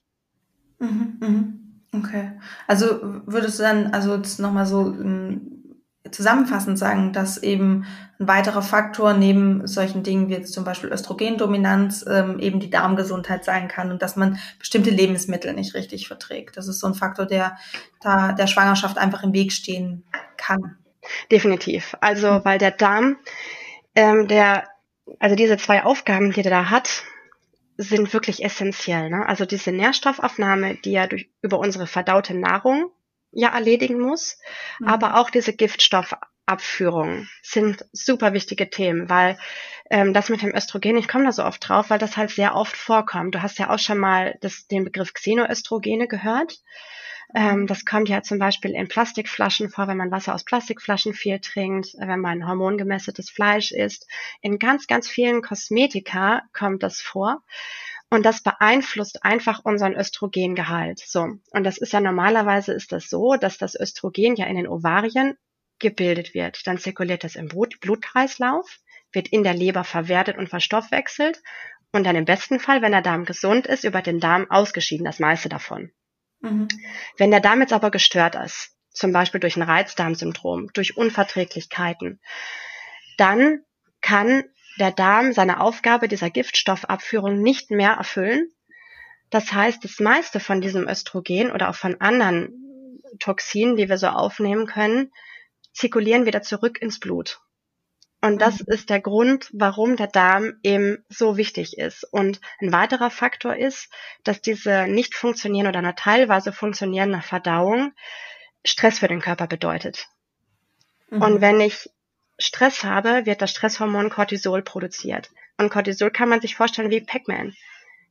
Mhm, 0.78 1.16
mhm. 1.20 1.72
Okay. 1.94 2.32
Also 2.66 3.00
würdest 3.26 3.58
du 3.58 3.64
dann, 3.64 3.92
also 3.92 4.16
das 4.16 4.38
nochmal 4.38 4.66
so 4.66 4.86
ähm, 4.86 5.61
zusammenfassend 6.10 6.78
sagen, 6.78 7.12
dass 7.12 7.38
eben 7.38 7.86
ein 8.18 8.28
weiterer 8.28 8.62
Faktor 8.62 9.14
neben 9.14 9.66
solchen 9.66 10.02
Dingen 10.02 10.28
wie 10.28 10.34
jetzt 10.34 10.52
zum 10.52 10.64
Beispiel 10.64 10.90
Östrogendominanz 10.90 12.04
ähm, 12.08 12.38
eben 12.38 12.60
die 12.60 12.70
Darmgesundheit 12.70 13.44
sein 13.44 13.68
kann 13.68 13.90
und 13.90 14.02
dass 14.02 14.16
man 14.16 14.38
bestimmte 14.58 14.90
Lebensmittel 14.90 15.52
nicht 15.54 15.74
richtig 15.74 16.08
verträgt. 16.08 16.56
Das 16.56 16.68
ist 16.68 16.80
so 16.80 16.86
ein 16.86 16.94
Faktor, 16.94 17.26
der 17.26 17.56
da 18.00 18.32
der 18.32 18.46
Schwangerschaft 18.46 18.98
einfach 18.98 19.22
im 19.22 19.32
Weg 19.32 19.52
stehen 19.52 20.04
kann. 20.36 20.76
Definitiv. 21.30 21.96
Also 22.00 22.40
weil 22.44 22.58
der 22.58 22.72
Darm, 22.72 23.16
ähm, 23.94 24.28
der, 24.28 24.68
also 25.18 25.36
diese 25.36 25.56
zwei 25.56 25.84
Aufgaben, 25.84 26.32
die 26.32 26.42
der 26.42 26.50
da 26.50 26.70
hat, 26.70 27.02
sind 27.76 28.12
wirklich 28.12 28.44
essentiell. 28.44 29.10
Ne? 29.10 29.26
Also 29.26 29.44
diese 29.44 29.72
Nährstoffaufnahme, 29.72 30.76
die 30.84 30.92
ja 30.92 31.06
durch, 31.06 31.30
über 31.42 31.58
unsere 31.58 31.86
verdaute 31.86 32.34
Nahrung 32.34 32.90
ja 33.32 33.48
erledigen 33.48 33.98
muss, 33.98 34.38
mhm. 34.78 34.88
aber 34.88 35.16
auch 35.16 35.30
diese 35.30 35.54
Giftstoffabführung 35.54 37.28
sind 37.42 37.84
super 37.92 38.32
wichtige 38.32 38.70
Themen, 38.70 39.08
weil 39.08 39.38
ähm, 39.90 40.14
das 40.14 40.28
mit 40.28 40.42
dem 40.42 40.54
Östrogen, 40.54 40.96
ich 40.96 41.08
komme 41.08 41.24
da 41.24 41.32
so 41.32 41.44
oft 41.44 41.68
drauf, 41.68 41.90
weil 41.90 41.98
das 41.98 42.16
halt 42.16 42.30
sehr 42.30 42.54
oft 42.54 42.76
vorkommt. 42.76 43.34
Du 43.34 43.42
hast 43.42 43.58
ja 43.58 43.70
auch 43.70 43.78
schon 43.78 43.98
mal 43.98 44.36
das, 44.40 44.66
den 44.66 44.84
Begriff 44.84 45.12
Xenoöstrogene 45.12 46.08
gehört. 46.08 46.60
Ähm, 47.34 47.66
das 47.66 47.84
kommt 47.84 48.08
ja 48.08 48.22
zum 48.22 48.38
Beispiel 48.38 48.72
in 48.72 48.88
Plastikflaschen 48.88 49.70
vor, 49.70 49.88
wenn 49.88 49.96
man 49.96 50.10
Wasser 50.10 50.34
aus 50.34 50.44
Plastikflaschen 50.44 51.14
viel 51.14 51.40
trinkt, 51.40 51.94
wenn 51.98 52.20
man 52.20 52.46
hormongemessetes 52.46 53.30
Fleisch 53.30 53.72
isst. 53.72 54.06
In 54.40 54.58
ganz, 54.58 54.86
ganz 54.86 55.08
vielen 55.08 55.42
Kosmetika 55.42 56.42
kommt 56.52 56.82
das 56.82 57.00
vor. 57.00 57.42
Und 58.12 58.24
das 58.24 58.42
beeinflusst 58.42 59.24
einfach 59.24 59.60
unseren 59.64 59.94
Östrogengehalt. 59.94 60.98
So. 60.98 61.38
Und 61.50 61.64
das 61.64 61.78
ist 61.78 61.94
ja 61.94 62.00
normalerweise 62.00 62.74
ist 62.74 62.92
das 62.92 63.08
so, 63.08 63.36
dass 63.36 63.56
das 63.56 63.74
Östrogen 63.74 64.36
ja 64.36 64.44
in 64.44 64.56
den 64.56 64.68
Ovarien 64.68 65.38
gebildet 65.78 66.34
wird. 66.34 66.66
Dann 66.66 66.76
zirkuliert 66.76 67.24
das 67.24 67.36
im 67.36 67.48
Blut, 67.48 67.80
Blutkreislauf, 67.80 68.80
wird 69.12 69.28
in 69.28 69.42
der 69.42 69.54
Leber 69.54 69.82
verwertet 69.82 70.36
und 70.36 70.50
verstoffwechselt 70.50 71.42
und 71.90 72.04
dann 72.04 72.14
im 72.14 72.26
besten 72.26 72.60
Fall, 72.60 72.82
wenn 72.82 72.92
der 72.92 73.00
Darm 73.00 73.24
gesund 73.24 73.66
ist, 73.66 73.84
über 73.84 74.02
den 74.02 74.20
Darm 74.20 74.50
ausgeschieden, 74.50 75.06
das 75.06 75.18
meiste 75.18 75.48
davon. 75.48 75.90
Mhm. 76.40 76.68
Wenn 77.16 77.30
der 77.30 77.40
Darm 77.40 77.62
jetzt 77.62 77.72
aber 77.72 77.90
gestört 77.90 78.34
ist, 78.34 78.76
zum 78.90 79.12
Beispiel 79.12 79.40
durch 79.40 79.56
ein 79.56 79.62
Reizdarmsyndrom, 79.62 80.68
durch 80.74 80.98
Unverträglichkeiten, 80.98 82.20
dann 83.16 83.62
kann 84.02 84.44
der 84.78 84.92
Darm 84.92 85.32
seine 85.32 85.60
Aufgabe 85.60 86.08
dieser 86.08 86.30
Giftstoffabführung 86.30 87.40
nicht 87.40 87.70
mehr 87.70 87.92
erfüllen. 87.92 88.48
Das 89.30 89.52
heißt, 89.52 89.84
das 89.84 89.98
meiste 90.00 90.40
von 90.40 90.60
diesem 90.60 90.88
Östrogen 90.88 91.50
oder 91.50 91.70
auch 91.70 91.74
von 91.74 92.00
anderen 92.00 93.02
Toxinen, 93.18 93.76
die 93.76 93.88
wir 93.88 93.98
so 93.98 94.08
aufnehmen 94.08 94.66
können, 94.66 95.10
zirkulieren 95.72 96.26
wieder 96.26 96.42
zurück 96.42 96.80
ins 96.80 97.00
Blut. 97.00 97.40
Und 98.20 98.40
das 98.40 98.60
mhm. 98.60 98.66
ist 98.68 98.88
der 98.88 99.00
Grund, 99.00 99.50
warum 99.52 99.96
der 99.96 100.06
Darm 100.06 100.54
eben 100.62 101.04
so 101.08 101.36
wichtig 101.36 101.76
ist. 101.76 102.04
Und 102.04 102.40
ein 102.60 102.72
weiterer 102.72 103.10
Faktor 103.10 103.56
ist, 103.56 103.88
dass 104.22 104.40
diese 104.40 104.86
nicht 104.86 105.14
funktionierende 105.14 105.70
oder 105.70 105.82
nur 105.82 105.96
teilweise 105.96 106.52
funktionierende 106.52 107.20
Verdauung 107.20 107.92
Stress 108.64 109.00
für 109.00 109.08
den 109.08 109.20
Körper 109.20 109.48
bedeutet. 109.48 110.06
Mhm. 111.10 111.22
Und 111.22 111.40
wenn 111.40 111.60
ich 111.60 111.90
Stress 112.42 112.84
habe, 112.84 113.26
wird 113.26 113.42
das 113.42 113.50
Stresshormon 113.50 114.10
Cortisol 114.10 114.62
produziert. 114.62 115.30
Und 115.58 115.70
Cortisol 115.70 116.10
kann 116.10 116.28
man 116.28 116.40
sich 116.40 116.56
vorstellen 116.56 116.90
wie 116.90 117.00
Pac-Man. 117.00 117.54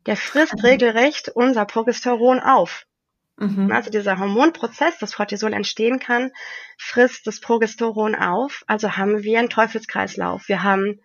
Der 0.06 0.18
frisst 0.18 0.56
mhm. 0.56 0.62
regelrecht 0.62 1.30
unser 1.30 1.66
Progesteron 1.66 2.40
auf. 2.40 2.86
Mhm. 3.38 3.72
Also 3.72 3.90
dieser 3.90 4.20
Hormonprozess, 4.20 4.98
das 5.00 5.14
Cortisol 5.14 5.54
entstehen 5.54 6.00
kann, 6.00 6.32
frisst 6.78 7.26
das 7.28 7.40
Progesteron 7.40 8.16
auf. 8.16 8.64
Also 8.68 8.98
haben 8.98 9.24
wir 9.24 9.40
einen 9.40 9.50
Teufelskreislauf. 9.50 10.48
Wir 10.48 10.64
haben 10.64 11.00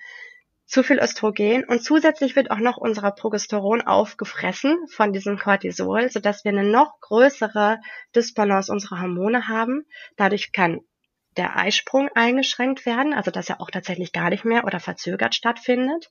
zu 0.67 0.83
viel 0.83 0.99
Östrogen 0.99 1.65
und 1.65 1.83
zusätzlich 1.83 2.35
wird 2.35 2.51
auch 2.51 2.59
noch 2.59 2.77
unser 2.77 3.11
Progesteron 3.13 3.83
aufgefressen 3.83 4.77
von 4.89 5.13
diesem 5.13 5.39
Cortisol, 5.39 6.11
sodass 6.11 6.45
wir 6.45 6.51
eine 6.51 6.65
noch 6.65 7.01
größere 7.01 7.79
Disbalance 8.15 8.73
unserer 8.73 9.01
Hormone 9.01 9.49
haben. 9.49 9.87
Dadurch 10.17 10.53
kann 10.53 10.81
der 11.37 11.57
Eisprung 11.57 12.09
eingeschränkt 12.15 12.87
werden, 12.87 13.15
also 13.15 13.31
dass 13.31 13.49
er 13.49 13.61
auch 13.61 13.71
tatsächlich 13.71 14.13
gar 14.13 14.31
nicht 14.31 14.45
mehr 14.45 14.65
oder 14.65 14.81
verzögert 14.81 15.35
stattfindet. 15.35 16.11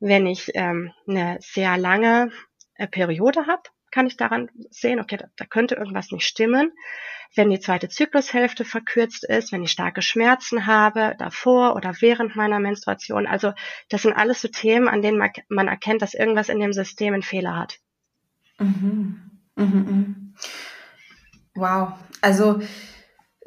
Wenn 0.00 0.26
ich 0.26 0.52
ähm, 0.54 0.92
eine 1.06 1.38
sehr 1.40 1.76
lange 1.76 2.30
äh, 2.74 2.86
Periode 2.86 3.46
habe, 3.46 3.62
kann 3.90 4.06
ich 4.06 4.16
daran 4.16 4.48
sehen, 4.70 5.00
okay, 5.00 5.16
da, 5.16 5.26
da 5.36 5.44
könnte 5.44 5.74
irgendwas 5.74 6.10
nicht 6.10 6.26
stimmen. 6.26 6.72
Wenn 7.34 7.50
die 7.50 7.60
zweite 7.60 7.88
Zyklushälfte 7.88 8.64
verkürzt 8.64 9.24
ist, 9.24 9.52
wenn 9.52 9.62
ich 9.62 9.72
starke 9.72 10.00
Schmerzen 10.00 10.66
habe, 10.66 11.14
davor 11.18 11.76
oder 11.76 11.94
während 12.00 12.36
meiner 12.36 12.58
Menstruation. 12.58 13.26
Also 13.26 13.52
das 13.90 14.02
sind 14.02 14.14
alles 14.14 14.40
so 14.40 14.48
Themen, 14.48 14.88
an 14.88 15.02
denen 15.02 15.18
man, 15.18 15.30
man 15.48 15.68
erkennt, 15.68 16.00
dass 16.00 16.14
irgendwas 16.14 16.48
in 16.48 16.58
dem 16.58 16.72
System 16.72 17.14
einen 17.14 17.22
Fehler 17.22 17.56
hat. 17.56 17.78
Mhm. 18.58 19.30
Mhm. 19.56 19.64
mhm. 19.64 20.34
Wow. 21.54 21.94
Also 22.20 22.60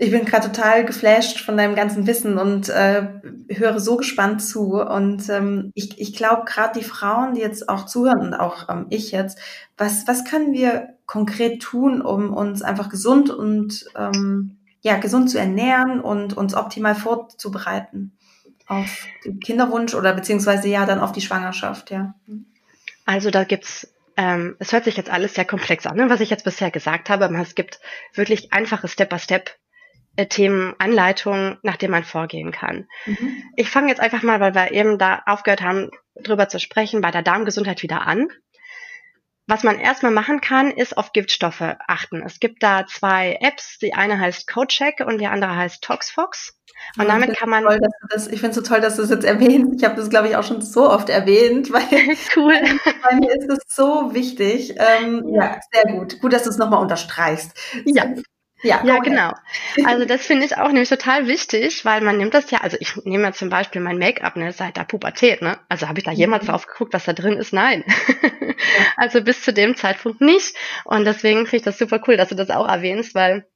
ich 0.01 0.09
bin 0.09 0.25
gerade 0.25 0.51
total 0.51 0.83
geflasht 0.83 1.41
von 1.41 1.55
deinem 1.55 1.75
ganzen 1.75 2.07
Wissen 2.07 2.39
und 2.39 2.69
äh, 2.69 3.07
höre 3.49 3.79
so 3.79 3.97
gespannt 3.97 4.41
zu. 4.41 4.81
Und 4.81 5.29
ähm, 5.29 5.71
ich, 5.75 6.01
ich 6.01 6.15
glaube, 6.15 6.45
gerade 6.45 6.79
die 6.79 6.83
Frauen, 6.83 7.35
die 7.35 7.41
jetzt 7.41 7.69
auch 7.69 7.85
zuhören 7.85 8.19
und 8.19 8.33
auch 8.33 8.67
ähm, 8.67 8.87
ich 8.89 9.11
jetzt, 9.11 9.37
was, 9.77 10.07
was 10.07 10.25
können 10.25 10.53
wir 10.53 10.95
konkret 11.05 11.61
tun, 11.61 12.01
um 12.01 12.33
uns 12.33 12.63
einfach 12.63 12.89
gesund 12.89 13.29
und 13.29 13.85
ähm, 13.95 14.57
ja, 14.81 14.97
gesund 14.97 15.29
zu 15.29 15.37
ernähren 15.37 16.01
und 16.01 16.35
uns 16.35 16.55
optimal 16.55 16.95
vorzubereiten 16.95 18.17
auf 18.65 19.05
den 19.23 19.39
Kinderwunsch 19.39 19.93
oder 19.93 20.13
beziehungsweise 20.13 20.67
ja 20.67 20.87
dann 20.87 20.99
auf 20.99 21.11
die 21.11 21.21
Schwangerschaft, 21.21 21.91
ja. 21.91 22.15
Also 23.05 23.29
da 23.29 23.43
gibt's 23.43 23.93
ähm, 24.17 24.55
es 24.57 24.73
hört 24.73 24.85
sich 24.85 24.97
jetzt 24.97 25.11
alles 25.11 25.35
sehr 25.35 25.45
komplex 25.45 25.85
an, 25.85 25.95
ne, 25.95 26.09
was 26.09 26.21
ich 26.21 26.31
jetzt 26.31 26.43
bisher 26.43 26.71
gesagt 26.71 27.11
habe, 27.11 27.25
aber 27.25 27.39
es 27.39 27.53
gibt 27.53 27.79
wirklich 28.15 28.51
einfache 28.51 28.87
Step-by-Step 28.87 29.51
äh, 30.15 30.25
Themen, 30.25 30.75
Anleitungen, 30.77 31.57
nach 31.63 31.77
denen 31.77 31.91
man 31.91 32.03
vorgehen 32.03 32.51
kann. 32.51 32.87
Mhm. 33.05 33.43
Ich 33.55 33.69
fange 33.69 33.89
jetzt 33.89 34.01
einfach 34.01 34.23
mal, 34.23 34.39
weil 34.39 34.55
wir 34.55 34.71
eben 34.71 34.97
da 34.97 35.21
aufgehört 35.25 35.61
haben, 35.61 35.89
drüber 36.15 36.49
zu 36.49 36.59
sprechen, 36.59 37.01
bei 37.01 37.11
der 37.11 37.21
Darmgesundheit 37.21 37.81
wieder 37.83 38.05
an. 38.05 38.27
Was 39.47 39.63
man 39.63 39.79
erstmal 39.79 40.11
machen 40.11 40.39
kann, 40.39 40.71
ist 40.71 40.97
auf 40.97 41.13
Giftstoffe 41.13 41.75
achten. 41.87 42.23
Es 42.23 42.39
gibt 42.39 42.63
da 42.63 42.85
zwei 42.85 43.37
Apps. 43.41 43.79
Die 43.79 43.93
eine 43.93 44.19
heißt 44.19 44.47
CodeCheck 44.47 45.01
und 45.05 45.17
die 45.17 45.27
andere 45.27 45.55
heißt 45.55 45.83
ToxFox. 45.83 46.57
Und 46.97 47.03
ja, 47.03 47.09
damit 47.09 47.37
kann 47.37 47.49
man. 47.49 47.63
Toll, 47.63 47.79
das, 48.09 48.27
ich 48.27 48.39
finde 48.39 48.49
es 48.51 48.55
so 48.55 48.61
toll, 48.61 48.81
dass 48.81 48.95
du 48.95 49.01
es 49.01 49.09
jetzt 49.09 49.25
erwähnst. 49.25 49.73
Ich 49.77 49.83
habe 49.83 49.95
das, 49.95 50.09
glaube 50.09 50.29
ich, 50.29 50.35
auch 50.35 50.43
schon 50.43 50.61
so 50.61 50.89
oft 50.89 51.09
erwähnt, 51.09 51.71
weil 51.71 51.81
cool. 52.35 52.53
bei 53.03 53.15
mir 53.15 53.35
ist 53.35 53.49
es 53.49 53.59
so 53.67 54.13
wichtig. 54.13 54.75
Ähm, 54.77 55.23
ja. 55.33 55.43
ja. 55.43 55.59
sehr 55.71 55.93
gut. 55.93 56.19
Gut, 56.21 56.33
dass 56.33 56.43
du 56.43 56.49
es 56.49 56.57
nochmal 56.57 56.81
unterstreichst. 56.81 57.51
Ja. 57.85 58.05
Ja, 58.63 58.83
ja 58.85 58.99
genau. 58.99 59.33
Also 59.85 60.05
das 60.05 60.25
finde 60.25 60.45
ich 60.45 60.57
auch 60.57 60.67
nämlich 60.67 60.89
total 60.89 61.27
wichtig, 61.27 61.83
weil 61.83 62.01
man 62.01 62.17
nimmt 62.17 62.33
das 62.33 62.51
ja, 62.51 62.59
also 62.59 62.77
ich 62.79 62.95
nehme 63.05 63.23
ja 63.23 63.31
zum 63.31 63.49
Beispiel 63.49 63.81
mein 63.81 63.97
Make-up 63.97 64.35
ne, 64.35 64.51
seit 64.51 64.77
der 64.77 64.83
Pubertät, 64.83 65.41
ne? 65.41 65.57
Also 65.67 65.87
habe 65.87 65.99
ich 65.99 66.05
da 66.05 66.11
jemals 66.11 66.43
mhm. 66.43 66.49
drauf 66.49 66.67
geguckt, 66.67 66.93
was 66.93 67.05
da 67.05 67.13
drin 67.13 67.37
ist? 67.37 67.53
Nein. 67.53 67.83
Ja. 68.21 68.29
also 68.97 69.21
bis 69.21 69.41
zu 69.41 69.53
dem 69.53 69.75
Zeitpunkt 69.75 70.21
nicht. 70.21 70.55
Und 70.85 71.05
deswegen 71.05 71.45
finde 71.45 71.57
ich 71.57 71.63
das 71.63 71.77
super 71.77 72.01
cool, 72.07 72.17
dass 72.17 72.29
du 72.29 72.35
das 72.35 72.49
auch 72.51 72.67
erwähnst, 72.67 73.15
weil 73.15 73.47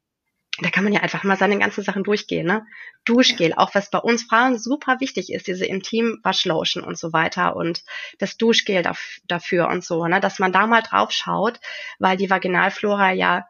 da 0.59 0.69
kann 0.69 0.85
man 0.85 0.93
ja 0.93 1.01
einfach 1.01 1.23
mal 1.23 1.37
seine 1.37 1.59
ganzen 1.59 1.83
Sachen 1.83 2.03
durchgehen, 2.03 2.47
ne? 2.47 2.65
Duschgel, 3.03 3.53
auch 3.55 3.75
was 3.75 3.91
bei 3.91 3.99
uns 3.99 4.23
Frauen 4.23 4.57
super 4.57 4.99
wichtig 4.99 5.31
ist, 5.31 5.47
diese 5.47 5.65
Intim-Waschlotion 5.65 6.83
und 6.83 6.97
so 6.97 7.11
weiter 7.11 7.55
und 7.55 7.83
das 8.19 8.37
Duschgel 8.37 8.81
dafür 9.27 9.67
und 9.67 9.83
so, 9.83 10.07
ne? 10.07 10.19
Dass 10.21 10.39
man 10.39 10.53
da 10.53 10.65
mal 10.65 10.81
drauf 10.81 11.11
schaut, 11.11 11.59
weil 11.99 12.15
die 12.15 12.29
Vaginalflora 12.29 13.11
ja 13.11 13.45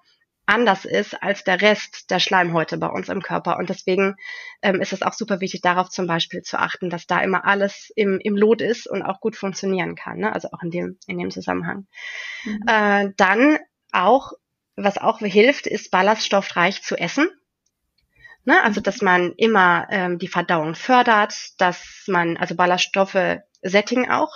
anders 0.46 0.86
ist 0.86 1.22
als 1.22 1.44
der 1.44 1.62
Rest 1.62 2.10
der 2.12 2.20
Schleimhäute 2.20 2.78
bei 2.78 2.88
uns 2.88 3.10
im 3.10 3.22
Körper. 3.22 3.58
Und 3.58 3.70
deswegen 3.70 4.16
ähm, 4.62 4.82
ist 4.82 4.94
es 4.94 5.02
auch 5.02 5.14
super 5.14 5.40
wichtig, 5.42 5.62
darauf 5.62 5.90
zum 5.90 6.08
Beispiel 6.08 6.42
zu 6.42 6.60
achten, 6.60 6.90
dass 6.90 7.08
da 7.08 7.22
immer 7.22 7.46
alles 7.46 7.92
im, 7.96 8.20
im 8.22 8.36
Lot 8.36 8.62
ist 8.62 8.88
und 8.88 9.02
auch 9.02 9.20
gut 9.20 9.36
funktionieren 9.36 9.96
kann. 9.96 10.20
Ne? 10.20 10.34
Also 10.34 10.50
auch 10.52 10.62
in 10.62 10.72
dem, 10.72 10.98
in 11.08 11.18
dem 11.18 11.32
Zusammenhang. 11.32 11.88
Mhm. 12.44 12.64
Äh, 12.68 13.10
dann 13.18 13.58
auch, 13.92 14.34
was 14.76 14.98
auch 14.98 15.20
hilft, 15.20 15.68
ist 15.68 15.92
ballaststoffreich 15.92 16.84
zu 16.84 16.98
essen. 16.98 17.28
Ne? 18.46 18.64
Also, 18.64 18.80
dass 18.80 19.02
man 19.02 19.34
immer 19.34 19.88
ähm, 19.90 20.20
die 20.20 20.28
Verdauung 20.28 20.76
fördert, 20.76 21.34
dass 21.60 22.06
man, 22.08 22.38
also 22.38 22.56
Ballaststoffe 22.56 23.40
Setting 23.62 24.10
auch, 24.10 24.32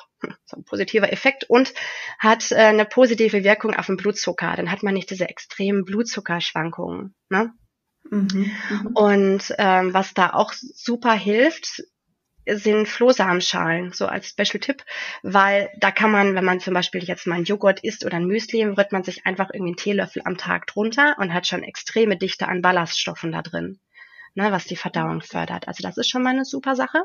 so 0.45 0.58
ein 0.58 0.65
positiver 0.65 1.13
Effekt 1.13 1.45
und 1.50 1.74
hat 2.17 2.52
äh, 2.52 2.56
eine 2.56 2.86
positive 2.86 3.43
Wirkung 3.43 3.76
auf 3.76 3.86
den 3.86 3.98
Blutzucker. 3.98 4.54
Dann 4.56 4.72
hat 4.72 4.84
man 4.84 4.93
nicht 4.93 5.10
diese 5.12 5.30
extremen 5.30 5.86
Blutzuckerschwankungen. 5.86 7.15
Ne? 7.30 7.54
Mhm. 8.12 8.52
und 8.95 9.54
ähm, 9.60 9.93
was 9.93 10.13
da 10.13 10.32
auch 10.32 10.54
super 10.54 11.13
hilft, 11.13 11.84
sind 12.48 12.88
Flohsamenschalen, 12.88 13.91
so 13.91 14.08
als 14.08 14.30
Special-Tipp, 14.30 14.84
weil 15.22 15.69
da 15.80 15.91
kann 15.91 16.12
man, 16.12 16.34
wenn 16.34 16.45
man 16.45 16.60
zum 16.60 16.74
Beispiel 16.74 17.04
jetzt 17.04 17.28
mal 17.28 17.36
einen 17.36 17.45
Joghurt 17.45 17.84
isst 17.84 18.06
oder 18.06 18.17
ein 18.17 18.26
Müsli, 18.26 18.63
rührt 18.63 18.91
man 18.91 19.04
sich 19.04 19.26
einfach 19.26 19.50
irgendwie 19.54 19.72
einen 19.72 19.78
Teelöffel 19.78 20.22
am 20.26 20.38
Tag 20.38 20.65
drunter 20.67 21.15
und 21.19 21.34
hat 21.34 21.45
schon 21.45 21.63
extreme 21.63 22.17
Dichte 22.17 22.48
an 22.48 22.62
Ballaststoffen 22.62 23.32
da 23.32 23.41
drin, 23.41 23.80
ne, 24.36 24.52
was 24.52 24.65
die 24.65 24.76
Verdauung 24.76 25.22
fördert. 25.22 25.68
Also 25.68 25.84
das 25.84 25.98
ist 25.98 26.10
schon 26.10 26.24
mal 26.24 26.32
eine 26.32 26.46
super 26.46 26.76
Sache. 26.76 27.04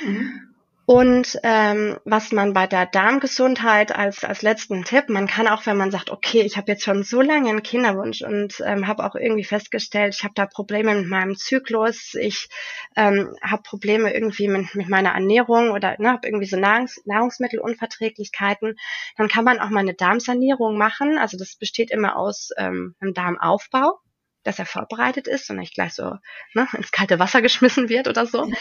Mhm. 0.00 0.54
Und 0.92 1.38
ähm, 1.44 1.98
was 2.04 2.32
man 2.32 2.52
bei 2.52 2.66
der 2.66 2.84
Darmgesundheit 2.84 3.94
als, 3.94 4.24
als 4.24 4.42
letzten 4.42 4.82
Tipp, 4.82 5.08
man 5.08 5.28
kann 5.28 5.46
auch, 5.46 5.64
wenn 5.64 5.76
man 5.76 5.92
sagt, 5.92 6.10
okay, 6.10 6.40
ich 6.40 6.56
habe 6.56 6.72
jetzt 6.72 6.82
schon 6.82 7.04
so 7.04 7.20
lange 7.20 7.48
einen 7.48 7.62
Kinderwunsch 7.62 8.22
und 8.22 8.60
ähm, 8.66 8.88
habe 8.88 9.04
auch 9.04 9.14
irgendwie 9.14 9.44
festgestellt, 9.44 10.16
ich 10.16 10.24
habe 10.24 10.34
da 10.34 10.46
Probleme 10.46 10.92
mit 10.96 11.06
meinem 11.06 11.36
Zyklus, 11.36 12.14
ich 12.14 12.48
ähm, 12.96 13.36
habe 13.40 13.62
Probleme 13.62 14.12
irgendwie 14.12 14.48
mit, 14.48 14.74
mit 14.74 14.88
meiner 14.88 15.10
Ernährung 15.10 15.70
oder 15.70 15.94
ne, 16.00 16.10
habe 16.10 16.26
irgendwie 16.26 16.46
so 16.46 16.56
Nahrungs 16.56 17.00
Nahrungsmittelunverträglichkeiten, 17.04 18.76
dann 19.16 19.28
kann 19.28 19.44
man 19.44 19.60
auch 19.60 19.70
mal 19.70 19.80
eine 19.80 19.94
Darmsanierung 19.94 20.76
machen. 20.76 21.18
Also 21.18 21.38
das 21.38 21.54
besteht 21.54 21.92
immer 21.92 22.16
aus 22.16 22.50
ähm, 22.56 22.96
einem 22.98 23.14
Darmaufbau. 23.14 24.00
Dass 24.42 24.58
er 24.58 24.66
vorbereitet 24.66 25.26
ist 25.26 25.50
und 25.50 25.56
nicht 25.56 25.74
gleich 25.74 25.94
so 25.94 26.16
ne, 26.54 26.68
ins 26.76 26.92
kalte 26.92 27.18
Wasser 27.18 27.42
geschmissen 27.42 27.88
wird 27.88 28.08
oder 28.08 28.26
so. 28.26 28.50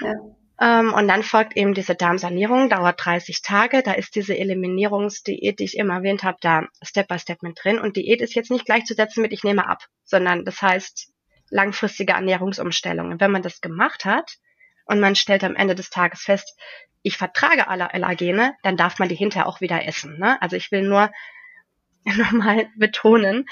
Ja. 0.00 0.14
Ähm, 0.60 0.92
und 0.92 1.08
dann 1.08 1.22
folgt 1.22 1.56
eben 1.56 1.74
diese 1.74 1.94
Darmsanierung, 1.94 2.68
dauert 2.68 3.04
30 3.04 3.42
Tage. 3.42 3.82
Da 3.82 3.92
ist 3.92 4.14
diese 4.14 4.36
Eliminierungsdiät, 4.36 5.58
die 5.58 5.64
ich 5.64 5.76
immer 5.76 5.94
erwähnt 5.94 6.24
habe, 6.24 6.38
da 6.40 6.66
Step 6.82 7.08
by 7.08 7.18
Step 7.18 7.42
mit 7.42 7.58
drin. 7.62 7.78
Und 7.78 7.96
Diät 7.96 8.20
ist 8.20 8.34
jetzt 8.34 8.50
nicht 8.50 8.64
gleichzusetzen 8.64 9.22
mit 9.22 9.32
ich 9.32 9.44
nehme 9.44 9.68
ab, 9.68 9.84
sondern 10.04 10.44
das 10.44 10.60
heißt 10.62 11.12
langfristige 11.50 12.12
Ernährungsumstellungen. 12.12 13.20
Wenn 13.20 13.30
man 13.30 13.42
das 13.42 13.60
gemacht 13.60 14.04
hat 14.04 14.36
und 14.84 15.00
man 15.00 15.14
stellt 15.14 15.44
am 15.44 15.56
Ende 15.56 15.74
des 15.74 15.90
Tages 15.90 16.22
fest, 16.22 16.56
ich 17.02 17.16
vertrage 17.16 17.68
alle 17.68 17.94
Allergene, 17.94 18.54
dann 18.62 18.76
darf 18.76 18.98
man 18.98 19.08
die 19.08 19.14
hinterher 19.14 19.46
auch 19.46 19.60
wieder 19.60 19.86
essen. 19.86 20.18
Ne? 20.18 20.40
Also 20.42 20.56
ich 20.56 20.72
will 20.72 20.82
nur 20.82 21.10
nochmal 22.04 22.68
betonen, 22.76 23.46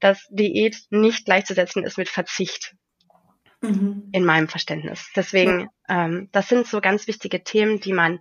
dass 0.00 0.26
Diät 0.30 0.76
nicht 0.90 1.24
gleichzusetzen 1.24 1.84
ist 1.84 1.98
mit 1.98 2.08
Verzicht 2.08 2.74
mhm. 3.60 4.08
in 4.12 4.24
meinem 4.24 4.48
Verständnis. 4.48 5.10
Deswegen, 5.14 5.68
ähm, 5.88 6.28
das 6.32 6.48
sind 6.48 6.66
so 6.66 6.80
ganz 6.80 7.06
wichtige 7.06 7.42
Themen, 7.42 7.80
die 7.80 7.92
man, 7.92 8.20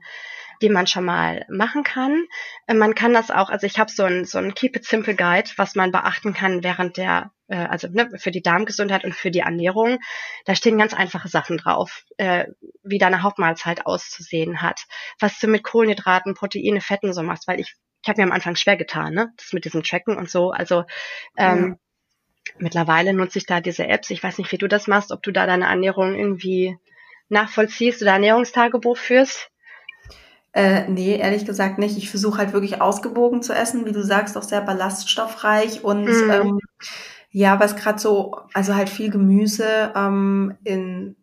die 0.61 0.69
man 0.69 0.88
schon 0.88 1.05
mal 1.05 1.45
machen 1.49 1.84
kann. 1.84 2.26
Äh, 2.67 2.73
man 2.73 2.95
kann 2.95 3.13
das 3.13 3.32
auch, 3.32 3.49
also 3.49 3.67
ich 3.67 3.80
habe 3.80 3.91
so 3.91 4.03
ein 4.03 4.26
so 4.26 4.38
ein 4.38 4.53
Keep 4.53 4.78
It 4.78 4.86
Simple 4.86 5.15
Guide, 5.15 5.49
was 5.57 5.76
man 5.76 5.91
beachten 5.91 6.34
kann 6.34 6.63
während 6.63 6.97
der, 6.97 7.32
äh, 7.47 7.57
also 7.57 7.88
ne, 7.88 8.09
für 8.17 8.32
die 8.32 8.41
Darmgesundheit 8.41 9.03
und 9.03 9.15
für 9.15 9.32
die 9.32 9.39
Ernährung. 9.39 9.99
Da 10.45 10.55
stehen 10.55 10.78
ganz 10.78 10.93
einfache 10.93 11.28
Sachen 11.28 11.57
drauf, 11.57 12.03
äh, 12.17 12.45
wie 12.84 12.97
deine 12.97 13.21
Hauptmahlzeit 13.21 13.86
auszusehen 13.86 14.61
hat, 14.61 14.86
was 15.19 15.39
du 15.39 15.47
mit 15.47 15.63
Kohlenhydraten, 15.63 16.36
Proteine, 16.36 16.82
Fetten 16.82 17.13
so 17.13 17.23
machst, 17.23 17.47
weil 17.47 17.59
ich 17.59 17.76
ich 18.06 18.10
habe 18.10 18.22
mir 18.22 18.28
am 18.28 18.34
Anfang 18.34 18.56
schwer 18.56 18.78
getan, 18.78 19.16
ne? 19.16 19.34
Das 19.36 19.51
mit 19.51 19.66
diesem 19.66 19.82
Tracken 19.82 20.16
und 20.16 20.30
so. 20.30 20.51
Also 20.51 20.84
ähm, 21.38 21.70
ja. 21.70 21.76
Mittlerweile 22.60 23.14
nutze 23.14 23.39
ich 23.39 23.47
da 23.47 23.62
diese 23.62 23.88
Apps. 23.88 24.12
Ich 24.12 24.22
weiß 24.22 24.38
nicht, 24.38 24.51
wie 24.51 24.60
du 24.60 24.68
das 24.68 24.86
machst, 24.86 25.12
ob 25.12 25.24
du 25.24 25.32
da 25.32 25.47
deine 25.47 25.66
Ernährung 25.66 26.14
irgendwie 26.14 26.78
nachvollziehst 27.30 28.03
oder 28.03 28.12
Ernährungstagebuch 28.12 28.95
führst. 28.95 29.49
Äh, 30.53 30.88
nee, 30.88 31.18
ehrlich 31.18 31.47
gesagt 31.47 31.80
nicht. 31.80 31.97
Ich 31.97 32.12
versuche 32.12 32.38
halt 32.38 32.53
wirklich 32.53 32.80
ausgewogen 32.80 33.41
zu 33.41 33.53
essen, 33.53 33.88
wie 33.88 33.91
du 33.91 34.03
sagst, 34.03 34.38
auch 34.38 34.43
sehr 34.43 34.62
ballaststoffreich 34.62 35.84
und 35.84 36.06
mhm. 36.06 36.32
ähm, 36.32 36.60
ja, 37.32 37.60
was 37.60 37.76
gerade 37.76 37.97
so, 37.97 38.38
also 38.53 38.76
halt 38.76 38.89
viel 38.89 39.10
Gemüse 39.10 39.91
ähm, 39.95 40.56
in 40.64 41.16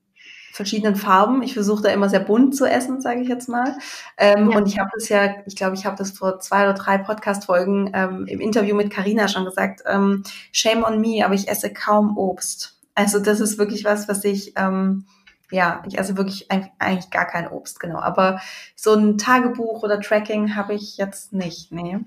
verschiedenen 0.52 0.96
Farben. 0.96 1.42
Ich 1.42 1.54
versuche 1.54 1.82
da 1.82 1.88
immer 1.90 2.08
sehr 2.08 2.20
bunt 2.20 2.54
zu 2.54 2.66
essen, 2.66 3.00
sage 3.00 3.20
ich 3.20 3.28
jetzt 3.28 3.48
mal. 3.48 3.76
Ähm, 4.18 4.50
ja. 4.50 4.56
Und 4.56 4.68
ich 4.68 4.78
habe 4.78 4.90
das 4.94 5.08
ja, 5.08 5.34
ich 5.46 5.56
glaube, 5.56 5.74
ich 5.74 5.86
habe 5.86 5.96
das 5.96 6.10
vor 6.12 6.40
zwei 6.40 6.64
oder 6.64 6.74
drei 6.74 6.98
Podcast-Folgen 6.98 7.90
ähm, 7.94 8.26
im 8.26 8.40
Interview 8.40 8.76
mit 8.76 8.90
Carina 8.90 9.28
schon 9.28 9.44
gesagt. 9.44 9.82
Ähm, 9.86 10.22
Shame 10.52 10.84
on 10.84 11.00
me, 11.00 11.24
aber 11.24 11.34
ich 11.34 11.48
esse 11.48 11.72
kaum 11.72 12.16
Obst. 12.16 12.78
Also 12.94 13.18
das 13.18 13.40
ist 13.40 13.58
wirklich 13.58 13.84
was, 13.84 14.08
was 14.08 14.22
ich 14.24 14.52
ähm, 14.56 15.06
ja, 15.52 15.82
ich 15.86 15.98
esse 15.98 16.16
wirklich 16.16 16.50
eigentlich 16.50 17.10
gar 17.10 17.26
kein 17.26 17.46
Obst, 17.46 17.78
genau. 17.78 17.98
Aber 17.98 18.40
so 18.74 18.94
ein 18.94 19.18
Tagebuch 19.18 19.82
oder 19.82 20.00
Tracking 20.00 20.56
habe 20.56 20.74
ich 20.74 20.96
jetzt 20.96 21.34
nicht, 21.34 21.70
nee. 21.70 21.98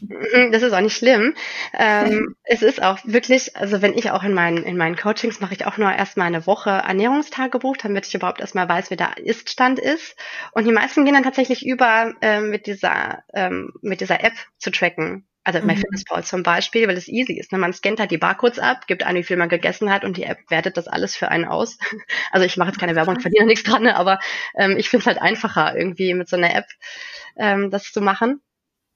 Mhm, 0.00 0.52
das 0.52 0.62
ist 0.62 0.72
auch 0.72 0.80
nicht 0.80 0.96
schlimm. 0.96 1.34
Ähm, 1.76 2.36
es 2.44 2.62
ist 2.62 2.82
auch 2.82 2.98
wirklich, 3.04 3.56
also 3.56 3.82
wenn 3.82 3.94
ich 3.94 4.10
auch 4.10 4.22
in 4.22 4.34
meinen, 4.34 4.62
in 4.62 4.76
meinen 4.76 4.96
Coachings 4.96 5.40
mache 5.40 5.54
ich 5.54 5.66
auch 5.66 5.76
nur 5.76 5.92
erstmal 5.92 6.28
eine 6.28 6.46
Woche 6.46 6.70
Ernährungstagebuch, 6.70 7.76
damit 7.76 8.06
ich 8.06 8.14
überhaupt 8.14 8.40
erstmal 8.40 8.68
weiß, 8.68 8.90
wie 8.90 8.96
der 8.96 9.16
Iststand 9.18 9.78
ist. 9.78 10.16
Und 10.52 10.66
die 10.66 10.72
meisten 10.72 11.04
gehen 11.04 11.14
dann 11.14 11.22
tatsächlich 11.22 11.66
über, 11.66 12.14
ähm, 12.22 12.50
mit 12.50 12.66
dieser, 12.66 13.24
ähm, 13.34 13.72
mit 13.82 14.00
dieser 14.00 14.22
App 14.22 14.34
zu 14.58 14.70
tracken. 14.70 15.26
Also 15.46 15.60
mhm. 15.60 15.66
MyFitnessPal 15.66 16.24
zum 16.24 16.42
Beispiel, 16.42 16.88
weil 16.88 16.96
es 16.96 17.06
easy 17.06 17.38
ist. 17.38 17.52
Ne? 17.52 17.58
Man 17.58 17.72
scannt 17.72 18.00
halt 18.00 18.10
die 18.10 18.18
Barcodes 18.18 18.58
ab, 18.58 18.88
gibt 18.88 19.04
an, 19.04 19.14
wie 19.14 19.22
viel 19.22 19.36
man 19.36 19.48
gegessen 19.48 19.92
hat 19.92 20.04
und 20.04 20.16
die 20.16 20.24
App 20.24 20.38
wertet 20.48 20.76
das 20.76 20.88
alles 20.88 21.16
für 21.16 21.28
einen 21.28 21.44
aus. 21.44 21.78
Also 22.32 22.44
ich 22.44 22.56
mache 22.56 22.68
jetzt 22.68 22.80
keine 22.80 22.96
Werbung, 22.96 23.20
verdiene 23.20 23.46
nichts 23.46 23.62
dran, 23.62 23.84
ne? 23.84 23.96
aber 23.96 24.18
ähm, 24.58 24.76
ich 24.76 24.88
finde 24.88 25.02
es 25.02 25.06
halt 25.06 25.22
einfacher, 25.22 25.76
irgendwie 25.76 26.12
mit 26.14 26.28
so 26.28 26.36
einer 26.36 26.54
App 26.54 26.66
ähm, 27.38 27.70
das 27.70 27.92
zu 27.92 28.00
machen. 28.00 28.40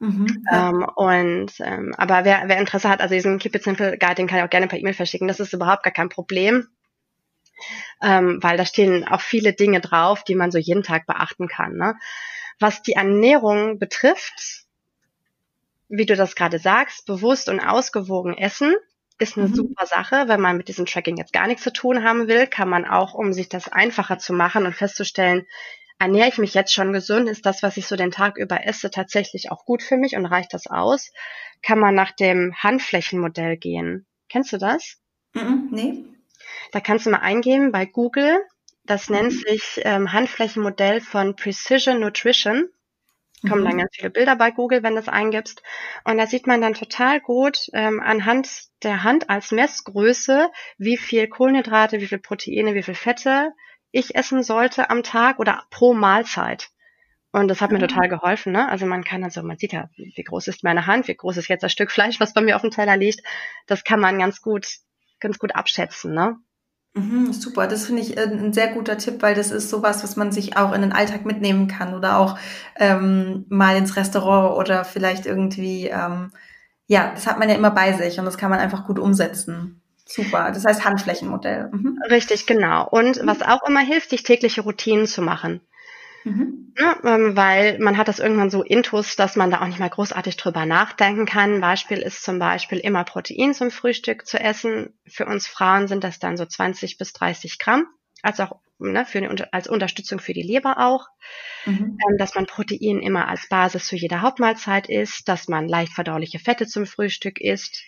Mhm, 0.00 0.44
ja. 0.50 0.70
ähm, 0.70 0.86
und 0.96 1.52
ähm, 1.60 1.94
aber 1.96 2.24
wer, 2.24 2.44
wer 2.46 2.58
Interesse 2.58 2.88
hat, 2.88 3.02
also 3.02 3.14
diesen 3.14 3.38
Keep 3.38 3.54
It 3.54 3.62
Simple 3.62 3.98
Guide, 3.98 4.14
den 4.14 4.26
kann 4.26 4.38
ich 4.38 4.44
auch 4.44 4.50
gerne 4.50 4.66
per 4.66 4.78
E-Mail 4.78 4.94
verschicken. 4.94 5.28
Das 5.28 5.40
ist 5.40 5.52
überhaupt 5.52 5.82
gar 5.82 5.92
kein 5.92 6.08
Problem, 6.08 6.66
ähm, 8.02 8.38
weil 8.40 8.56
da 8.56 8.64
stehen 8.64 9.06
auch 9.06 9.20
viele 9.20 9.52
Dinge 9.52 9.80
drauf, 9.80 10.24
die 10.24 10.34
man 10.34 10.50
so 10.50 10.58
jeden 10.58 10.82
Tag 10.82 11.06
beachten 11.06 11.48
kann. 11.48 11.76
Ne? 11.76 11.96
Was 12.58 12.82
die 12.82 12.94
Ernährung 12.94 13.78
betrifft, 13.78 14.64
wie 15.88 16.06
du 16.06 16.16
das 16.16 16.34
gerade 16.34 16.58
sagst, 16.58 17.04
bewusst 17.04 17.50
und 17.50 17.60
ausgewogen 17.60 18.36
essen 18.36 18.74
ist 19.18 19.36
eine 19.36 19.48
mhm. 19.48 19.54
super 19.54 19.86
Sache. 19.86 20.28
Wenn 20.28 20.40
man 20.40 20.56
mit 20.56 20.68
diesem 20.68 20.86
Tracking 20.86 21.18
jetzt 21.18 21.34
gar 21.34 21.46
nichts 21.46 21.62
zu 21.62 21.72
tun 21.72 22.04
haben 22.04 22.26
will, 22.26 22.46
kann 22.46 22.70
man 22.70 22.86
auch, 22.86 23.12
um 23.12 23.34
sich 23.34 23.50
das 23.50 23.68
einfacher 23.68 24.18
zu 24.18 24.32
machen 24.32 24.64
und 24.64 24.74
festzustellen, 24.74 25.46
ernähre 26.00 26.28
ich 26.28 26.38
mich 26.38 26.54
jetzt 26.54 26.72
schon 26.72 26.92
gesund? 26.92 27.28
Ist 27.28 27.46
das, 27.46 27.62
was 27.62 27.76
ich 27.76 27.86
so 27.86 27.94
den 27.94 28.10
Tag 28.10 28.38
über 28.38 28.66
esse, 28.66 28.90
tatsächlich 28.90 29.52
auch 29.52 29.64
gut 29.64 29.82
für 29.82 29.96
mich 29.96 30.16
und 30.16 30.26
reicht 30.26 30.54
das 30.54 30.66
aus? 30.66 31.12
Kann 31.62 31.78
man 31.78 31.94
nach 31.94 32.10
dem 32.12 32.54
Handflächenmodell 32.56 33.58
gehen. 33.58 34.06
Kennst 34.28 34.52
du 34.52 34.58
das? 34.58 34.96
Mm 35.34 35.68
nee. 35.70 36.04
Da 36.72 36.80
kannst 36.80 37.06
du 37.06 37.10
mal 37.10 37.18
eingeben 37.18 37.70
bei 37.70 37.84
Google. 37.84 38.42
Das 38.84 39.10
nennt 39.10 39.32
mhm. 39.32 39.42
sich 39.46 39.80
ähm, 39.84 40.12
Handflächenmodell 40.12 41.00
von 41.00 41.36
Precision 41.36 42.00
Nutrition. 42.00 42.68
Kommen 43.46 43.62
mhm. 43.62 43.68
dann 43.68 43.78
ganz 43.78 43.90
viele 43.94 44.10
Bilder 44.10 44.36
bei 44.36 44.50
Google, 44.50 44.82
wenn 44.82 44.94
du 44.94 45.00
das 45.00 45.08
eingibst. 45.08 45.62
Und 46.04 46.18
da 46.18 46.26
sieht 46.26 46.46
man 46.46 46.60
dann 46.60 46.74
total 46.74 47.20
gut 47.20 47.68
ähm, 47.74 48.00
anhand 48.00 48.48
der 48.82 49.04
Hand 49.04 49.28
als 49.28 49.52
Messgröße, 49.52 50.50
wie 50.78 50.96
viel 50.96 51.28
Kohlenhydrate, 51.28 52.00
wie 52.00 52.06
viel 52.06 52.18
Proteine, 52.18 52.74
wie 52.74 52.82
viel 52.82 52.94
Fette, 52.94 53.52
ich 53.92 54.14
essen 54.14 54.42
sollte 54.42 54.90
am 54.90 55.02
Tag 55.02 55.38
oder 55.38 55.64
pro 55.70 55.94
Mahlzeit. 55.94 56.70
Und 57.32 57.48
das 57.48 57.60
hat 57.60 57.70
mir 57.70 57.78
mhm. 57.78 57.88
total 57.88 58.08
geholfen, 58.08 58.52
ne? 58.52 58.68
Also 58.68 58.86
man 58.86 59.04
kann 59.04 59.22
also, 59.22 59.42
man 59.42 59.56
sieht 59.56 59.72
ja, 59.72 59.88
wie 59.96 60.24
groß 60.24 60.48
ist 60.48 60.64
meine 60.64 60.86
Hand, 60.86 61.06
wie 61.06 61.14
groß 61.14 61.36
ist 61.36 61.48
jetzt 61.48 61.62
das 61.62 61.72
Stück 61.72 61.92
Fleisch, 61.92 62.18
was 62.18 62.34
bei 62.34 62.40
mir 62.40 62.56
auf 62.56 62.62
dem 62.62 62.72
Teller 62.72 62.96
liegt. 62.96 63.20
Das 63.66 63.84
kann 63.84 64.00
man 64.00 64.18
ganz 64.18 64.42
gut, 64.42 64.66
ganz 65.20 65.38
gut 65.38 65.54
abschätzen, 65.54 66.12
ne? 66.12 66.36
Mhm, 66.94 67.32
super, 67.32 67.68
das 67.68 67.86
finde 67.86 68.02
ich 68.02 68.16
äh, 68.16 68.22
ein 68.22 68.52
sehr 68.52 68.68
guter 68.68 68.98
Tipp, 68.98 69.22
weil 69.22 69.36
das 69.36 69.52
ist 69.52 69.70
sowas, 69.70 70.02
was 70.02 70.16
man 70.16 70.32
sich 70.32 70.56
auch 70.56 70.72
in 70.72 70.80
den 70.82 70.92
Alltag 70.92 71.24
mitnehmen 71.24 71.68
kann 71.68 71.94
oder 71.94 72.18
auch 72.18 72.36
ähm, 72.76 73.46
mal 73.48 73.76
ins 73.76 73.96
Restaurant 73.96 74.58
oder 74.58 74.84
vielleicht 74.84 75.24
irgendwie, 75.24 75.86
ähm, 75.86 76.32
ja, 76.88 77.12
das 77.14 77.28
hat 77.28 77.38
man 77.38 77.48
ja 77.48 77.54
immer 77.54 77.70
bei 77.70 77.92
sich 77.92 78.18
und 78.18 78.24
das 78.24 78.38
kann 78.38 78.50
man 78.50 78.58
einfach 78.58 78.86
gut 78.88 78.98
umsetzen. 78.98 79.80
Super, 80.10 80.50
das 80.50 80.64
heißt 80.64 80.84
Handflächenmodell. 80.84 81.68
Mhm. 81.70 82.00
Richtig, 82.10 82.46
genau. 82.46 82.88
Und 82.88 83.22
mhm. 83.22 83.26
was 83.28 83.42
auch 83.42 83.62
immer 83.68 83.80
hilft, 83.80 84.10
sich 84.10 84.24
tägliche 84.24 84.62
Routinen 84.62 85.06
zu 85.06 85.22
machen. 85.22 85.60
Mhm. 86.24 86.74
Ja, 86.76 86.96
ähm, 87.04 87.36
weil 87.36 87.78
man 87.78 87.96
hat 87.96 88.08
das 88.08 88.18
irgendwann 88.18 88.50
so 88.50 88.64
intus, 88.64 89.14
dass 89.14 89.36
man 89.36 89.52
da 89.52 89.60
auch 89.60 89.66
nicht 89.66 89.78
mal 89.78 89.88
großartig 89.88 90.36
drüber 90.36 90.66
nachdenken 90.66 91.26
kann. 91.26 91.54
Ein 91.54 91.60
Beispiel 91.60 91.98
ist 91.98 92.24
zum 92.24 92.40
Beispiel 92.40 92.78
immer 92.78 93.04
Protein 93.04 93.54
zum 93.54 93.70
Frühstück 93.70 94.26
zu 94.26 94.40
essen. 94.40 94.98
Für 95.06 95.26
uns 95.26 95.46
Frauen 95.46 95.86
sind 95.86 96.02
das 96.02 96.18
dann 96.18 96.36
so 96.36 96.44
20 96.44 96.98
bis 96.98 97.12
30 97.12 97.60
Gramm, 97.60 97.86
als 98.22 98.40
auch 98.40 98.56
ne, 98.80 99.06
für 99.06 99.18
eine, 99.18 99.52
als 99.52 99.68
Unterstützung 99.68 100.18
für 100.18 100.32
die 100.32 100.42
Leber 100.42 100.78
auch. 100.78 101.06
Mhm. 101.66 101.98
Ähm, 102.08 102.18
dass 102.18 102.34
man 102.34 102.46
Protein 102.46 102.98
immer 102.98 103.28
als 103.28 103.48
Basis 103.48 103.88
für 103.88 103.96
jede 103.96 104.22
Hauptmahlzeit 104.22 104.88
isst, 104.88 105.28
dass 105.28 105.46
man 105.46 105.68
leicht 105.68 105.92
verdauliche 105.92 106.40
Fette 106.40 106.66
zum 106.66 106.84
Frühstück 106.84 107.40
isst, 107.40 107.84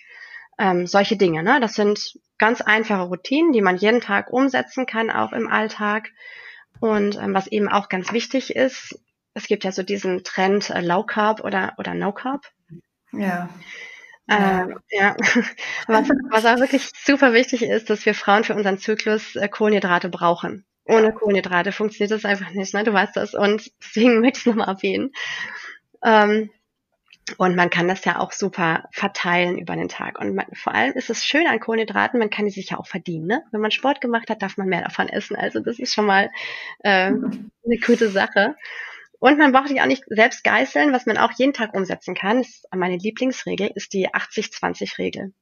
ähm, 0.58 0.86
solche 0.86 1.16
Dinge, 1.16 1.42
ne? 1.42 1.60
Das 1.60 1.74
sind 1.74 2.18
ganz 2.38 2.60
einfache 2.60 3.02
Routinen, 3.02 3.52
die 3.52 3.62
man 3.62 3.76
jeden 3.76 4.00
Tag 4.00 4.32
umsetzen 4.32 4.86
kann, 4.86 5.10
auch 5.10 5.32
im 5.32 5.48
Alltag. 5.48 6.10
Und 6.80 7.16
ähm, 7.16 7.34
was 7.34 7.46
eben 7.46 7.68
auch 7.68 7.88
ganz 7.88 8.12
wichtig 8.12 8.54
ist, 8.54 8.98
es 9.34 9.46
gibt 9.46 9.64
ja 9.64 9.72
so 9.72 9.82
diesen 9.82 10.24
Trend 10.24 10.70
äh, 10.70 10.80
Low 10.80 11.04
Carb 11.04 11.44
oder, 11.44 11.74
oder 11.78 11.94
No 11.94 12.12
Carb. 12.12 12.46
Ja. 13.12 13.48
Äh, 14.28 14.66
ja. 14.90 15.16
was, 15.86 16.08
was 16.30 16.44
auch 16.44 16.58
wirklich 16.58 16.90
super 17.04 17.32
wichtig 17.32 17.62
ist, 17.62 17.90
dass 17.90 18.06
wir 18.06 18.14
Frauen 18.14 18.44
für 18.44 18.54
unseren 18.54 18.78
Zyklus 18.78 19.36
äh, 19.36 19.48
Kohlenhydrate 19.48 20.08
brauchen. 20.08 20.64
Ohne 20.84 21.12
Kohlenhydrate 21.12 21.70
funktioniert 21.70 22.10
das 22.10 22.24
einfach 22.24 22.50
nicht, 22.50 22.74
ne? 22.74 22.82
Du 22.82 22.92
weißt 22.92 23.16
das. 23.16 23.34
Und 23.34 23.70
deswegen 23.80 24.20
möchte 24.20 24.38
ich 24.38 24.46
es 24.46 24.46
nochmal 24.46 24.74
erwähnen. 24.74 25.12
Ähm, 26.04 26.50
und 27.38 27.54
man 27.54 27.70
kann 27.70 27.88
das 27.88 28.04
ja 28.04 28.18
auch 28.18 28.32
super 28.32 28.88
verteilen 28.92 29.58
über 29.58 29.76
den 29.76 29.88
Tag. 29.88 30.18
Und 30.18 30.34
man, 30.34 30.46
vor 30.54 30.74
allem 30.74 30.92
ist 30.94 31.08
es 31.08 31.24
schön 31.24 31.46
an 31.46 31.60
Kohlenhydraten, 31.60 32.18
man 32.18 32.30
kann 32.30 32.46
die 32.46 32.50
sich 32.50 32.70
ja 32.70 32.78
auch 32.78 32.86
verdienen. 32.86 33.26
Ne? 33.26 33.44
Wenn 33.52 33.60
man 33.60 33.70
Sport 33.70 34.00
gemacht 34.00 34.28
hat, 34.28 34.42
darf 34.42 34.56
man 34.56 34.68
mehr 34.68 34.82
davon 34.82 35.08
essen. 35.08 35.36
Also 35.36 35.60
das 35.60 35.78
ist 35.78 35.94
schon 35.94 36.06
mal 36.06 36.30
äh, 36.80 37.12
eine 37.12 37.78
gute 37.84 38.10
Sache. 38.10 38.56
Und 39.20 39.38
man 39.38 39.52
braucht 39.52 39.68
sich 39.68 39.80
auch 39.80 39.86
nicht 39.86 40.02
selbst 40.08 40.42
geißeln, 40.42 40.92
was 40.92 41.06
man 41.06 41.16
auch 41.16 41.30
jeden 41.36 41.52
Tag 41.52 41.74
umsetzen 41.74 42.14
kann. 42.14 42.40
Ist, 42.40 42.66
meine 42.74 42.96
Lieblingsregel 42.96 43.70
ist 43.72 43.92
die 43.92 44.08
80-20-Regel. 44.08 45.32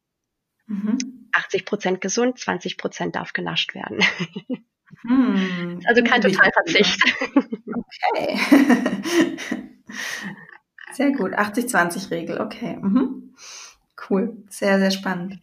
Mhm. 0.67 0.99
80 1.33 1.65
Prozent 1.65 2.01
gesund, 2.03 2.39
20 2.39 2.77
Prozent 2.77 3.17
darf 3.17 3.33
genascht 3.33 3.75
werden. 3.75 4.05
Hm. 5.03 5.81
Also 5.87 6.03
kein 6.03 6.21
Totalverzicht. 6.21 7.01
Okay. 8.13 8.39
Sehr 10.93 11.13
gut. 11.13 11.35
80-20-Regel, 11.35 12.41
okay. 12.41 12.79
Mhm. 12.81 13.35
Cool. 14.09 14.37
Sehr, 14.49 14.79
sehr 14.79 14.91
spannend. 14.91 15.39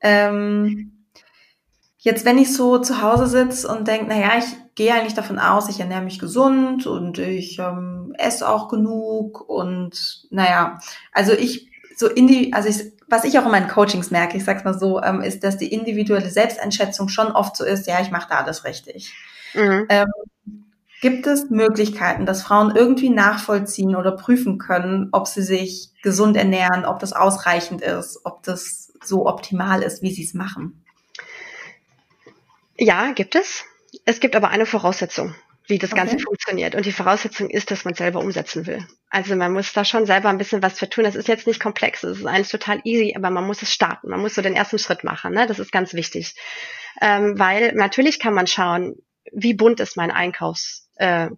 Ähm, 0.00 1.06
jetzt, 1.98 2.24
wenn 2.24 2.38
ich 2.38 2.54
so 2.54 2.78
zu 2.78 3.00
Hause 3.02 3.26
sitze 3.26 3.68
und 3.68 3.88
denke, 3.88 4.06
naja, 4.06 4.32
ich 4.38 4.44
gehe 4.74 4.92
eigentlich 4.92 5.14
davon 5.14 5.38
aus, 5.38 5.68
ich 5.68 5.80
ernähre 5.80 6.02
mich 6.02 6.18
gesund 6.18 6.86
und 6.86 7.18
ich 7.18 7.58
ähm, 7.58 8.14
esse 8.18 8.48
auch 8.48 8.68
genug 8.68 9.48
und 9.48 10.26
naja, 10.30 10.78
also 11.12 11.32
ich 11.32 11.70
so 11.96 12.08
in 12.08 12.26
die, 12.26 12.52
also 12.52 12.68
ich, 12.68 12.92
was 13.08 13.24
ich 13.24 13.38
auch 13.38 13.44
in 13.44 13.52
meinen 13.52 13.68
Coachings 13.68 14.10
merke, 14.10 14.36
ich 14.36 14.44
sag's 14.44 14.64
mal 14.64 14.76
so, 14.76 15.00
ähm, 15.00 15.20
ist, 15.20 15.44
dass 15.44 15.56
die 15.56 15.72
individuelle 15.72 16.28
Selbsteinschätzung 16.28 17.08
schon 17.08 17.28
oft 17.28 17.56
so 17.56 17.64
ist, 17.64 17.86
ja, 17.86 18.00
ich 18.00 18.10
mache 18.10 18.28
da 18.28 18.38
alles 18.38 18.64
richtig. 18.64 19.14
Mhm. 19.54 19.86
Ähm, 19.88 20.08
gibt 21.04 21.26
es 21.26 21.50
Möglichkeiten, 21.50 22.24
dass 22.24 22.42
Frauen 22.42 22.74
irgendwie 22.74 23.10
nachvollziehen 23.10 23.94
oder 23.94 24.12
prüfen 24.12 24.56
können, 24.56 25.10
ob 25.12 25.26
sie 25.26 25.42
sich 25.42 25.90
gesund 26.02 26.34
ernähren, 26.34 26.86
ob 26.86 26.98
das 26.98 27.12
ausreichend 27.12 27.82
ist, 27.82 28.20
ob 28.24 28.42
das 28.42 28.90
so 29.04 29.26
optimal 29.26 29.82
ist, 29.82 30.00
wie 30.00 30.14
sie 30.14 30.24
es 30.24 30.32
machen? 30.32 30.82
Ja, 32.78 33.12
gibt 33.12 33.34
es. 33.34 33.66
Es 34.06 34.18
gibt 34.18 34.34
aber 34.34 34.48
eine 34.48 34.64
Voraussetzung 34.64 35.34
wie 35.66 35.78
das 35.78 35.90
Ganze 35.90 36.14
okay. 36.14 36.24
funktioniert. 36.24 36.74
Und 36.74 36.84
die 36.86 36.92
Voraussetzung 36.92 37.48
ist, 37.48 37.70
dass 37.70 37.84
man 37.84 37.94
selber 37.94 38.20
umsetzen 38.20 38.66
will. 38.66 38.86
Also 39.08 39.34
man 39.34 39.52
muss 39.52 39.72
da 39.72 39.84
schon 39.84 40.04
selber 40.06 40.28
ein 40.28 40.38
bisschen 40.38 40.62
was 40.62 40.78
für 40.78 40.88
tun. 40.88 41.04
Das 41.04 41.14
ist 41.14 41.28
jetzt 41.28 41.46
nicht 41.46 41.60
komplex, 41.60 42.02
es 42.02 42.18
ist 42.18 42.26
eigentlich 42.26 42.50
total 42.50 42.80
easy, 42.84 43.14
aber 43.16 43.30
man 43.30 43.46
muss 43.46 43.62
es 43.62 43.72
starten. 43.72 44.10
Man 44.10 44.20
muss 44.20 44.34
so 44.34 44.42
den 44.42 44.54
ersten 44.54 44.78
Schritt 44.78 45.04
machen. 45.04 45.32
Ne? 45.32 45.46
Das 45.46 45.58
ist 45.58 45.72
ganz 45.72 45.94
wichtig. 45.94 46.34
Ähm, 47.00 47.38
weil 47.38 47.72
natürlich 47.72 48.18
kann 48.18 48.34
man 48.34 48.46
schauen, 48.46 48.96
wie 49.32 49.54
bunt 49.54 49.80
ist 49.80 49.96
mein 49.96 50.10
Einkaufskorb, 50.10 50.83
äh, 50.96 51.28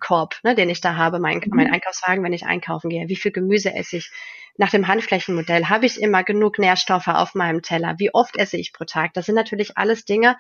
ne, 0.43 0.55
den 0.55 0.69
ich 0.69 0.81
da 0.81 0.97
habe, 0.97 1.19
mein, 1.19 1.39
mhm. 1.39 1.57
mein 1.57 1.73
Einkaufswagen, 1.73 2.23
wenn 2.25 2.33
ich 2.33 2.47
einkaufen 2.47 2.91
gehe. 2.91 3.09
Wie 3.09 3.17
viel 3.17 3.33
Gemüse 3.33 3.75
esse 3.75 3.99
ich? 3.99 4.11
Nach 4.59 4.71
dem 4.71 4.89
Handflächenmodell 4.89 5.67
habe 5.67 5.85
ich 5.85 6.01
immer 6.01 6.25
genug 6.25 6.59
Nährstoffe 6.59 7.09
auf 7.09 7.35
meinem 7.35 7.63
Teller. 7.63 7.95
Wie 7.99 8.15
oft 8.15 8.37
esse 8.39 8.57
ich 8.57 8.73
pro 8.73 8.85
Tag? 8.85 9.13
Das 9.13 9.27
sind 9.27 9.35
natürlich 9.35 9.77
alles 9.77 10.05
Dinge, 10.05 10.39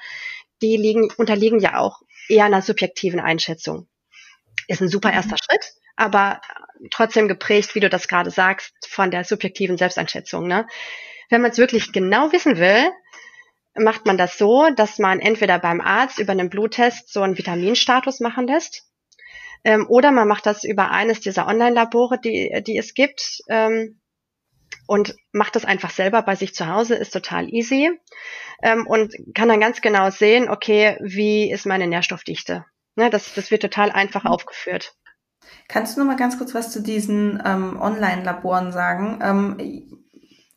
die 0.63 0.77
liegen, 0.77 1.11
unterliegen 1.17 1.61
ja 1.61 1.79
auch 1.79 2.01
eher 2.29 2.47
einer 2.47 2.63
subjektiven 2.63 3.21
Einschätzung. 3.21 3.89
Ist 4.69 4.81
ein 4.81 4.89
super 4.89 5.09
mhm. 5.09 5.15
erster 5.15 5.37
Schritt, 5.37 5.75
aber 5.97 6.41
trotzdem 6.91 7.29
geprägt, 7.29 7.75
wie 7.75 7.81
du 7.81 7.91
das 7.91 8.09
gerade 8.09 8.31
sagst, 8.31 8.73
von 8.89 9.11
der 9.11 9.25
subjektiven 9.25 9.77
Selbsteinschätzung. 9.77 10.47
Ne? 10.47 10.67
Wenn 11.29 11.43
man 11.43 11.51
es 11.51 11.59
wirklich 11.59 11.93
genau 11.93 12.33
wissen 12.33 12.59
will, 12.59 12.91
macht 13.75 14.07
man 14.07 14.17
das 14.17 14.39
so, 14.39 14.71
dass 14.75 14.99
man 14.99 15.21
entweder 15.21 15.59
beim 15.59 15.81
Arzt 15.81 16.19
über 16.19 16.33
einen 16.33 16.51
Bluttest 16.51 17.13
so 17.13 17.23
einen 17.23 17.37
Vitaminstatus 17.37 18.21
machen 18.21 18.47
lässt, 18.47 18.85
ähm, 19.67 19.85
oder 19.89 20.13
man 20.13 20.29
macht 20.29 20.47
das 20.47 20.63
über 20.63 20.93
eines 20.93 21.19
dieser 21.19 21.49
Online-Labore, 21.49 22.21
die, 22.21 22.63
die 22.65 22.79
es 22.79 22.95
gibt, 22.95 23.41
ähm, 23.49 24.01
und 24.87 25.17
macht 25.33 25.57
das 25.57 25.65
einfach 25.65 25.91
selber 25.91 26.23
bei 26.23 26.37
sich 26.37 26.55
zu 26.55 26.69
Hause, 26.69 26.95
ist 26.95 27.13
total 27.13 27.53
easy 27.53 27.91
ähm, 28.63 28.87
und 28.87 29.13
kann 29.35 29.49
dann 29.49 29.59
ganz 29.59 29.81
genau 29.81 30.11
sehen, 30.11 30.49
okay, 30.49 30.97
wie 31.01 31.51
ist 31.51 31.67
meine 31.67 31.89
Nährstoffdichte. 31.89 32.65
Ne, 32.95 33.11
das, 33.11 33.35
das 33.35 33.51
wird 33.51 33.63
total 33.63 33.91
einfach 33.91 34.23
mhm. 34.23 34.31
aufgeführt. 34.31 34.95
Kannst 35.67 35.97
du 35.97 36.01
noch 36.01 36.07
mal 36.07 36.17
ganz 36.17 36.39
kurz 36.39 36.55
was 36.55 36.71
zu 36.71 36.81
diesen 36.81 37.43
ähm, 37.45 37.77
Online-Laboren 37.81 38.71
sagen? 38.71 39.19
Ähm, 39.21 39.57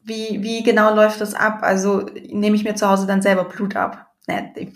wie, 0.04 0.44
wie 0.44 0.62
genau 0.62 0.94
läuft 0.94 1.20
das 1.20 1.34
ab? 1.34 1.60
Also 1.64 2.06
nehme 2.28 2.56
ich 2.56 2.64
mir 2.64 2.76
zu 2.76 2.88
Hause 2.88 3.08
dann 3.08 3.24
selber 3.24 3.46
Blut 3.46 3.76
ab? 3.76 4.06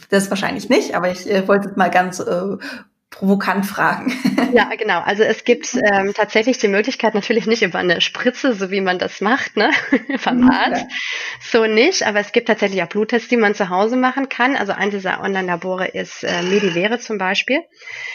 Das 0.10 0.32
wahrscheinlich 0.32 0.70
nicht, 0.70 0.96
aber 0.96 1.12
ich 1.12 1.30
äh, 1.30 1.48
wollte 1.48 1.74
mal 1.76 1.92
ganz 1.92 2.20
äh, 2.20 2.58
provokant 3.14 3.66
fragen. 3.66 4.14
Ja, 4.54 4.70
genau. 4.78 5.00
Also 5.00 5.24
es 5.24 5.46
gibt 5.46 5.74
ähm, 5.74 6.14
tatsächlich 6.14 6.60
die 6.60 6.68
Möglichkeit, 6.68 7.16
natürlich 7.16 7.48
nicht 7.48 7.64
über 7.64 7.80
eine 7.80 8.02
Spritze, 8.02 8.54
so 8.54 8.70
wie 8.70 8.82
man 8.82 9.00
das 9.00 9.20
macht, 9.20 9.58
ne, 9.58 9.72
vom 10.20 10.42
mhm, 10.42 10.52
Arzt. 10.52 10.86
So 11.40 11.66
nicht, 11.66 12.06
aber 12.06 12.20
es 12.20 12.32
gibt 12.34 12.50
tatsächlich 12.50 12.84
auch 12.84 12.88
Bluttests, 12.88 13.30
die 13.30 13.38
man 13.38 13.56
zu 13.56 13.70
Hause 13.70 13.98
machen 13.98 14.30
kann. 14.30 14.56
Also 14.56 14.74
ein 14.74 14.92
dieser 14.92 15.22
Online-Labore 15.22 15.88
ist 15.88 16.24
äh, 16.24 16.44
Medivere 16.44 17.00
zum 17.00 17.18
Beispiel. 17.18 17.62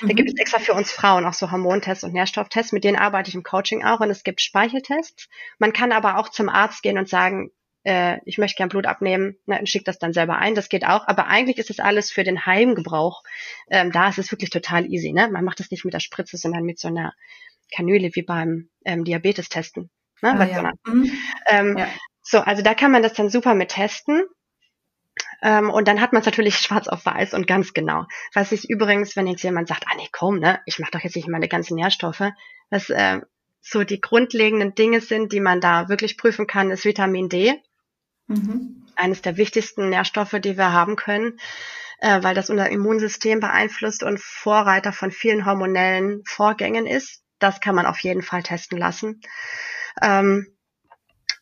Da 0.01 0.07
mhm. 0.07 0.15
gibt 0.15 0.29
es 0.29 0.39
extra 0.39 0.61
für 0.61 0.75
uns 0.75 0.93
Frauen 0.93 1.27
auch 1.27 1.35
so 1.35 1.51
Hormontests 1.51 2.05
und 2.05 2.13
Nährstofftests. 2.13 2.71
Mit 2.71 2.85
denen 2.85 2.99
arbeite 2.99 3.31
ich 3.31 3.35
im 3.35 3.43
Coaching 3.43 3.85
auch. 3.85 3.99
Und 3.99 4.11
es 4.11 4.23
gibt 4.23 4.41
Speicheltests. 4.41 5.29
Man 5.59 5.73
kann 5.73 5.91
aber 5.91 6.19
auch 6.19 6.29
zum 6.29 6.49
Arzt 6.49 6.85
gehen 6.85 6.99
und 6.99 7.09
sagen, 7.09 7.51
äh, 7.89 8.21
ich 8.27 8.37
möchte 8.37 8.57
gern 8.57 8.69
Blut 8.69 8.85
abnehmen, 8.85 9.39
ne, 9.47 9.59
und 9.59 9.69
schickt 9.69 9.89
das 9.89 9.99
dann 9.99 10.13
selber 10.13 10.37
ein, 10.37 10.55
das 10.55 10.69
geht 10.69 10.85
auch. 10.85 11.09
Aber 11.09 11.27
eigentlich 11.27 11.57
ist 11.57 11.71
das 11.71 11.81
alles 11.81 12.11
für 12.11 12.23
den 12.23 12.45
Heimgebrauch. 12.45 13.23
Ähm, 13.71 13.93
da 13.93 14.11
ist 14.11 14.19
es 14.19 14.31
wirklich 14.31 14.51
total 14.51 14.85
easy. 14.85 15.13
Ne? 15.13 15.29
Man 15.31 15.43
macht 15.43 15.59
das 15.59 15.71
nicht 15.71 15.87
mit 15.87 15.95
der 15.95 16.01
Spritze, 16.01 16.37
sondern 16.37 16.65
mit 16.65 16.79
so 16.79 16.89
einer 16.89 17.15
Kanüle 17.75 18.11
wie 18.13 18.23
beim 18.23 18.69
ähm, 18.85 19.05
Diabetes-Testen. 19.05 19.89
Ne? 20.21 20.39
Ah, 20.39 20.45
ja. 20.45 20.73
so, 20.85 20.93
mhm. 20.93 21.13
ähm, 21.47 21.79
ja. 21.79 21.89
so, 22.23 22.41
also 22.41 22.63
da 22.63 22.75
kann 22.75 22.93
man 22.93 23.03
das 23.03 23.15
dann 23.15 23.31
super 23.31 23.55
mit 23.55 23.71
testen. 23.71 24.23
Ähm, 25.41 25.71
und 25.71 25.89
dann 25.89 26.03
hat 26.03 26.13
man 26.13 26.21
es 26.21 26.27
natürlich 26.27 26.57
schwarz 26.59 26.89
auf 26.89 27.07
weiß 27.07 27.33
und 27.33 27.47
ganz 27.47 27.73
genau. 27.73 28.05
Was 28.35 28.53
ich 28.53 28.69
übrigens, 28.69 29.17
wenn 29.17 29.27
jetzt 29.27 29.43
jemand 29.45 29.69
sagt, 29.69 29.85
ah 29.87 29.97
nee, 29.97 30.09
komm, 30.13 30.41
ne, 30.41 30.61
ich 30.67 30.79
mache 30.79 30.91
doch 30.91 31.01
jetzt 31.01 31.17
nicht 31.17 31.29
meine 31.29 31.49
ganzen 31.49 31.77
Nährstoffe, 31.77 32.33
was 32.69 32.91
äh, 32.91 33.21
so 33.63 33.83
die 33.83 34.03
grundlegenden 34.03 34.75
Dinge 34.75 35.01
sind, 35.01 35.33
die 35.33 35.41
man 35.41 35.63
da 35.63 35.89
wirklich 35.89 36.19
prüfen 36.19 36.47
kann, 36.47 36.71
ist 36.71 36.85
Vitamin 36.85 37.31
D. 37.31 37.55
Mhm. 38.29 38.87
Eines 38.95 39.23
der 39.23 39.37
wichtigsten 39.37 39.89
Nährstoffe, 39.89 40.37
die 40.41 40.57
wir 40.57 40.73
haben 40.73 40.97
können, 40.97 41.39
äh, 42.01 42.23
weil 42.23 42.35
das 42.35 42.51
unser 42.51 42.71
Immunsystem 42.71 43.41
beeinflusst 43.41 44.03
und 44.03 44.21
Vorreiter 44.21 44.93
von 44.93 45.11
vielen 45.11 45.47
hormonellen 45.47 46.23
Vorgängen 46.27 46.87
ist. 46.87 47.23
Das 47.39 47.61
kann 47.61 47.75
man 47.75 47.87
auf 47.87 47.99
jeden 48.01 48.23
Fall 48.23 48.43
testen 48.43 48.79
lassen. 48.79 49.21
Ähm, 50.03 50.47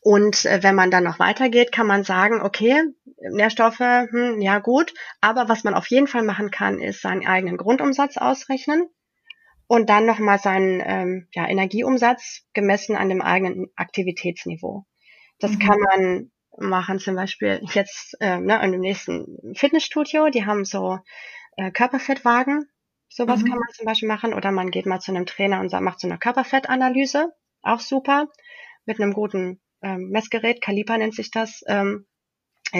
und 0.00 0.44
äh, 0.44 0.62
wenn 0.62 0.76
man 0.76 0.90
dann 0.90 1.04
noch 1.04 1.18
weitergeht, 1.18 1.72
kann 1.72 1.86
man 1.86 2.04
sagen, 2.04 2.40
okay, 2.40 2.80
Nährstoffe, 3.30 3.80
hm, 3.80 4.40
ja 4.40 4.60
gut, 4.60 4.94
aber 5.20 5.48
was 5.48 5.64
man 5.64 5.74
auf 5.74 5.88
jeden 5.88 6.06
Fall 6.06 6.22
machen 6.22 6.50
kann, 6.50 6.78
ist 6.78 7.02
seinen 7.02 7.26
eigenen 7.26 7.56
Grundumsatz 7.56 8.16
ausrechnen 8.16 8.88
und 9.66 9.90
dann 9.90 10.06
nochmal 10.06 10.38
seinen 10.38 10.80
ähm, 10.84 11.28
ja, 11.32 11.48
Energieumsatz 11.48 12.42
gemessen 12.52 12.94
an 12.94 13.08
dem 13.08 13.20
eigenen 13.20 13.66
Aktivitätsniveau. 13.74 14.86
Das 15.40 15.52
mhm. 15.52 15.58
kann 15.58 15.78
man 15.80 16.30
machen 16.58 16.98
zum 16.98 17.14
Beispiel 17.16 17.60
jetzt 17.72 18.16
äh, 18.20 18.38
ne, 18.38 18.62
in 18.64 18.72
dem 18.72 18.80
nächsten 18.80 19.54
Fitnessstudio, 19.54 20.28
die 20.28 20.46
haben 20.46 20.64
so 20.64 20.98
äh, 21.56 21.70
Körperfettwagen. 21.70 22.68
Sowas 23.08 23.42
mhm. 23.42 23.48
kann 23.48 23.58
man 23.58 23.74
zum 23.74 23.86
Beispiel 23.86 24.08
machen. 24.08 24.34
Oder 24.34 24.52
man 24.52 24.70
geht 24.70 24.86
mal 24.86 25.00
zu 25.00 25.12
einem 25.12 25.26
Trainer 25.26 25.60
und 25.60 25.72
macht 25.80 26.00
so 26.00 26.08
eine 26.08 26.18
Körperfettanalyse. 26.18 27.32
Auch 27.62 27.80
super. 27.80 28.28
Mit 28.84 29.00
einem 29.00 29.12
guten 29.12 29.60
ähm, 29.82 30.10
Messgerät, 30.10 30.60
Kaliber 30.60 30.98
nennt 30.98 31.14
sich 31.14 31.30
das. 31.30 31.62
Ähm, 31.66 32.06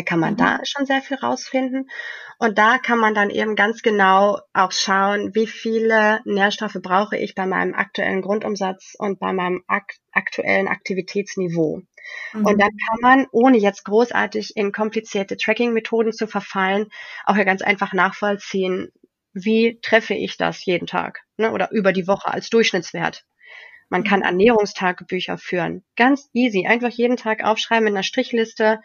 kann 0.05 0.18
man 0.18 0.33
mhm. 0.33 0.39
da 0.39 0.59
schon 0.64 0.85
sehr 0.87 1.01
viel 1.01 1.16
rausfinden. 1.16 1.89
Und 2.39 2.59
da 2.59 2.79
kann 2.79 2.99
man 2.99 3.14
dann 3.14 3.31
eben 3.31 3.55
ganz 3.55 3.83
genau 3.83 4.41
auch 4.53 4.72
schauen, 4.72 5.35
wie 5.35 5.47
viele 5.47 6.20
Nährstoffe 6.24 6.79
brauche 6.83 7.16
ich 7.16 7.35
bei 7.35 7.47
meinem 7.47 7.74
aktuellen 7.74 8.20
Grundumsatz 8.20 8.95
und 8.99 9.20
bei 9.20 9.33
meinem 9.33 9.62
ak 9.68 9.95
aktuellen 10.12 10.68
Aktivitätsniveau. 10.68 11.83
Mhm. 12.32 12.46
Und 12.46 12.61
dann 12.61 12.70
kann 12.70 12.98
man, 13.00 13.26
ohne 13.32 13.59
jetzt 13.59 13.84
großartig 13.84 14.57
in 14.57 14.72
komplizierte 14.72 15.36
Tracking-Methoden 15.36 16.12
zu 16.12 16.26
verfallen, 16.26 16.88
auch 17.24 17.36
ja 17.36 17.44
ganz 17.44 17.62
einfach 17.62 17.92
nachvollziehen, 17.92 18.92
wie 19.32 19.78
treffe 19.82 20.14
ich 20.14 20.36
das 20.36 20.64
jeden 20.64 20.86
Tag 20.86 21.20
ne, 21.36 21.52
oder 21.52 21.70
über 21.70 21.92
die 21.92 22.07
Woche 22.07 22.32
als 22.32 22.48
Durchschnittswert. 22.50 23.24
Man 23.88 24.04
kann 24.04 24.20
mhm. 24.20 24.26
Ernährungstagebücher 24.26 25.38
führen. 25.38 25.84
Ganz 25.96 26.28
easy. 26.32 26.66
Einfach 26.66 26.90
jeden 26.90 27.16
Tag 27.16 27.44
aufschreiben 27.44 27.84
mit 27.84 27.92
einer 27.92 28.02
Strichliste, 28.02 28.80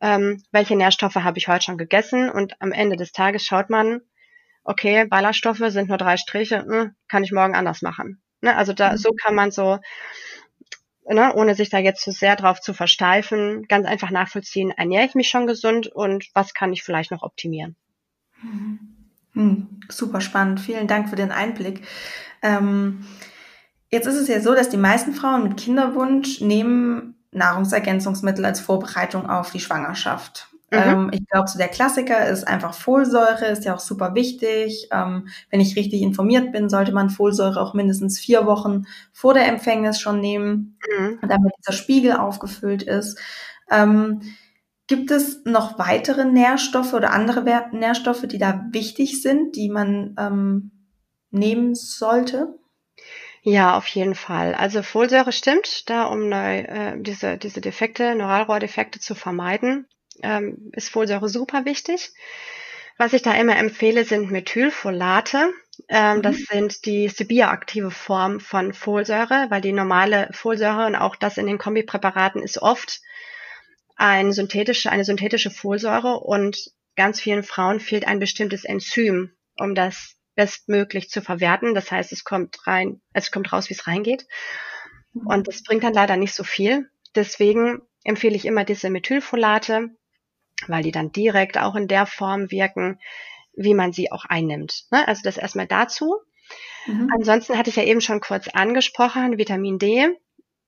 ähm, 0.00 0.42
welche 0.52 0.76
Nährstoffe 0.76 1.16
habe 1.16 1.38
ich 1.38 1.48
heute 1.48 1.64
schon 1.64 1.78
gegessen 1.78 2.30
und 2.30 2.54
am 2.60 2.72
Ende 2.72 2.96
des 2.96 3.12
Tages 3.12 3.44
schaut 3.44 3.68
man, 3.68 4.00
okay, 4.64 5.06
Ballaststoffe 5.06 5.62
sind 5.68 5.88
nur 5.88 5.98
drei 5.98 6.16
Striche, 6.16 6.64
hm, 6.64 6.94
kann 7.08 7.24
ich 7.24 7.32
morgen 7.32 7.56
anders 7.56 7.82
machen. 7.82 8.22
Ne? 8.40 8.54
Also 8.54 8.72
da, 8.72 8.96
so 8.96 9.10
kann 9.10 9.34
man 9.34 9.50
so, 9.50 9.78
ne, 11.08 11.34
ohne 11.34 11.54
sich 11.54 11.70
da 11.70 11.78
jetzt 11.78 12.02
zu 12.02 12.12
sehr 12.12 12.36
drauf 12.36 12.60
zu 12.60 12.74
versteifen, 12.74 13.66
ganz 13.68 13.86
einfach 13.86 14.10
nachvollziehen, 14.10 14.70
ernähre 14.70 15.06
ich 15.06 15.14
mich 15.14 15.28
schon 15.28 15.46
gesund 15.46 15.86
und 15.88 16.28
was 16.34 16.54
kann 16.54 16.72
ich 16.72 16.82
vielleicht 16.82 17.10
noch 17.10 17.22
optimieren. 17.22 17.76
Hm, 19.32 19.80
super 19.88 20.20
spannend. 20.20 20.60
Vielen 20.60 20.86
Dank 20.86 21.08
für 21.08 21.16
den 21.16 21.32
Einblick. 21.32 21.86
Ähm, 22.42 23.06
jetzt 23.90 24.06
ist 24.06 24.16
es 24.16 24.28
ja 24.28 24.40
so, 24.40 24.54
dass 24.54 24.68
die 24.68 24.76
meisten 24.76 25.12
Frauen 25.14 25.44
mit 25.44 25.56
Kinderwunsch 25.56 26.40
nehmen 26.40 27.14
Nahrungsergänzungsmittel 27.30 28.44
als 28.44 28.60
Vorbereitung 28.60 29.28
auf 29.28 29.50
die 29.50 29.60
Schwangerschaft. 29.60 30.47
Mhm. 30.70 30.78
Ähm, 30.78 31.10
ich 31.12 31.26
glaube, 31.26 31.48
so 31.48 31.58
der 31.58 31.68
Klassiker 31.68 32.28
ist 32.28 32.46
einfach 32.46 32.74
Folsäure, 32.74 33.46
ist 33.46 33.64
ja 33.64 33.74
auch 33.74 33.80
super 33.80 34.14
wichtig. 34.14 34.88
Ähm, 34.92 35.28
wenn 35.50 35.60
ich 35.60 35.76
richtig 35.76 36.02
informiert 36.02 36.52
bin, 36.52 36.68
sollte 36.68 36.92
man 36.92 37.08
Folsäure 37.08 37.60
auch 37.60 37.72
mindestens 37.72 38.18
vier 38.18 38.46
Wochen 38.46 38.84
vor 39.12 39.32
der 39.32 39.48
Empfängnis 39.48 39.98
schon 39.98 40.20
nehmen, 40.20 40.78
mhm. 40.98 41.20
damit 41.26 41.52
dieser 41.58 41.72
Spiegel 41.72 42.12
aufgefüllt 42.12 42.82
ist. 42.82 43.18
Ähm, 43.70 44.20
gibt 44.88 45.10
es 45.10 45.42
noch 45.44 45.78
weitere 45.78 46.24
Nährstoffe 46.24 46.92
oder 46.92 47.12
andere 47.12 47.44
Nährstoffe, 47.72 48.26
die 48.26 48.38
da 48.38 48.66
wichtig 48.70 49.22
sind, 49.22 49.56
die 49.56 49.70
man 49.70 50.14
ähm, 50.18 50.70
nehmen 51.30 51.74
sollte? 51.74 52.58
Ja, 53.42 53.76
auf 53.76 53.86
jeden 53.86 54.14
Fall. 54.14 54.54
Also 54.54 54.82
Folsäure 54.82 55.32
stimmt, 55.32 55.88
da 55.88 56.04
um 56.04 56.28
neu, 56.28 56.58
äh, 56.58 57.00
diese, 57.00 57.38
diese 57.38 57.62
Defekte, 57.62 58.14
Neuralrohrdefekte 58.14 59.00
zu 59.00 59.14
vermeiden. 59.14 59.86
Ähm, 60.22 60.70
ist 60.72 60.90
Folsäure 60.90 61.28
super 61.28 61.64
wichtig. 61.64 62.12
Was 62.96 63.12
ich 63.12 63.22
da 63.22 63.32
immer 63.34 63.56
empfehle, 63.56 64.04
sind 64.04 64.30
Methylfolate. 64.30 65.52
Ähm, 65.88 66.18
mhm. 66.18 66.22
Das 66.22 66.36
sind 66.36 66.84
die 66.84 67.08
Sibir-aktive 67.08 67.90
Form 67.90 68.40
von 68.40 68.74
Folsäure, 68.74 69.46
weil 69.50 69.60
die 69.60 69.72
normale 69.72 70.28
Folsäure 70.32 70.86
und 70.86 70.96
auch 70.96 71.14
das 71.14 71.38
in 71.38 71.46
den 71.46 71.58
Kombipräparaten 71.58 72.42
ist 72.42 72.60
oft 72.60 73.00
ein 73.94 74.32
synthetische, 74.32 74.90
eine 74.90 75.04
synthetische 75.04 75.50
Folsäure 75.50 76.20
und 76.20 76.70
ganz 76.96 77.20
vielen 77.20 77.42
Frauen 77.42 77.80
fehlt 77.80 78.06
ein 78.06 78.20
bestimmtes 78.20 78.64
Enzym, 78.64 79.32
um 79.56 79.74
das 79.74 80.16
bestmöglich 80.34 81.10
zu 81.10 81.20
verwerten. 81.20 81.74
Das 81.74 81.90
heißt, 81.90 82.12
es 82.12 82.24
kommt 82.24 82.66
rein, 82.66 83.00
es 83.12 83.30
kommt 83.30 83.52
raus, 83.52 83.68
wie 83.68 83.74
es 83.74 83.86
reingeht. 83.86 84.26
Mhm. 85.12 85.26
Und 85.26 85.48
das 85.48 85.62
bringt 85.62 85.84
dann 85.84 85.94
leider 85.94 86.16
nicht 86.16 86.34
so 86.34 86.44
viel. 86.44 86.88
Deswegen 87.14 87.82
empfehle 88.04 88.36
ich 88.36 88.44
immer 88.44 88.64
diese 88.64 88.90
Methylfolate, 88.90 89.90
weil 90.66 90.82
die 90.82 90.92
dann 90.92 91.12
direkt 91.12 91.58
auch 91.58 91.74
in 91.76 91.88
der 91.88 92.06
Form 92.06 92.50
wirken, 92.50 92.98
wie 93.54 93.74
man 93.74 93.92
sie 93.92 94.12
auch 94.12 94.24
einnimmt. 94.24 94.84
Ne? 94.90 95.06
Also 95.06 95.22
das 95.22 95.36
erstmal 95.36 95.66
dazu. 95.66 96.16
Mhm. 96.86 97.10
Ansonsten 97.14 97.56
hatte 97.58 97.70
ich 97.70 97.76
ja 97.76 97.84
eben 97.84 98.00
schon 98.00 98.20
kurz 98.20 98.48
angesprochen, 98.48 99.38
Vitamin 99.38 99.78
D. 99.78 100.08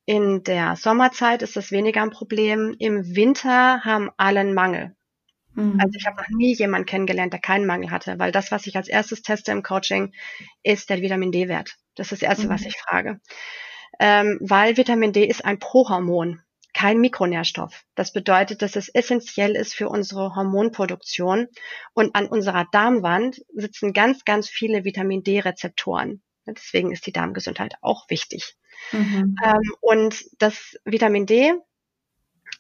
In 0.07 0.43
der 0.43 0.76
Sommerzeit 0.76 1.43
ist 1.43 1.57
das 1.57 1.70
weniger 1.70 2.03
ein 2.03 2.11
Problem. 2.11 2.74
Im 2.78 3.14
Winter 3.14 3.84
haben 3.84 4.11
alle 4.16 4.41
einen 4.41 4.55
Mangel. 4.55 4.97
Mhm. 5.55 5.78
Also 5.80 5.93
ich 5.97 6.07
habe 6.07 6.20
noch 6.20 6.28
nie 6.28 6.55
jemanden 6.55 6.86
kennengelernt, 6.86 7.32
der 7.32 7.41
keinen 7.41 7.66
Mangel 7.66 7.91
hatte, 7.91 8.18
weil 8.18 8.32
das, 8.32 8.51
was 8.51 8.66
ich 8.66 8.76
als 8.76 8.88
erstes 8.88 9.22
teste 9.22 9.53
im 9.53 9.62
Coaching, 9.62 10.12
ist 10.62 10.91
der 10.91 11.01
Vitamin 11.01 11.32
D-Wert. 11.32 11.76
Das 11.95 12.12
ist 12.12 12.22
das 12.22 12.28
Erste, 12.28 12.47
mhm. 12.47 12.51
was 12.51 12.64
ich 12.64 12.76
frage. 12.78 13.20
Ähm, 13.99 14.38
weil 14.41 14.76
Vitamin 14.76 15.12
D 15.12 15.24
ist 15.24 15.45
ein 15.45 15.59
Prohormon, 15.59 16.41
kein 16.81 16.99
Mikronährstoff. 16.99 17.85
Das 17.95 18.11
bedeutet, 18.11 18.62
dass 18.62 18.74
es 18.74 18.89
essentiell 18.89 19.55
ist 19.55 19.74
für 19.74 19.91
unsere 19.91 20.35
Hormonproduktion. 20.35 21.49
Und 21.93 22.14
an 22.14 22.26
unserer 22.26 22.66
Darmwand 22.72 23.43
sitzen 23.53 23.93
ganz, 23.93 24.24
ganz 24.24 24.49
viele 24.49 24.83
Vitamin 24.83 25.22
D-Rezeptoren. 25.22 26.22
Deswegen 26.47 26.91
ist 26.91 27.07
die 27.07 27.12
Darmgesundheit 27.12 27.74
auch 27.83 28.09
wichtig. 28.09 28.57
Mhm. 28.93 29.37
Ähm, 29.45 29.74
und 29.83 30.24
das 30.39 30.78
Vitamin 30.87 31.26
D 31.26 31.53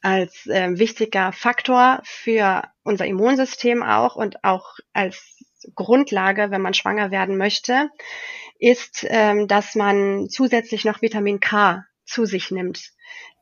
als 0.02 0.46
äh, 0.46 0.78
wichtiger 0.78 1.32
Faktor 1.32 2.00
für 2.04 2.64
unser 2.82 3.06
Immunsystem 3.06 3.82
auch 3.82 4.16
und 4.16 4.44
auch 4.44 4.76
als 4.92 5.38
Grundlage, 5.74 6.50
wenn 6.50 6.60
man 6.60 6.74
schwanger 6.74 7.10
werden 7.10 7.38
möchte, 7.38 7.88
ist, 8.58 9.06
ähm, 9.08 9.48
dass 9.48 9.74
man 9.74 10.28
zusätzlich 10.28 10.84
noch 10.84 11.00
Vitamin 11.00 11.40
K 11.40 11.86
zu 12.10 12.26
sich 12.26 12.50
nimmt. 12.50 12.92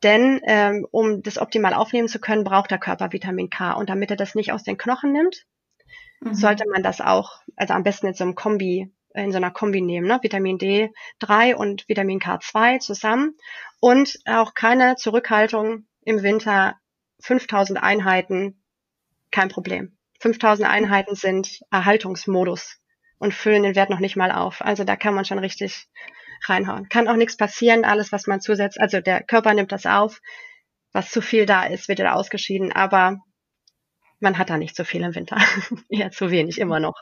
Denn 0.03 0.41
ähm, 0.45 0.87
um 0.91 1.23
das 1.23 1.39
optimal 1.39 1.75
aufnehmen 1.75 2.09
zu 2.09 2.21
können, 2.21 2.45
braucht 2.45 2.71
der 2.71 2.79
Körper 2.79 3.13
Vitamin 3.13 3.51
K. 3.51 3.73
Und 3.73 3.89
damit 3.89 4.11
er 4.11 4.17
das 4.17 4.35
nicht 4.35 4.53
aus 4.53 4.63
den 4.63 4.79
Knochen 4.79 5.13
nimmt, 5.13 5.47
mhm. 6.21 6.35
sollte 6.35 6.65
man 6.71 6.83
das 6.83 7.01
auch, 7.01 7.41
also 7.57 7.75
am 7.75 7.83
besten 7.83 8.07
in 8.09 8.15
so 8.15 8.25
einem 8.25 8.35
Kombi, 8.35 8.93
in 9.15 9.33
so 9.33 9.39
einer 9.39 9.51
Kombi 9.51 9.81
nehmen, 9.81 10.07
ne? 10.07 10.19
Vitamin 10.23 10.59
D3 10.59 11.55
und 11.55 11.89
Vitamin 11.89 12.21
K2 12.21 12.79
zusammen 12.79 13.35
und 13.81 14.19
auch 14.27 14.55
keine 14.55 14.97
Zurückhaltung 14.97 15.87
im 16.03 16.23
Winter 16.23 16.77
5000 17.21 17.83
Einheiten, 17.83 18.63
kein 19.31 19.49
Problem. 19.49 19.97
5000 20.21 20.69
Einheiten 20.69 21.15
sind 21.15 21.61
Erhaltungsmodus 21.71 22.81
und 23.19 23.35
füllen 23.35 23.63
den 23.63 23.75
Wert 23.75 23.91
noch 23.91 23.99
nicht 23.99 24.17
mal 24.17 24.31
auf. 24.31 24.63
Also 24.63 24.85
da 24.85 24.97
kann 24.97 25.15
man 25.15 25.25
schon 25.25 25.39
richtig 25.39 25.89
reinhauen. 26.47 26.89
Kann 26.89 27.09
auch 27.09 27.17
nichts 27.17 27.37
passieren, 27.37 27.85
alles, 27.85 28.13
was 28.13 28.27
man 28.27 28.41
zusetzt, 28.41 28.81
also 28.81 29.01
der 29.01 29.23
Körper 29.23 29.55
nimmt 29.55 29.73
das 29.73 29.87
auf, 29.87 30.21
was 30.93 31.11
zu 31.11 31.21
viel 31.21 31.47
da 31.47 31.65
ist, 31.65 31.89
wird 31.89 31.99
wieder 31.99 32.15
ausgeschieden, 32.15 32.73
aber 32.73 33.19
man 34.21 34.39
hat 34.39 34.51
da 34.51 34.57
nicht 34.57 34.75
so 34.75 34.85
viel 34.85 35.03
im 35.03 35.15
Winter. 35.15 35.37
Eher 35.89 36.11
zu 36.11 36.31
wenig, 36.31 36.59
immer 36.59 36.81
noch. 36.81 36.97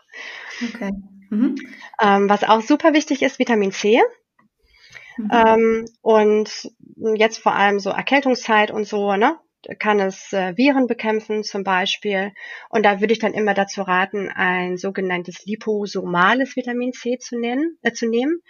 Okay. 0.74 0.92
Mhm. 1.30 1.56
Ähm, 2.00 2.28
was 2.28 2.44
auch 2.44 2.62
super 2.62 2.92
wichtig 2.92 3.22
ist, 3.22 3.38
Vitamin 3.38 3.72
C. 3.72 4.00
Mhm. 5.16 5.30
Ähm, 5.32 5.84
und 6.02 6.70
jetzt 7.14 7.38
vor 7.38 7.54
allem 7.54 7.80
so 7.80 7.90
Erkältungszeit 7.90 8.70
und 8.70 8.86
so, 8.86 9.16
ne? 9.16 9.38
Kann 9.78 10.00
es 10.00 10.32
äh, 10.32 10.56
Viren 10.56 10.86
bekämpfen 10.86 11.42
zum 11.42 11.64
Beispiel. 11.64 12.32
Und 12.68 12.84
da 12.84 13.00
würde 13.00 13.12
ich 13.12 13.18
dann 13.18 13.34
immer 13.34 13.54
dazu 13.54 13.82
raten, 13.82 14.28
ein 14.28 14.76
sogenanntes 14.76 15.44
liposomales 15.44 16.56
Vitamin 16.56 16.92
C 16.92 17.18
zu, 17.18 17.38
nennen, 17.38 17.78
äh, 17.82 17.92
zu 17.92 18.08
nehmen. 18.08 18.40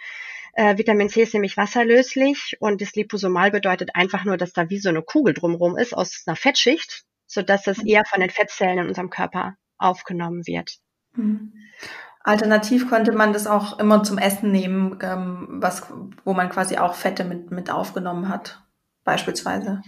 Äh, 0.53 0.77
Vitamin 0.77 1.09
C 1.09 1.21
ist 1.21 1.33
nämlich 1.33 1.55
wasserlöslich 1.55 2.57
und 2.59 2.81
das 2.81 2.95
Liposomal 2.95 3.51
bedeutet 3.51 3.91
einfach 3.93 4.25
nur, 4.25 4.37
dass 4.37 4.53
da 4.53 4.69
wie 4.69 4.79
so 4.79 4.89
eine 4.89 5.03
Kugel 5.03 5.33
drumherum 5.33 5.77
ist 5.77 5.95
aus 5.95 6.23
einer 6.25 6.35
Fettschicht, 6.35 7.03
sodass 7.27 7.67
es 7.67 7.83
eher 7.83 8.03
von 8.05 8.21
den 8.21 8.31
Fettzellen 8.31 8.79
in 8.79 8.87
unserem 8.87 9.09
Körper 9.09 9.55
aufgenommen 9.77 10.47
wird. 10.47 10.77
Mhm. 11.13 11.53
Alternativ 12.23 12.89
könnte 12.89 13.13
man 13.13 13.33
das 13.33 13.47
auch 13.47 13.79
immer 13.79 14.03
zum 14.03 14.17
Essen 14.17 14.51
nehmen, 14.51 14.99
ähm, 15.01 15.47
was, 15.61 15.83
wo 16.25 16.33
man 16.33 16.49
quasi 16.49 16.77
auch 16.77 16.95
Fette 16.95 17.23
mit, 17.23 17.51
mit 17.51 17.69
aufgenommen 17.69 18.27
hat, 18.27 18.61
beispielsweise. 19.03 19.81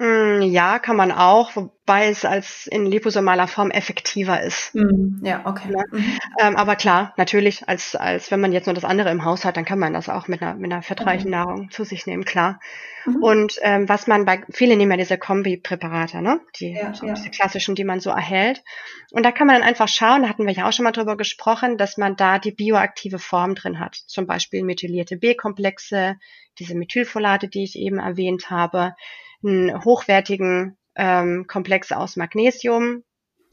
Mm, 0.00 0.40
ja, 0.40 0.78
kann 0.78 0.96
man 0.96 1.12
auch, 1.12 1.54
wobei 1.56 2.08
es 2.08 2.24
als 2.24 2.66
in 2.66 2.86
liposomaler 2.86 3.46
Form 3.46 3.70
effektiver 3.70 4.40
ist. 4.40 4.74
Mm, 4.74 5.22
ja, 5.22 5.42
okay. 5.44 5.68
Ja. 5.70 5.82
Mhm. 5.90 6.18
Ähm, 6.40 6.56
aber 6.56 6.74
klar, 6.76 7.12
natürlich, 7.18 7.68
als, 7.68 7.94
als 7.96 8.30
wenn 8.30 8.40
man 8.40 8.50
jetzt 8.50 8.64
nur 8.64 8.72
das 8.72 8.86
andere 8.86 9.10
im 9.10 9.26
Haus 9.26 9.44
hat, 9.44 9.58
dann 9.58 9.66
kann 9.66 9.78
man 9.78 9.92
das 9.92 10.08
auch 10.08 10.26
mit 10.26 10.40
einer, 10.40 10.54
mit 10.54 10.72
einer 10.72 10.80
fettreichen 10.80 11.26
mhm. 11.26 11.32
Nahrung 11.32 11.70
zu 11.70 11.84
sich 11.84 12.06
nehmen, 12.06 12.24
klar. 12.24 12.60
Mhm. 13.04 13.22
Und 13.22 13.58
ähm, 13.60 13.90
was 13.90 14.06
man 14.06 14.24
bei, 14.24 14.42
viele 14.50 14.74
nehmen 14.74 14.92
ja 14.92 14.96
diese 14.96 15.18
Kombi-Präparate, 15.18 16.22
ne? 16.22 16.40
Die, 16.58 16.72
ja, 16.72 16.94
so, 16.94 17.04
ja. 17.04 17.12
diese 17.12 17.28
klassischen, 17.28 17.74
die 17.74 17.84
man 17.84 18.00
so 18.00 18.08
erhält. 18.08 18.62
Und 19.12 19.22
da 19.22 19.32
kann 19.32 19.48
man 19.48 19.56
dann 19.56 19.68
einfach 19.68 19.88
schauen, 19.88 20.22
da 20.22 20.30
hatten 20.30 20.46
wir 20.46 20.54
ja 20.54 20.66
auch 20.66 20.72
schon 20.72 20.84
mal 20.84 20.92
drüber 20.92 21.18
gesprochen, 21.18 21.76
dass 21.76 21.98
man 21.98 22.16
da 22.16 22.38
die 22.38 22.52
bioaktive 22.52 23.18
Form 23.18 23.54
drin 23.54 23.78
hat. 23.78 23.96
Zum 24.06 24.26
Beispiel 24.26 24.64
methylierte 24.64 25.18
B-Komplexe, 25.18 26.16
diese 26.58 26.74
Methylfolate, 26.74 27.48
die 27.48 27.64
ich 27.64 27.76
eben 27.76 27.98
erwähnt 27.98 28.48
habe 28.48 28.94
einen 29.42 29.84
hochwertigen 29.84 30.76
ähm, 30.96 31.46
Komplex 31.46 31.92
aus 31.92 32.16
Magnesium. 32.16 33.04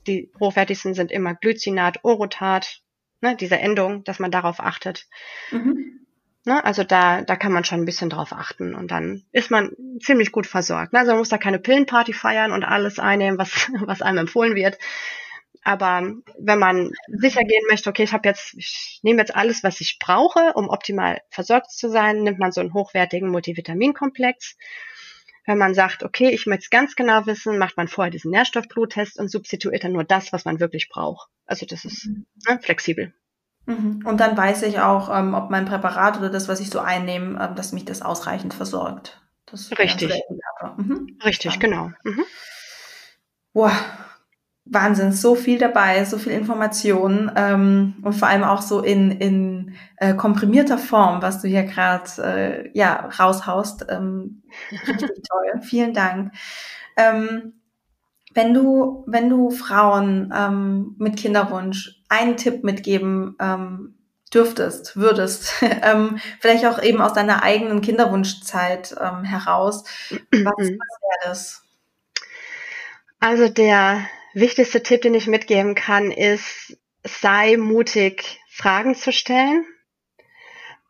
Die 0.05 0.31
hochwertigsten 0.39 0.93
sind 0.93 1.11
immer 1.11 1.35
Glycinat, 1.35 2.03
Orotat, 2.03 2.81
ne, 3.21 3.35
diese 3.35 3.59
Endung, 3.59 4.03
dass 4.03 4.19
man 4.19 4.31
darauf 4.31 4.59
achtet. 4.59 5.07
Mhm. 5.51 6.05
Ne, 6.45 6.63
also 6.63 6.83
da, 6.83 7.23
da 7.23 7.35
kann 7.35 7.51
man 7.51 7.65
schon 7.65 7.81
ein 7.81 7.85
bisschen 7.85 8.09
drauf 8.09 8.31
achten 8.31 8.73
und 8.73 8.89
dann 8.89 9.25
ist 9.33 9.51
man 9.51 9.75
ziemlich 10.01 10.31
gut 10.31 10.47
versorgt. 10.47 10.93
Ne? 10.93 10.99
Also 10.99 11.11
man 11.11 11.19
muss 11.19 11.29
da 11.29 11.37
keine 11.37 11.59
Pillenparty 11.59 12.13
feiern 12.13 12.53
und 12.53 12.63
alles 12.63 12.99
einnehmen, 12.99 13.37
was, 13.37 13.69
was 13.81 14.01
einem 14.01 14.19
empfohlen 14.19 14.55
wird. 14.55 14.77
Aber 15.63 16.13
wenn 16.39 16.59
man 16.59 16.93
sicher 17.09 17.41
gehen 17.41 17.63
möchte, 17.69 17.89
okay, 17.89 18.03
ich 18.03 18.13
habe 18.13 18.29
jetzt, 18.29 18.53
ich 18.53 19.01
nehme 19.03 19.19
jetzt 19.19 19.35
alles, 19.35 19.63
was 19.63 19.81
ich 19.81 19.97
brauche, 19.99 20.53
um 20.53 20.69
optimal 20.69 21.19
versorgt 21.29 21.71
zu 21.71 21.89
sein, 21.89 22.23
nimmt 22.23 22.39
man 22.39 22.53
so 22.53 22.61
einen 22.61 22.73
hochwertigen 22.73 23.29
Multivitaminkomplex 23.29 24.55
wenn 25.47 25.57
man 25.57 25.73
sagt, 25.73 26.03
okay, 26.03 26.29
ich 26.29 26.45
möchte 26.45 26.65
es 26.65 26.69
ganz 26.69 26.95
genau 26.95 27.25
wissen, 27.25 27.57
macht 27.57 27.77
man 27.77 27.87
vorher 27.87 28.11
diesen 28.11 28.31
Nährstoffbluttest 28.31 29.17
und 29.17 29.31
substituiert 29.31 29.83
dann 29.83 29.93
nur 29.93 30.03
das, 30.03 30.33
was 30.33 30.45
man 30.45 30.59
wirklich 30.59 30.89
braucht. 30.89 31.29
Also 31.45 31.65
das 31.65 31.85
ist 31.85 32.05
mhm. 32.05 32.25
ne, 32.47 32.59
flexibel. 32.61 33.13
Mhm. 33.65 34.03
Und 34.05 34.19
dann 34.19 34.35
weiß 34.35 34.63
ich 34.63 34.79
auch, 34.79 35.09
ähm, 35.09 35.33
ob 35.33 35.49
mein 35.49 35.65
Präparat 35.65 36.17
oder 36.17 36.29
das, 36.29 36.49
was 36.49 36.59
ich 36.59 36.69
so 36.69 36.79
einnehme, 36.79 37.41
ähm, 37.41 37.55
dass 37.55 37.71
mich 37.71 37.85
das 37.85 38.01
ausreichend 38.01 38.53
versorgt. 38.53 39.21
Das 39.45 39.71
Richtig. 39.79 40.13
Mhm. 40.75 41.17
Richtig, 41.23 41.59
genau. 41.59 41.91
Mhm. 42.03 42.25
Wahnsinn, 44.69 45.11
so 45.11 45.35
viel 45.35 45.59
dabei, 45.59 46.03
so 46.05 46.17
viel 46.17 46.33
Information 46.33 47.31
ähm, 47.35 47.95
und 48.01 48.13
vor 48.13 48.27
allem 48.27 48.43
auch 48.43 48.61
so 48.61 48.81
in, 48.81 49.11
in 49.11 49.75
äh, 49.97 50.13
komprimierter 50.13 50.77
Form, 50.77 51.21
was 51.21 51.41
du 51.41 51.47
hier 51.47 51.63
gerade 51.63 52.09
äh, 52.23 52.69
ja, 52.77 53.09
raushaust. 53.19 53.85
Ähm, 53.89 54.43
richtig 54.87 55.23
toll, 55.29 55.61
vielen 55.61 55.93
Dank. 55.93 56.33
Ähm, 56.95 57.53
wenn 58.33 58.53
du, 58.53 59.03
wenn 59.07 59.29
du 59.29 59.49
Frauen 59.49 60.31
ähm, 60.35 60.95
mit 60.99 61.17
Kinderwunsch 61.17 62.01
einen 62.09 62.37
Tipp 62.37 62.63
mitgeben 62.63 63.35
ähm, 63.39 63.95
dürftest, 64.33 64.95
würdest, 64.97 65.53
ähm, 65.61 66.19
vielleicht 66.39 66.65
auch 66.65 66.81
eben 66.81 67.01
aus 67.01 67.13
deiner 67.13 67.43
eigenen 67.43 67.81
Kinderwunschzeit 67.81 68.95
ähm, 69.01 69.23
heraus, 69.23 69.85
was, 70.11 70.53
was 70.57 70.59
wäre 70.59 71.25
das? 71.25 71.63
Also 73.19 73.49
der 73.49 74.01
wichtigste 74.33 74.83
Tipp, 74.83 75.01
den 75.01 75.13
ich 75.13 75.27
mitgeben 75.27 75.75
kann, 75.75 76.11
ist, 76.11 76.77
sei 77.03 77.57
mutig, 77.57 78.39
Fragen 78.49 78.95
zu 78.95 79.11
stellen 79.11 79.65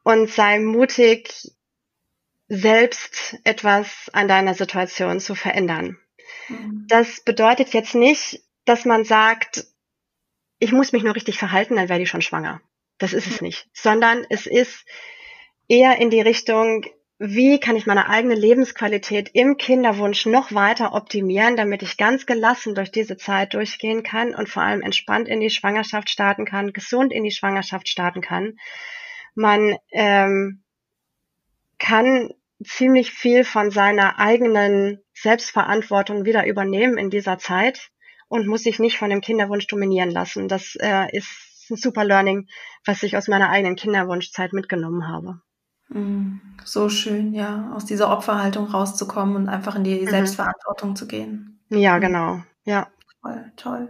und 0.03 0.29
sei 0.29 0.59
mutig, 0.59 1.51
selbst 2.49 3.37
etwas 3.43 4.09
an 4.13 4.27
deiner 4.27 4.53
Situation 4.53 5.19
zu 5.19 5.35
verändern. 5.35 5.97
Mhm. 6.47 6.85
Das 6.87 7.21
bedeutet 7.21 7.73
jetzt 7.73 7.93
nicht, 7.93 8.41
dass 8.65 8.85
man 8.85 9.03
sagt, 9.03 9.65
ich 10.59 10.71
muss 10.71 10.91
mich 10.91 11.03
nur 11.03 11.15
richtig 11.15 11.37
verhalten, 11.37 11.75
dann 11.75 11.89
werde 11.89 12.03
ich 12.03 12.09
schon 12.09 12.21
schwanger. 12.21 12.61
Das 12.97 13.13
ist 13.13 13.27
es 13.27 13.41
nicht, 13.41 13.67
sondern 13.73 14.25
es 14.29 14.47
ist 14.47 14.85
eher 15.67 15.97
in 15.99 16.09
die 16.09 16.21
Richtung, 16.21 16.85
wie 17.19 17.59
kann 17.59 17.75
ich 17.75 17.87
meine 17.87 18.09
eigene 18.09 18.35
Lebensqualität 18.35 19.31
im 19.33 19.57
Kinderwunsch 19.57 20.27
noch 20.27 20.53
weiter 20.53 20.93
optimieren, 20.93 21.55
damit 21.55 21.81
ich 21.81 21.97
ganz 21.97 22.27
gelassen 22.27 22.75
durch 22.75 22.91
diese 22.91 23.17
Zeit 23.17 23.55
durchgehen 23.55 24.03
kann 24.03 24.35
und 24.35 24.49
vor 24.49 24.61
allem 24.61 24.81
entspannt 24.81 25.27
in 25.27 25.39
die 25.39 25.49
Schwangerschaft 25.49 26.09
starten 26.11 26.45
kann, 26.45 26.73
gesund 26.73 27.11
in 27.11 27.23
die 27.23 27.31
Schwangerschaft 27.31 27.89
starten 27.89 28.21
kann. 28.21 28.59
Man 29.33 29.77
ähm, 29.91 30.63
kann 31.79 32.33
ziemlich 32.63 33.11
viel 33.11 33.43
von 33.43 33.71
seiner 33.71 34.19
eigenen 34.19 34.99
Selbstverantwortung 35.13 36.23
wieder 36.25 36.45
übernehmen 36.45 36.97
in 36.97 37.09
dieser 37.09 37.39
Zeit 37.39 37.89
und 38.27 38.45
muss 38.45 38.63
sich 38.63 38.77
nicht 38.77 38.97
von 38.97 39.09
dem 39.09 39.21
Kinderwunsch 39.21 39.65
dominieren 39.65 40.11
lassen. 40.11 40.47
Das 40.47 40.75
äh, 40.79 41.07
ist 41.15 41.69
ein 41.71 41.77
super 41.77 42.03
Learning, 42.03 42.47
was 42.85 43.01
ich 43.01 43.17
aus 43.17 43.27
meiner 43.27 43.49
eigenen 43.49 43.75
Kinderwunschzeit 43.75 44.53
mitgenommen 44.53 45.07
habe. 45.07 45.41
Mm, 45.89 46.39
so 46.63 46.89
schön, 46.89 47.33
ja, 47.33 47.71
aus 47.73 47.85
dieser 47.85 48.09
Opferhaltung 48.09 48.67
rauszukommen 48.67 49.35
und 49.35 49.49
einfach 49.49 49.75
in 49.75 49.83
die 49.83 50.01
mhm. 50.01 50.09
Selbstverantwortung 50.09 50.95
zu 50.95 51.07
gehen. 51.07 51.59
Ja, 51.69 51.97
mm. 51.97 52.01
genau. 52.01 52.41
Ja. 52.65 52.87
Toll, 53.21 53.51
toll. 53.55 53.89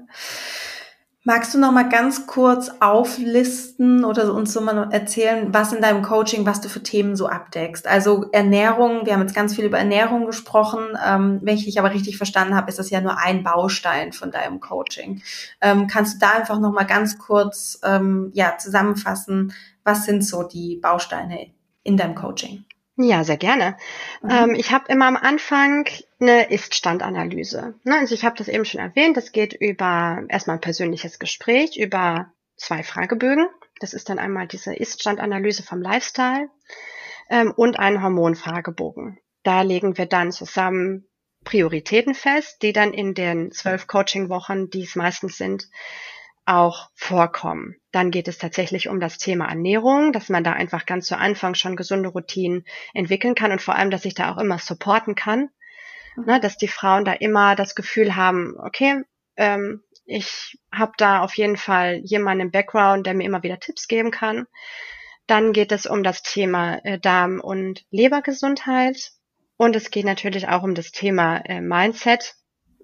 Magst 1.27 1.53
du 1.53 1.57
noch 1.57 1.73
mal 1.73 1.89
ganz 1.89 2.25
kurz 2.25 2.71
auflisten 2.79 4.05
oder 4.05 4.33
uns 4.33 4.53
so 4.53 4.61
mal 4.61 4.89
erzählen, 4.93 5.53
was 5.53 5.73
in 5.73 5.81
deinem 5.81 6.01
Coaching, 6.01 6.45
was 6.45 6.61
du 6.61 6.69
für 6.69 6.81
Themen 6.81 7.17
so 7.17 7.27
abdeckst? 7.27 7.85
Also 7.85 8.29
Ernährung, 8.31 9.05
wir 9.05 9.11
haben 9.11 9.23
jetzt 9.23 9.35
ganz 9.35 9.53
viel 9.53 9.65
über 9.65 9.77
Ernährung 9.77 10.25
gesprochen. 10.25 10.97
Ähm, 11.05 11.39
wenn 11.41 11.57
ich 11.57 11.65
dich 11.65 11.79
aber 11.79 11.91
richtig 11.91 12.15
verstanden 12.15 12.55
habe, 12.55 12.69
ist 12.69 12.79
das 12.79 12.91
ja 12.91 13.01
nur 13.01 13.17
ein 13.17 13.43
Baustein 13.43 14.13
von 14.13 14.31
deinem 14.31 14.61
Coaching. 14.61 15.21
Ähm, 15.59 15.87
kannst 15.87 16.15
du 16.15 16.19
da 16.19 16.31
einfach 16.31 16.61
noch 16.61 16.71
mal 16.71 16.85
ganz 16.85 17.17
kurz 17.17 17.77
ähm, 17.83 18.31
ja, 18.33 18.57
zusammenfassen, 18.57 19.51
was 19.83 20.05
sind 20.05 20.23
so 20.23 20.43
die 20.43 20.79
Bausteine 20.81 21.56
in 21.87 21.97
deinem 21.97 22.15
Coaching? 22.15 22.65
Ja, 22.97 23.23
sehr 23.23 23.37
gerne. 23.37 23.77
Mhm. 24.21 24.29
Ähm, 24.29 24.55
ich 24.55 24.71
habe 24.71 24.91
immer 24.91 25.05
am 25.05 25.17
Anfang 25.17 25.87
eine 26.19 26.49
Ist-Stand-Analyse. 26.49 27.75
Ne? 27.83 27.97
Also 27.99 28.15
ich 28.15 28.25
habe 28.25 28.35
das 28.37 28.47
eben 28.47 28.65
schon 28.65 28.81
erwähnt, 28.81 29.17
das 29.17 29.31
geht 29.31 29.53
über 29.53 30.23
erstmal 30.29 30.57
ein 30.57 30.61
persönliches 30.61 31.19
Gespräch, 31.19 31.77
über 31.77 32.31
zwei 32.55 32.83
Fragebögen. 32.83 33.47
Das 33.79 33.93
ist 33.93 34.09
dann 34.09 34.17
einmal 34.19 34.47
diese 34.47 34.73
Ist-Stand-Analyse 34.73 35.63
vom 35.63 35.81
Lifestyle 35.81 36.49
ähm, 37.29 37.51
und 37.55 37.77
einen 37.77 38.01
Hormonfragebogen. 38.01 39.19
Da 39.43 39.61
legen 39.61 39.97
wir 39.97 40.07
dann 40.07 40.31
zusammen 40.31 41.07
Prioritäten 41.43 42.15
fest, 42.15 42.63
die 42.63 42.73
dann 42.73 42.93
in 42.93 43.13
den 43.13 43.51
zwölf 43.51 43.85
Coaching-Wochen, 43.87 44.71
die 44.71 44.83
es 44.83 44.95
meistens 44.95 45.37
sind, 45.37 45.69
auch 46.45 46.89
vorkommen. 46.95 47.75
Dann 47.97 48.11
geht 48.11 48.27
es 48.27 48.37
tatsächlich 48.37 48.89
um 48.89 48.99
das 48.99 49.17
Thema 49.17 49.47
Ernährung, 49.47 50.13
dass 50.13 50.29
man 50.29 50.43
da 50.43 50.53
einfach 50.53 50.85
ganz 50.85 51.07
zu 51.07 51.17
Anfang 51.17 51.55
schon 51.55 51.75
gesunde 51.75 52.09
Routinen 52.09 52.63
entwickeln 52.93 53.33
kann 53.33 53.51
und 53.51 53.59
vor 53.59 53.73
allem, 53.73 53.89
dass 53.89 54.05
ich 54.05 54.13
da 54.13 54.31
auch 54.31 54.37
immer 54.37 54.59
supporten 54.59 55.15
kann, 55.15 55.49
mhm. 56.15 56.25
ne, 56.25 56.39
dass 56.39 56.57
die 56.57 56.67
Frauen 56.67 57.05
da 57.05 57.13
immer 57.13 57.55
das 57.55 57.73
Gefühl 57.73 58.15
haben, 58.15 58.53
okay, 58.59 59.01
ähm, 59.35 59.81
ich 60.05 60.59
habe 60.71 60.91
da 60.97 61.21
auf 61.21 61.33
jeden 61.37 61.57
Fall 61.57 61.95
jemanden 62.03 62.41
im 62.41 62.51
Background, 62.51 63.07
der 63.07 63.15
mir 63.15 63.23
immer 63.23 63.41
wieder 63.41 63.59
Tipps 63.59 63.87
geben 63.87 64.11
kann. 64.11 64.45
Dann 65.25 65.51
geht 65.51 65.71
es 65.71 65.87
um 65.87 66.03
das 66.03 66.21
Thema 66.21 66.77
äh, 66.83 66.99
Darm- 66.99 67.39
und 67.39 67.83
Lebergesundheit. 67.89 69.13
Und 69.57 69.75
es 69.75 69.89
geht 69.89 70.05
natürlich 70.05 70.47
auch 70.47 70.61
um 70.61 70.75
das 70.75 70.91
Thema 70.91 71.37
äh, 71.37 71.61
Mindset, 71.61 72.35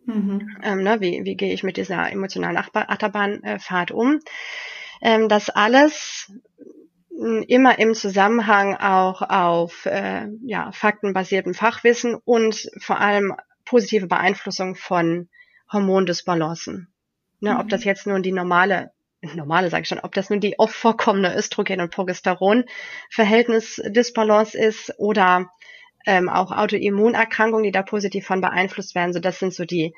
Mhm. 0.05 0.57
Ähm, 0.61 0.83
ne, 0.83 0.99
wie, 0.99 1.23
wie 1.23 1.35
gehe 1.35 1.53
ich 1.53 1.63
mit 1.63 1.77
dieser 1.77 2.11
emotionalen 2.11 2.57
Achterbahnfahrt 2.57 3.91
um? 3.91 4.19
Ähm, 5.03 5.27
das 5.27 5.49
alles 5.49 6.31
hm, 7.09 7.43
immer 7.47 7.77
im 7.77 7.93
Zusammenhang 7.93 8.75
auch 8.75 9.21
auf 9.21 9.85
äh, 9.85 10.27
ja, 10.41 10.71
faktenbasiertem 10.71 11.53
Fachwissen 11.53 12.15
und 12.15 12.71
vor 12.79 12.99
allem 12.99 13.35
positive 13.65 14.07
Beeinflussung 14.07 14.75
von 14.75 15.29
Hormondisbalancen. 15.71 16.87
Ne, 17.41 17.53
mhm. 17.53 17.59
Ob 17.59 17.69
das 17.69 17.83
jetzt 17.83 18.07
nun 18.07 18.23
die 18.23 18.31
normale, 18.31 18.91
normale 19.21 19.69
sage 19.69 19.83
ich 19.83 19.89
schon, 19.89 19.99
ob 19.99 20.13
das 20.13 20.29
nun 20.29 20.39
die 20.39 20.57
oft 20.57 20.73
vorkommende 20.73 21.35
Östrogen- 21.35 21.81
und 21.81 21.91
Progesteron-Verhältnis-Disbalance 21.91 24.57
ist 24.57 24.93
oder 24.97 25.49
ähm, 26.05 26.29
auch 26.29 26.51
Autoimmunerkrankungen, 26.51 27.65
die 27.65 27.71
da 27.71 27.81
positiv 27.81 28.25
von 28.25 28.39
beeinflusst 28.39 28.95
werden. 28.95 29.11
So, 29.13 29.19
das 29.19 29.39
sind 29.39 29.53
so 29.53 29.65
die 29.65 29.93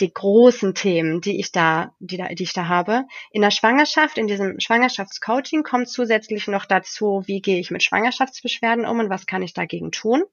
die 0.00 0.12
großen 0.12 0.74
Themen, 0.74 1.20
die 1.20 1.38
ich 1.38 1.52
da, 1.52 1.94
die 2.00 2.16
da, 2.16 2.28
die 2.28 2.42
ich 2.42 2.52
da 2.52 2.66
habe. 2.68 3.04
In 3.30 3.42
der 3.42 3.50
Schwangerschaft, 3.50 4.18
in 4.18 4.26
diesem 4.26 4.58
Schwangerschaftscoaching 4.58 5.62
kommt 5.62 5.88
zusätzlich 5.88 6.48
noch 6.48 6.66
dazu, 6.66 7.22
wie 7.26 7.40
gehe 7.40 7.60
ich 7.60 7.70
mit 7.70 7.82
Schwangerschaftsbeschwerden 7.82 8.86
um 8.86 8.98
und 8.98 9.10
was 9.10 9.26
kann 9.26 9.42
ich 9.42 9.54
dagegen 9.54 9.92
tun. 9.92 10.24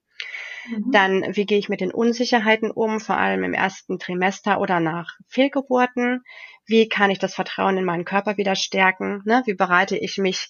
Mhm. 0.68 0.92
Dann, 0.92 1.36
wie 1.36 1.46
gehe 1.46 1.60
ich 1.60 1.70
mit 1.70 1.82
den 1.82 1.92
Unsicherheiten 1.92 2.72
um, 2.72 3.00
vor 3.00 3.18
allem 3.18 3.44
im 3.44 3.54
ersten 3.54 4.00
Trimester 4.00 4.60
oder 4.60 4.80
nach 4.80 5.18
Fehlgeburten? 5.28 6.24
Wie 6.66 6.88
kann 6.90 7.12
ich 7.12 7.20
das 7.20 7.36
Vertrauen 7.36 7.78
in 7.78 7.86
meinen 7.86 8.06
Körper 8.06 8.38
wieder 8.38 8.56
stärken? 8.56 9.22
Ne? 9.26 9.44
Wie 9.46 9.54
bereite 9.54 9.98
ich 9.98 10.18
mich 10.18 10.50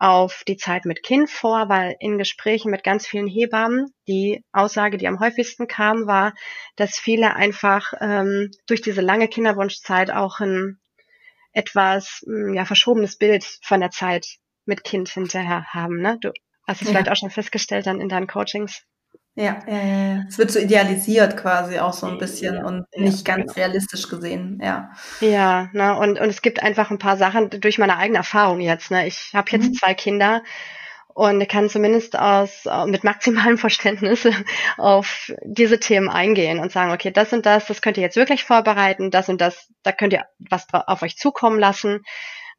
auf 0.00 0.44
die 0.48 0.56
Zeit 0.56 0.86
mit 0.86 1.02
Kind 1.02 1.28
vor, 1.28 1.68
weil 1.68 1.94
in 2.00 2.16
Gesprächen 2.16 2.70
mit 2.70 2.82
ganz 2.82 3.06
vielen 3.06 3.28
Hebammen 3.28 3.94
die 4.08 4.42
Aussage, 4.50 4.96
die 4.96 5.06
am 5.06 5.20
häufigsten 5.20 5.68
kam, 5.68 6.06
war, 6.06 6.32
dass 6.74 6.98
viele 6.98 7.36
einfach 7.36 7.92
ähm, 8.00 8.50
durch 8.66 8.80
diese 8.80 9.02
lange 9.02 9.28
Kinderwunschzeit 9.28 10.10
auch 10.10 10.40
ein 10.40 10.80
etwas 11.52 12.22
hm, 12.24 12.54
ja, 12.54 12.64
verschobenes 12.64 13.18
Bild 13.18 13.44
von 13.62 13.80
der 13.80 13.90
Zeit 13.90 14.26
mit 14.64 14.84
Kind 14.84 15.10
hinterher 15.10 15.66
haben. 15.66 16.00
Ne? 16.00 16.16
Du 16.18 16.32
hast 16.66 16.80
es 16.80 16.88
ja. 16.88 16.92
vielleicht 16.92 17.10
auch 17.10 17.16
schon 17.16 17.30
festgestellt 17.30 17.86
dann 17.86 18.00
in 18.00 18.08
deinen 18.08 18.26
Coachings. 18.26 18.82
Ja, 19.40 19.56
ja. 19.66 20.24
Es 20.28 20.36
wird 20.36 20.50
so 20.50 20.58
idealisiert 20.58 21.38
quasi 21.38 21.78
auch 21.78 21.94
so 21.94 22.06
ein 22.06 22.18
bisschen 22.18 22.56
ja, 22.56 22.64
und 22.64 22.84
nicht 22.94 23.26
ja, 23.26 23.34
ganz 23.34 23.54
genau. 23.54 23.66
realistisch 23.66 24.06
gesehen, 24.08 24.60
ja. 24.62 24.90
Ja, 25.20 25.70
ne, 25.72 25.96
und, 25.96 26.20
und 26.20 26.28
es 26.28 26.42
gibt 26.42 26.62
einfach 26.62 26.90
ein 26.90 26.98
paar 26.98 27.16
Sachen 27.16 27.48
durch 27.48 27.78
meine 27.78 27.96
eigene 27.96 28.18
Erfahrung 28.18 28.60
jetzt. 28.60 28.90
Ne? 28.90 29.06
Ich 29.06 29.30
habe 29.32 29.50
jetzt 29.52 29.70
mhm. 29.70 29.74
zwei 29.74 29.94
Kinder 29.94 30.42
und 31.14 31.48
kann 31.48 31.70
zumindest 31.70 32.18
aus 32.18 32.68
mit 32.86 33.02
maximalem 33.02 33.56
Verständnis 33.56 34.28
auf 34.76 35.32
diese 35.42 35.80
Themen 35.80 36.10
eingehen 36.10 36.58
und 36.58 36.70
sagen, 36.70 36.92
okay, 36.92 37.10
das 37.10 37.32
und 37.32 37.46
das, 37.46 37.64
das 37.64 37.80
könnt 37.80 37.96
ihr 37.96 38.02
jetzt 38.02 38.16
wirklich 38.16 38.44
vorbereiten, 38.44 39.10
das 39.10 39.30
und 39.30 39.40
das, 39.40 39.70
da 39.82 39.92
könnt 39.92 40.12
ihr 40.12 40.26
was 40.50 40.66
auf 40.70 41.00
euch 41.00 41.16
zukommen 41.16 41.58
lassen. 41.58 42.02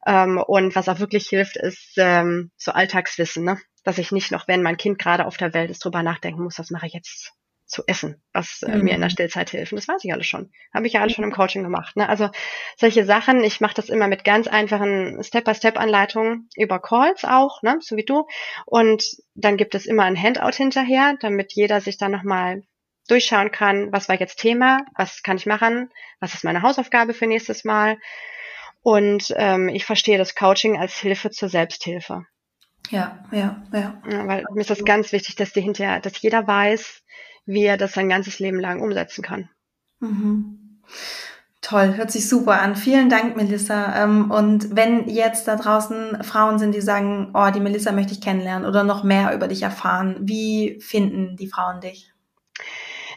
Ähm, 0.06 0.38
und 0.38 0.74
was 0.74 0.88
auch 0.88 0.98
wirklich 0.98 1.28
hilft, 1.28 1.56
ist 1.56 1.94
ähm, 1.96 2.50
so 2.56 2.72
Alltagswissen, 2.72 3.44
ne? 3.44 3.58
dass 3.84 3.98
ich 3.98 4.12
nicht 4.12 4.30
noch, 4.30 4.48
wenn 4.48 4.62
mein 4.62 4.76
Kind 4.76 4.98
gerade 4.98 5.26
auf 5.26 5.36
der 5.36 5.54
Welt 5.54 5.70
ist, 5.70 5.84
drüber 5.84 6.02
nachdenken 6.02 6.42
muss, 6.42 6.58
was 6.58 6.70
mache 6.70 6.86
ich 6.86 6.92
jetzt 6.92 7.32
zu 7.72 7.82
essen, 7.86 8.22
was 8.32 8.62
äh, 8.62 8.76
mhm. 8.76 8.84
mir 8.84 8.94
in 8.94 9.00
der 9.00 9.08
Stillzeit 9.08 9.50
hilft. 9.50 9.72
Und 9.72 9.76
das 9.76 9.88
weiß 9.88 10.04
ich 10.04 10.12
alles 10.12 10.26
schon. 10.26 10.52
Habe 10.74 10.86
ich 10.86 10.92
ja 10.92 11.00
alles 11.00 11.14
schon 11.14 11.24
im 11.24 11.32
Coaching 11.32 11.62
gemacht. 11.62 11.96
Ne? 11.96 12.08
Also 12.08 12.30
solche 12.76 13.04
Sachen, 13.04 13.42
ich 13.42 13.60
mache 13.60 13.74
das 13.74 13.88
immer 13.88 14.08
mit 14.08 14.24
ganz 14.24 14.46
einfachen 14.46 15.22
Step-by-Step-Anleitungen 15.24 16.48
über 16.56 16.78
Calls 16.80 17.24
auch, 17.24 17.62
ne? 17.62 17.78
so 17.80 17.96
wie 17.96 18.04
du. 18.04 18.26
Und 18.66 19.04
dann 19.34 19.56
gibt 19.56 19.74
es 19.74 19.86
immer 19.86 20.04
ein 20.04 20.20
Handout 20.20 20.54
hinterher, 20.54 21.16
damit 21.20 21.54
jeder 21.54 21.80
sich 21.80 21.96
dann 21.96 22.12
nochmal 22.12 22.62
durchschauen 23.08 23.50
kann, 23.50 23.90
was 23.90 24.08
war 24.08 24.20
jetzt 24.20 24.38
Thema, 24.38 24.84
was 24.96 25.22
kann 25.22 25.36
ich 25.36 25.46
machen, 25.46 25.90
was 26.20 26.34
ist 26.34 26.44
meine 26.44 26.62
Hausaufgabe 26.62 27.14
für 27.14 27.26
nächstes 27.26 27.64
Mal. 27.64 27.98
Und 28.82 29.32
ähm, 29.36 29.68
ich 29.68 29.84
verstehe 29.84 30.18
das 30.18 30.34
Coaching 30.34 30.78
als 30.78 30.94
Hilfe 30.94 31.30
zur 31.30 31.48
Selbsthilfe. 31.48 32.26
Ja, 32.90 33.24
ja, 33.30 33.62
ja. 33.72 34.02
ja 34.10 34.26
weil 34.26 34.44
mir 34.52 34.60
ist 34.60 34.70
das 34.70 34.84
ganz 34.84 35.12
wichtig, 35.12 35.36
dass 35.36 35.52
die 35.52 35.60
hinterher, 35.60 36.00
dass 36.00 36.20
jeder 36.20 36.46
weiß, 36.46 37.02
wie 37.46 37.64
er 37.64 37.76
das 37.76 37.92
sein 37.92 38.08
ganzes 38.08 38.38
Leben 38.38 38.60
lang 38.60 38.80
umsetzen 38.80 39.22
kann. 39.22 39.48
Mhm. 40.00 40.80
Toll, 41.60 41.94
hört 41.96 42.10
sich 42.10 42.28
super 42.28 42.60
an. 42.60 42.74
Vielen 42.74 43.08
Dank, 43.08 43.36
Melissa. 43.36 44.02
Ähm, 44.02 44.32
und 44.32 44.74
wenn 44.74 45.08
jetzt 45.08 45.46
da 45.46 45.54
draußen 45.54 46.24
Frauen 46.24 46.58
sind, 46.58 46.74
die 46.74 46.80
sagen, 46.80 47.30
oh, 47.34 47.50
die 47.54 47.60
Melissa 47.60 47.92
möchte 47.92 48.12
ich 48.12 48.20
kennenlernen 48.20 48.68
oder 48.68 48.82
noch 48.82 49.04
mehr 49.04 49.32
über 49.32 49.46
dich 49.46 49.62
erfahren, 49.62 50.16
wie 50.22 50.80
finden 50.80 51.36
die 51.36 51.46
Frauen 51.46 51.80
dich? 51.80 52.11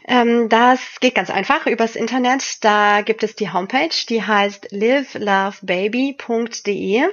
Ähm, 0.08 0.48
das 0.48 1.00
geht 1.00 1.16
ganz 1.16 1.30
einfach 1.30 1.66
übers 1.66 1.96
Internet. 1.96 2.64
Da 2.64 3.02
gibt 3.02 3.24
es 3.24 3.34
die 3.34 3.52
Homepage, 3.52 3.90
die 4.08 4.22
heißt 4.22 4.68
livelovebaby.de. 4.70 7.08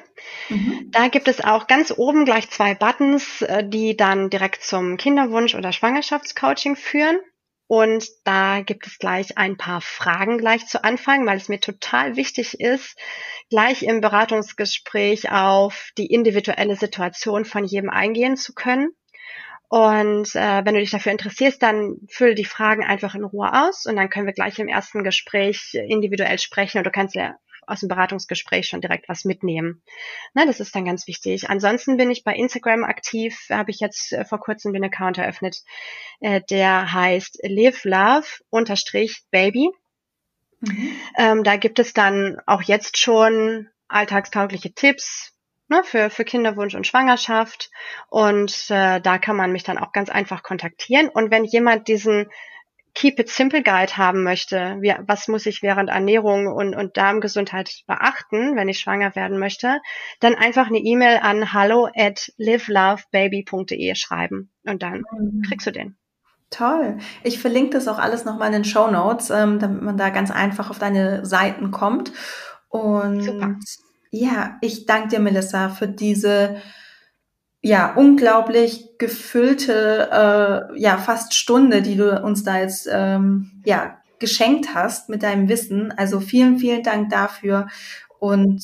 Mhm. 0.49 0.91
Da 0.91 1.07
gibt 1.07 1.27
es 1.27 1.43
auch 1.43 1.65
ganz 1.65 1.91
oben 1.95 2.25
gleich 2.25 2.51
zwei 2.51 2.75
Buttons, 2.75 3.41
äh, 3.41 3.67
die 3.67 3.97
dann 3.97 4.29
direkt 4.29 4.63
zum 4.63 4.97
Kinderwunsch- 4.97 5.55
oder 5.55 5.71
Schwangerschaftscoaching 5.71 6.75
führen. 6.75 7.17
Und 7.65 8.05
da 8.25 8.61
gibt 8.61 8.85
es 8.85 8.99
gleich 8.99 9.39
ein 9.39 9.57
paar 9.57 9.81
Fragen 9.81 10.37
gleich 10.37 10.67
zu 10.67 10.83
Anfang, 10.83 11.25
weil 11.25 11.37
es 11.37 11.49
mir 11.49 11.59
total 11.59 12.15
wichtig 12.15 12.59
ist, 12.59 12.95
gleich 13.49 13.81
im 13.81 14.01
Beratungsgespräch 14.01 15.31
auf 15.31 15.89
die 15.97 16.05
individuelle 16.07 16.75
Situation 16.75 17.45
von 17.45 17.65
jedem 17.65 17.89
eingehen 17.89 18.37
zu 18.37 18.53
können. 18.53 18.91
Und 19.73 20.35
äh, 20.35 20.63
wenn 20.63 20.75
du 20.75 20.81
dich 20.81 20.91
dafür 20.91 21.13
interessierst, 21.13 21.63
dann 21.63 21.97
fülle 22.07 22.35
die 22.35 22.45
Fragen 22.45 22.83
einfach 22.83 23.15
in 23.15 23.23
Ruhe 23.23 23.51
aus 23.51 23.87
und 23.87 23.95
dann 23.95 24.07
können 24.11 24.27
wir 24.27 24.33
gleich 24.33 24.59
im 24.59 24.67
ersten 24.67 25.03
Gespräch 25.03 25.73
individuell 25.73 26.37
sprechen 26.37 26.77
und 26.77 26.83
du 26.83 26.91
kannst 26.91 27.15
ja 27.15 27.37
aus 27.65 27.79
dem 27.79 27.89
Beratungsgespräch 27.89 28.67
schon 28.67 28.81
direkt 28.81 29.09
was 29.09 29.25
mitnehmen. 29.25 29.81
Na, 30.35 30.45
das 30.45 30.59
ist 30.59 30.75
dann 30.75 30.85
ganz 30.85 31.07
wichtig. 31.07 31.49
Ansonsten 31.49 31.97
bin 31.97 32.11
ich 32.11 32.23
bei 32.23 32.35
Instagram 32.35 32.83
aktiv, 32.83 33.35
habe 33.49 33.71
ich 33.71 33.79
jetzt 33.79 34.13
äh, 34.13 34.25
vor 34.25 34.39
kurzem 34.39 34.73
den 34.73 34.83
Account 34.83 35.17
eröffnet, 35.17 35.63
äh, 36.19 36.41
der 36.51 36.93
heißt 36.93 37.39
live 37.41 37.83
love 37.83 38.27
unterstrich 38.51 39.23
baby. 39.31 39.71
Mhm. 40.59 40.91
Ähm, 41.17 41.43
da 41.43 41.55
gibt 41.55 41.79
es 41.79 41.93
dann 41.93 42.37
auch 42.45 42.61
jetzt 42.61 42.99
schon 42.99 43.69
alltagstaugliche 43.87 44.75
Tipps, 44.75 45.33
ne, 45.67 45.81
für, 45.83 46.09
für 46.09 46.23
Kinderwunsch 46.23 46.75
und 46.75 46.87
Schwangerschaft. 46.87 47.69
Und 48.09 48.69
äh, 48.69 48.99
da 49.01 49.17
kann 49.17 49.35
man 49.35 49.51
mich 49.51 49.63
dann 49.63 49.77
auch 49.77 49.91
ganz 49.91 50.09
einfach 50.09 50.43
kontaktieren. 50.43 51.09
Und 51.09 51.31
wenn 51.31 51.45
jemand 51.45 51.87
diesen 51.87 52.27
Keep 52.95 53.19
It 53.19 53.29
Simple 53.29 53.63
Guide 53.63 53.97
haben 53.97 54.23
möchte, 54.23 54.77
wie, 54.81 54.93
was 55.07 55.27
muss 55.27 55.45
ich 55.47 55.63
während 55.63 55.89
Ernährung 55.89 56.47
und, 56.47 56.75
und 56.75 56.95
Darmgesundheit 56.95 57.83
beachten, 57.87 58.55
wenn 58.55 58.69
ich 58.69 58.79
schwanger 58.79 59.15
werden 59.15 59.39
möchte, 59.39 59.79
dann 60.19 60.35
einfach 60.35 60.67
eine 60.67 60.77
E-Mail 60.77 61.19
an 61.21 61.53
hallo 61.53 61.89
at 61.95 62.31
livelovebaby.de 62.37 63.95
schreiben 63.95 64.51
und 64.63 64.83
dann 64.83 65.03
mhm. 65.11 65.41
kriegst 65.47 65.65
du 65.65 65.71
den. 65.71 65.97
Toll. 66.51 66.99
Ich 67.23 67.39
verlinke 67.39 67.71
das 67.71 67.87
auch 67.87 67.97
alles 67.97 68.25
nochmal 68.25 68.47
in 68.47 68.53
den 68.53 68.65
Show 68.65 68.91
Notes, 68.91 69.31
ähm, 69.31 69.57
damit 69.57 69.81
man 69.81 69.97
da 69.97 70.09
ganz 70.09 70.29
einfach 70.29 70.69
auf 70.69 70.77
deine 70.77 71.25
Seiten 71.25 71.71
kommt. 71.71 72.13
Und 72.69 73.23
Super. 73.23 73.55
Ja, 74.13 74.57
ich 74.61 74.85
danke 74.85 75.07
dir, 75.09 75.19
Melissa, 75.19 75.69
für 75.69 75.87
diese 75.87 76.57
ja, 77.61 77.93
unglaublich 77.95 78.97
gefüllte, 78.99 80.09
äh, 80.11 80.79
ja, 80.79 80.97
fast 80.97 81.33
Stunde, 81.33 81.81
die 81.81 81.95
du 81.95 82.21
uns 82.21 82.43
da 82.43 82.59
jetzt, 82.59 82.87
ähm, 82.91 83.63
ja, 83.65 83.97
geschenkt 84.19 84.75
hast 84.75 85.09
mit 85.09 85.23
deinem 85.23 85.49
Wissen. 85.49 85.91
Also 85.91 86.19
vielen, 86.19 86.59
vielen 86.59 86.83
Dank 86.83 87.09
dafür 87.09 87.67
und 88.19 88.63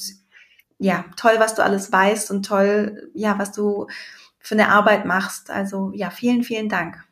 ja, 0.77 1.05
toll, 1.17 1.33
was 1.39 1.55
du 1.55 1.63
alles 1.63 1.91
weißt 1.91 2.29
und 2.29 2.45
toll, 2.45 3.09
ja, 3.15 3.39
was 3.39 3.51
du 3.51 3.87
für 4.41 4.55
eine 4.55 4.69
Arbeit 4.69 5.05
machst. 5.05 5.51
Also 5.51 5.91
ja, 5.93 6.09
vielen, 6.09 6.43
vielen 6.43 6.69
Dank. 6.69 7.03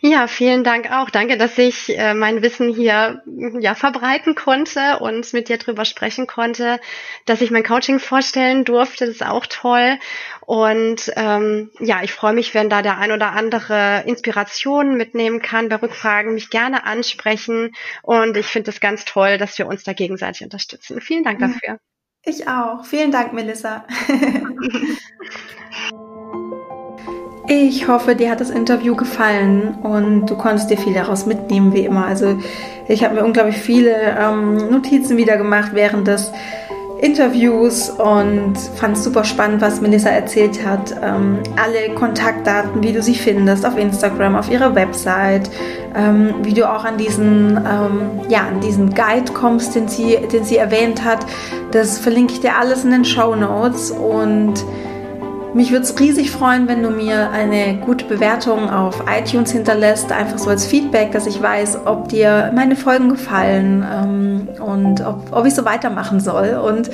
Ja, 0.00 0.28
vielen 0.28 0.62
Dank 0.62 0.90
auch. 0.92 1.10
Danke, 1.10 1.36
dass 1.36 1.58
ich 1.58 1.98
äh, 1.98 2.14
mein 2.14 2.42
Wissen 2.42 2.72
hier 2.72 3.22
ja 3.58 3.74
verbreiten 3.74 4.34
konnte 4.34 5.00
und 5.00 5.32
mit 5.32 5.48
dir 5.48 5.58
drüber 5.58 5.84
sprechen 5.84 6.26
konnte, 6.26 6.78
dass 7.26 7.40
ich 7.40 7.50
mein 7.50 7.64
Coaching 7.64 7.98
vorstellen 7.98 8.64
durfte. 8.64 9.06
Das 9.06 9.16
ist 9.16 9.26
auch 9.26 9.46
toll. 9.46 9.98
Und 10.40 11.12
ähm, 11.16 11.70
ja, 11.80 12.02
ich 12.02 12.12
freue 12.12 12.34
mich, 12.34 12.54
wenn 12.54 12.70
da 12.70 12.82
der 12.82 12.98
ein 12.98 13.10
oder 13.10 13.32
andere 13.32 14.04
Inspiration 14.06 14.96
mitnehmen 14.96 15.42
kann. 15.42 15.68
Bei 15.68 15.76
Rückfragen 15.76 16.34
mich 16.34 16.50
gerne 16.50 16.84
ansprechen. 16.84 17.72
Und 18.02 18.36
ich 18.36 18.46
finde 18.46 18.70
es 18.70 18.78
ganz 18.78 19.04
toll, 19.04 19.38
dass 19.38 19.58
wir 19.58 19.66
uns 19.66 19.82
da 19.82 19.92
gegenseitig 19.92 20.44
unterstützen. 20.44 21.00
Vielen 21.00 21.24
Dank 21.24 21.40
dafür. 21.40 21.80
Ich 22.24 22.48
auch. 22.48 22.84
Vielen 22.84 23.10
Dank, 23.10 23.32
Melissa. 23.32 23.84
Ich 27.46 27.88
hoffe, 27.88 28.14
dir 28.14 28.30
hat 28.30 28.40
das 28.40 28.48
Interview 28.48 28.96
gefallen 28.96 29.76
und 29.82 30.26
du 30.26 30.36
konntest 30.36 30.70
dir 30.70 30.78
viel 30.78 30.94
daraus 30.94 31.26
mitnehmen, 31.26 31.74
wie 31.74 31.84
immer. 31.84 32.06
Also 32.06 32.38
ich 32.88 33.04
habe 33.04 33.16
mir 33.16 33.24
unglaublich 33.24 33.58
viele 33.58 34.16
ähm, 34.18 34.70
Notizen 34.70 35.18
wieder 35.18 35.36
gemacht 35.36 35.72
während 35.74 36.06
des 36.06 36.32
Interviews 37.02 37.90
und 37.90 38.56
fand 38.76 38.96
es 38.96 39.04
super 39.04 39.24
spannend, 39.24 39.60
was 39.60 39.82
Melissa 39.82 40.08
erzählt 40.08 40.64
hat. 40.64 40.94
Ähm, 41.02 41.40
alle 41.62 41.94
Kontaktdaten, 41.94 42.82
wie 42.82 42.94
du 42.94 43.02
sie 43.02 43.14
findest 43.14 43.66
auf 43.66 43.76
Instagram, 43.76 44.36
auf 44.36 44.50
ihrer 44.50 44.74
Website, 44.74 45.50
ähm, 45.94 46.36
wie 46.42 46.54
du 46.54 46.66
auch 46.66 46.84
an 46.84 46.96
diesen, 46.96 47.58
ähm, 47.58 48.22
ja, 48.30 48.46
an 48.48 48.60
diesen 48.60 48.94
Guide 48.94 49.30
kommst, 49.34 49.74
den 49.74 49.86
sie, 49.86 50.16
den 50.32 50.44
sie 50.44 50.56
erwähnt 50.56 51.04
hat, 51.04 51.26
das 51.72 51.98
verlinke 51.98 52.32
ich 52.32 52.40
dir 52.40 52.56
alles 52.56 52.84
in 52.84 52.90
den 52.90 53.04
Show 53.04 53.36
Notes 53.36 53.90
und 53.90 54.64
mich 55.54 55.70
würde 55.70 55.84
es 55.84 55.98
riesig 55.98 56.30
freuen, 56.30 56.68
wenn 56.68 56.82
du 56.82 56.90
mir 56.90 57.30
eine 57.30 57.76
gute 57.78 58.04
Bewertung 58.04 58.68
auf 58.68 59.04
iTunes 59.08 59.52
hinterlässt, 59.52 60.10
einfach 60.12 60.38
so 60.38 60.50
als 60.50 60.66
Feedback, 60.66 61.12
dass 61.12 61.26
ich 61.26 61.40
weiß, 61.40 61.86
ob 61.86 62.08
dir 62.08 62.52
meine 62.54 62.76
Folgen 62.76 63.08
gefallen 63.08 63.86
ähm, 63.90 64.48
und 64.60 65.00
ob, 65.06 65.28
ob 65.30 65.46
ich 65.46 65.54
so 65.54 65.64
weitermachen 65.64 66.20
soll. 66.20 66.54
Und 66.54 66.90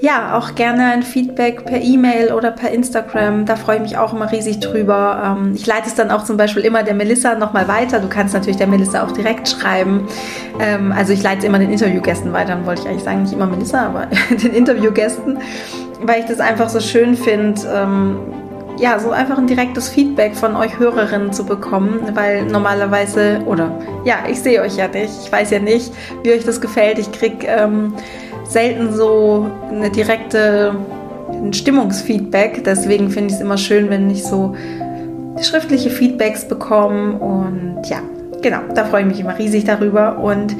ja, 0.00 0.36
auch 0.36 0.54
gerne 0.54 0.86
ein 0.86 1.02
Feedback 1.02 1.64
per 1.64 1.80
E-Mail 1.80 2.32
oder 2.32 2.50
per 2.50 2.70
Instagram. 2.70 3.44
Da 3.44 3.56
freue 3.56 3.76
ich 3.76 3.82
mich 3.82 3.98
auch 3.98 4.14
immer 4.14 4.32
riesig 4.32 4.60
drüber. 4.60 5.36
Ähm, 5.38 5.52
ich 5.54 5.66
leite 5.66 5.88
es 5.88 5.94
dann 5.94 6.10
auch 6.10 6.24
zum 6.24 6.36
Beispiel 6.36 6.64
immer 6.64 6.82
der 6.82 6.94
Melissa 6.94 7.34
nochmal 7.34 7.68
weiter. 7.68 8.00
Du 8.00 8.08
kannst 8.08 8.32
natürlich 8.34 8.56
der 8.56 8.66
Melissa 8.66 9.04
auch 9.04 9.12
direkt 9.12 9.48
schreiben. 9.48 10.08
Ähm, 10.58 10.92
also 10.92 11.12
ich 11.12 11.22
leite 11.22 11.40
es 11.40 11.44
immer 11.44 11.58
den 11.58 11.70
Interviewgästen 11.70 12.32
weiter. 12.32 12.54
Dann 12.54 12.66
wollte 12.66 12.82
ich 12.82 12.88
eigentlich 12.88 13.04
sagen, 13.04 13.22
nicht 13.22 13.32
immer 13.32 13.46
Melissa, 13.46 13.86
aber 13.86 14.06
den 14.30 14.54
Interviewgästen 14.54 15.38
weil 16.02 16.20
ich 16.20 16.26
das 16.26 16.40
einfach 16.40 16.68
so 16.68 16.80
schön 16.80 17.14
finde, 17.16 17.60
ähm, 17.72 18.18
ja, 18.78 18.98
so 18.98 19.10
einfach 19.10 19.36
ein 19.36 19.46
direktes 19.46 19.90
Feedback 19.90 20.34
von 20.34 20.56
euch 20.56 20.78
Hörerinnen 20.78 21.32
zu 21.32 21.44
bekommen, 21.44 22.00
weil 22.14 22.46
normalerweise, 22.46 23.42
oder 23.44 23.78
ja, 24.04 24.20
ich 24.30 24.40
sehe 24.40 24.62
euch 24.62 24.76
ja 24.76 24.88
nicht, 24.88 25.12
ich 25.22 25.30
weiß 25.30 25.50
ja 25.50 25.58
nicht, 25.58 25.92
wie 26.22 26.32
euch 26.32 26.44
das 26.44 26.60
gefällt. 26.60 26.98
Ich 26.98 27.12
kriege 27.12 27.46
ähm, 27.46 27.92
selten 28.50 28.92
so 28.92 29.50
eine 29.70 29.90
direkte 29.90 30.74
ein 31.32 31.52
Stimmungsfeedback, 31.52 32.64
deswegen 32.64 33.10
finde 33.10 33.28
ich 33.28 33.34
es 33.34 33.40
immer 33.40 33.56
schön, 33.56 33.90
wenn 33.90 34.10
ich 34.10 34.24
so 34.24 34.54
schriftliche 35.40 35.90
Feedbacks 35.90 36.46
bekomme. 36.46 37.18
Und 37.18 37.88
ja, 37.88 38.00
genau, 38.42 38.60
da 38.74 38.84
freue 38.84 39.02
ich 39.02 39.08
mich 39.08 39.20
immer 39.20 39.38
riesig 39.38 39.64
darüber. 39.64 40.18
Und 40.18 40.54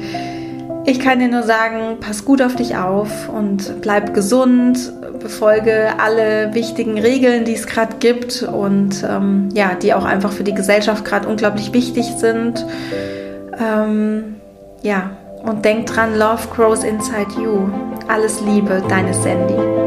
ich 0.85 0.99
kann 0.99 1.19
dir 1.19 1.27
nur 1.27 1.43
sagen, 1.43 1.97
pass 1.99 2.25
gut 2.25 2.41
auf 2.41 2.55
dich 2.55 2.75
auf 2.77 3.29
und 3.29 3.81
bleib 3.81 4.13
gesund, 4.13 4.91
befolge 5.19 5.89
alle 5.99 6.53
wichtigen 6.53 6.97
Regeln, 6.97 7.45
die 7.45 7.53
es 7.53 7.67
gerade 7.67 7.97
gibt 7.99 8.41
und 8.41 9.05
ähm, 9.07 9.49
ja, 9.53 9.75
die 9.75 9.93
auch 9.93 10.05
einfach 10.05 10.31
für 10.31 10.43
die 10.43 10.55
Gesellschaft 10.55 11.05
gerade 11.05 11.27
unglaublich 11.27 11.73
wichtig 11.73 12.05
sind. 12.17 12.65
Ähm, 13.59 14.37
ja, 14.81 15.11
und 15.43 15.63
denk 15.65 15.87
dran, 15.87 16.17
Love 16.17 16.47
grows 16.53 16.83
inside 16.83 17.31
you. 17.41 17.69
Alles 18.07 18.41
Liebe, 18.41 18.83
deine 18.87 19.13
Sandy. 19.13 19.80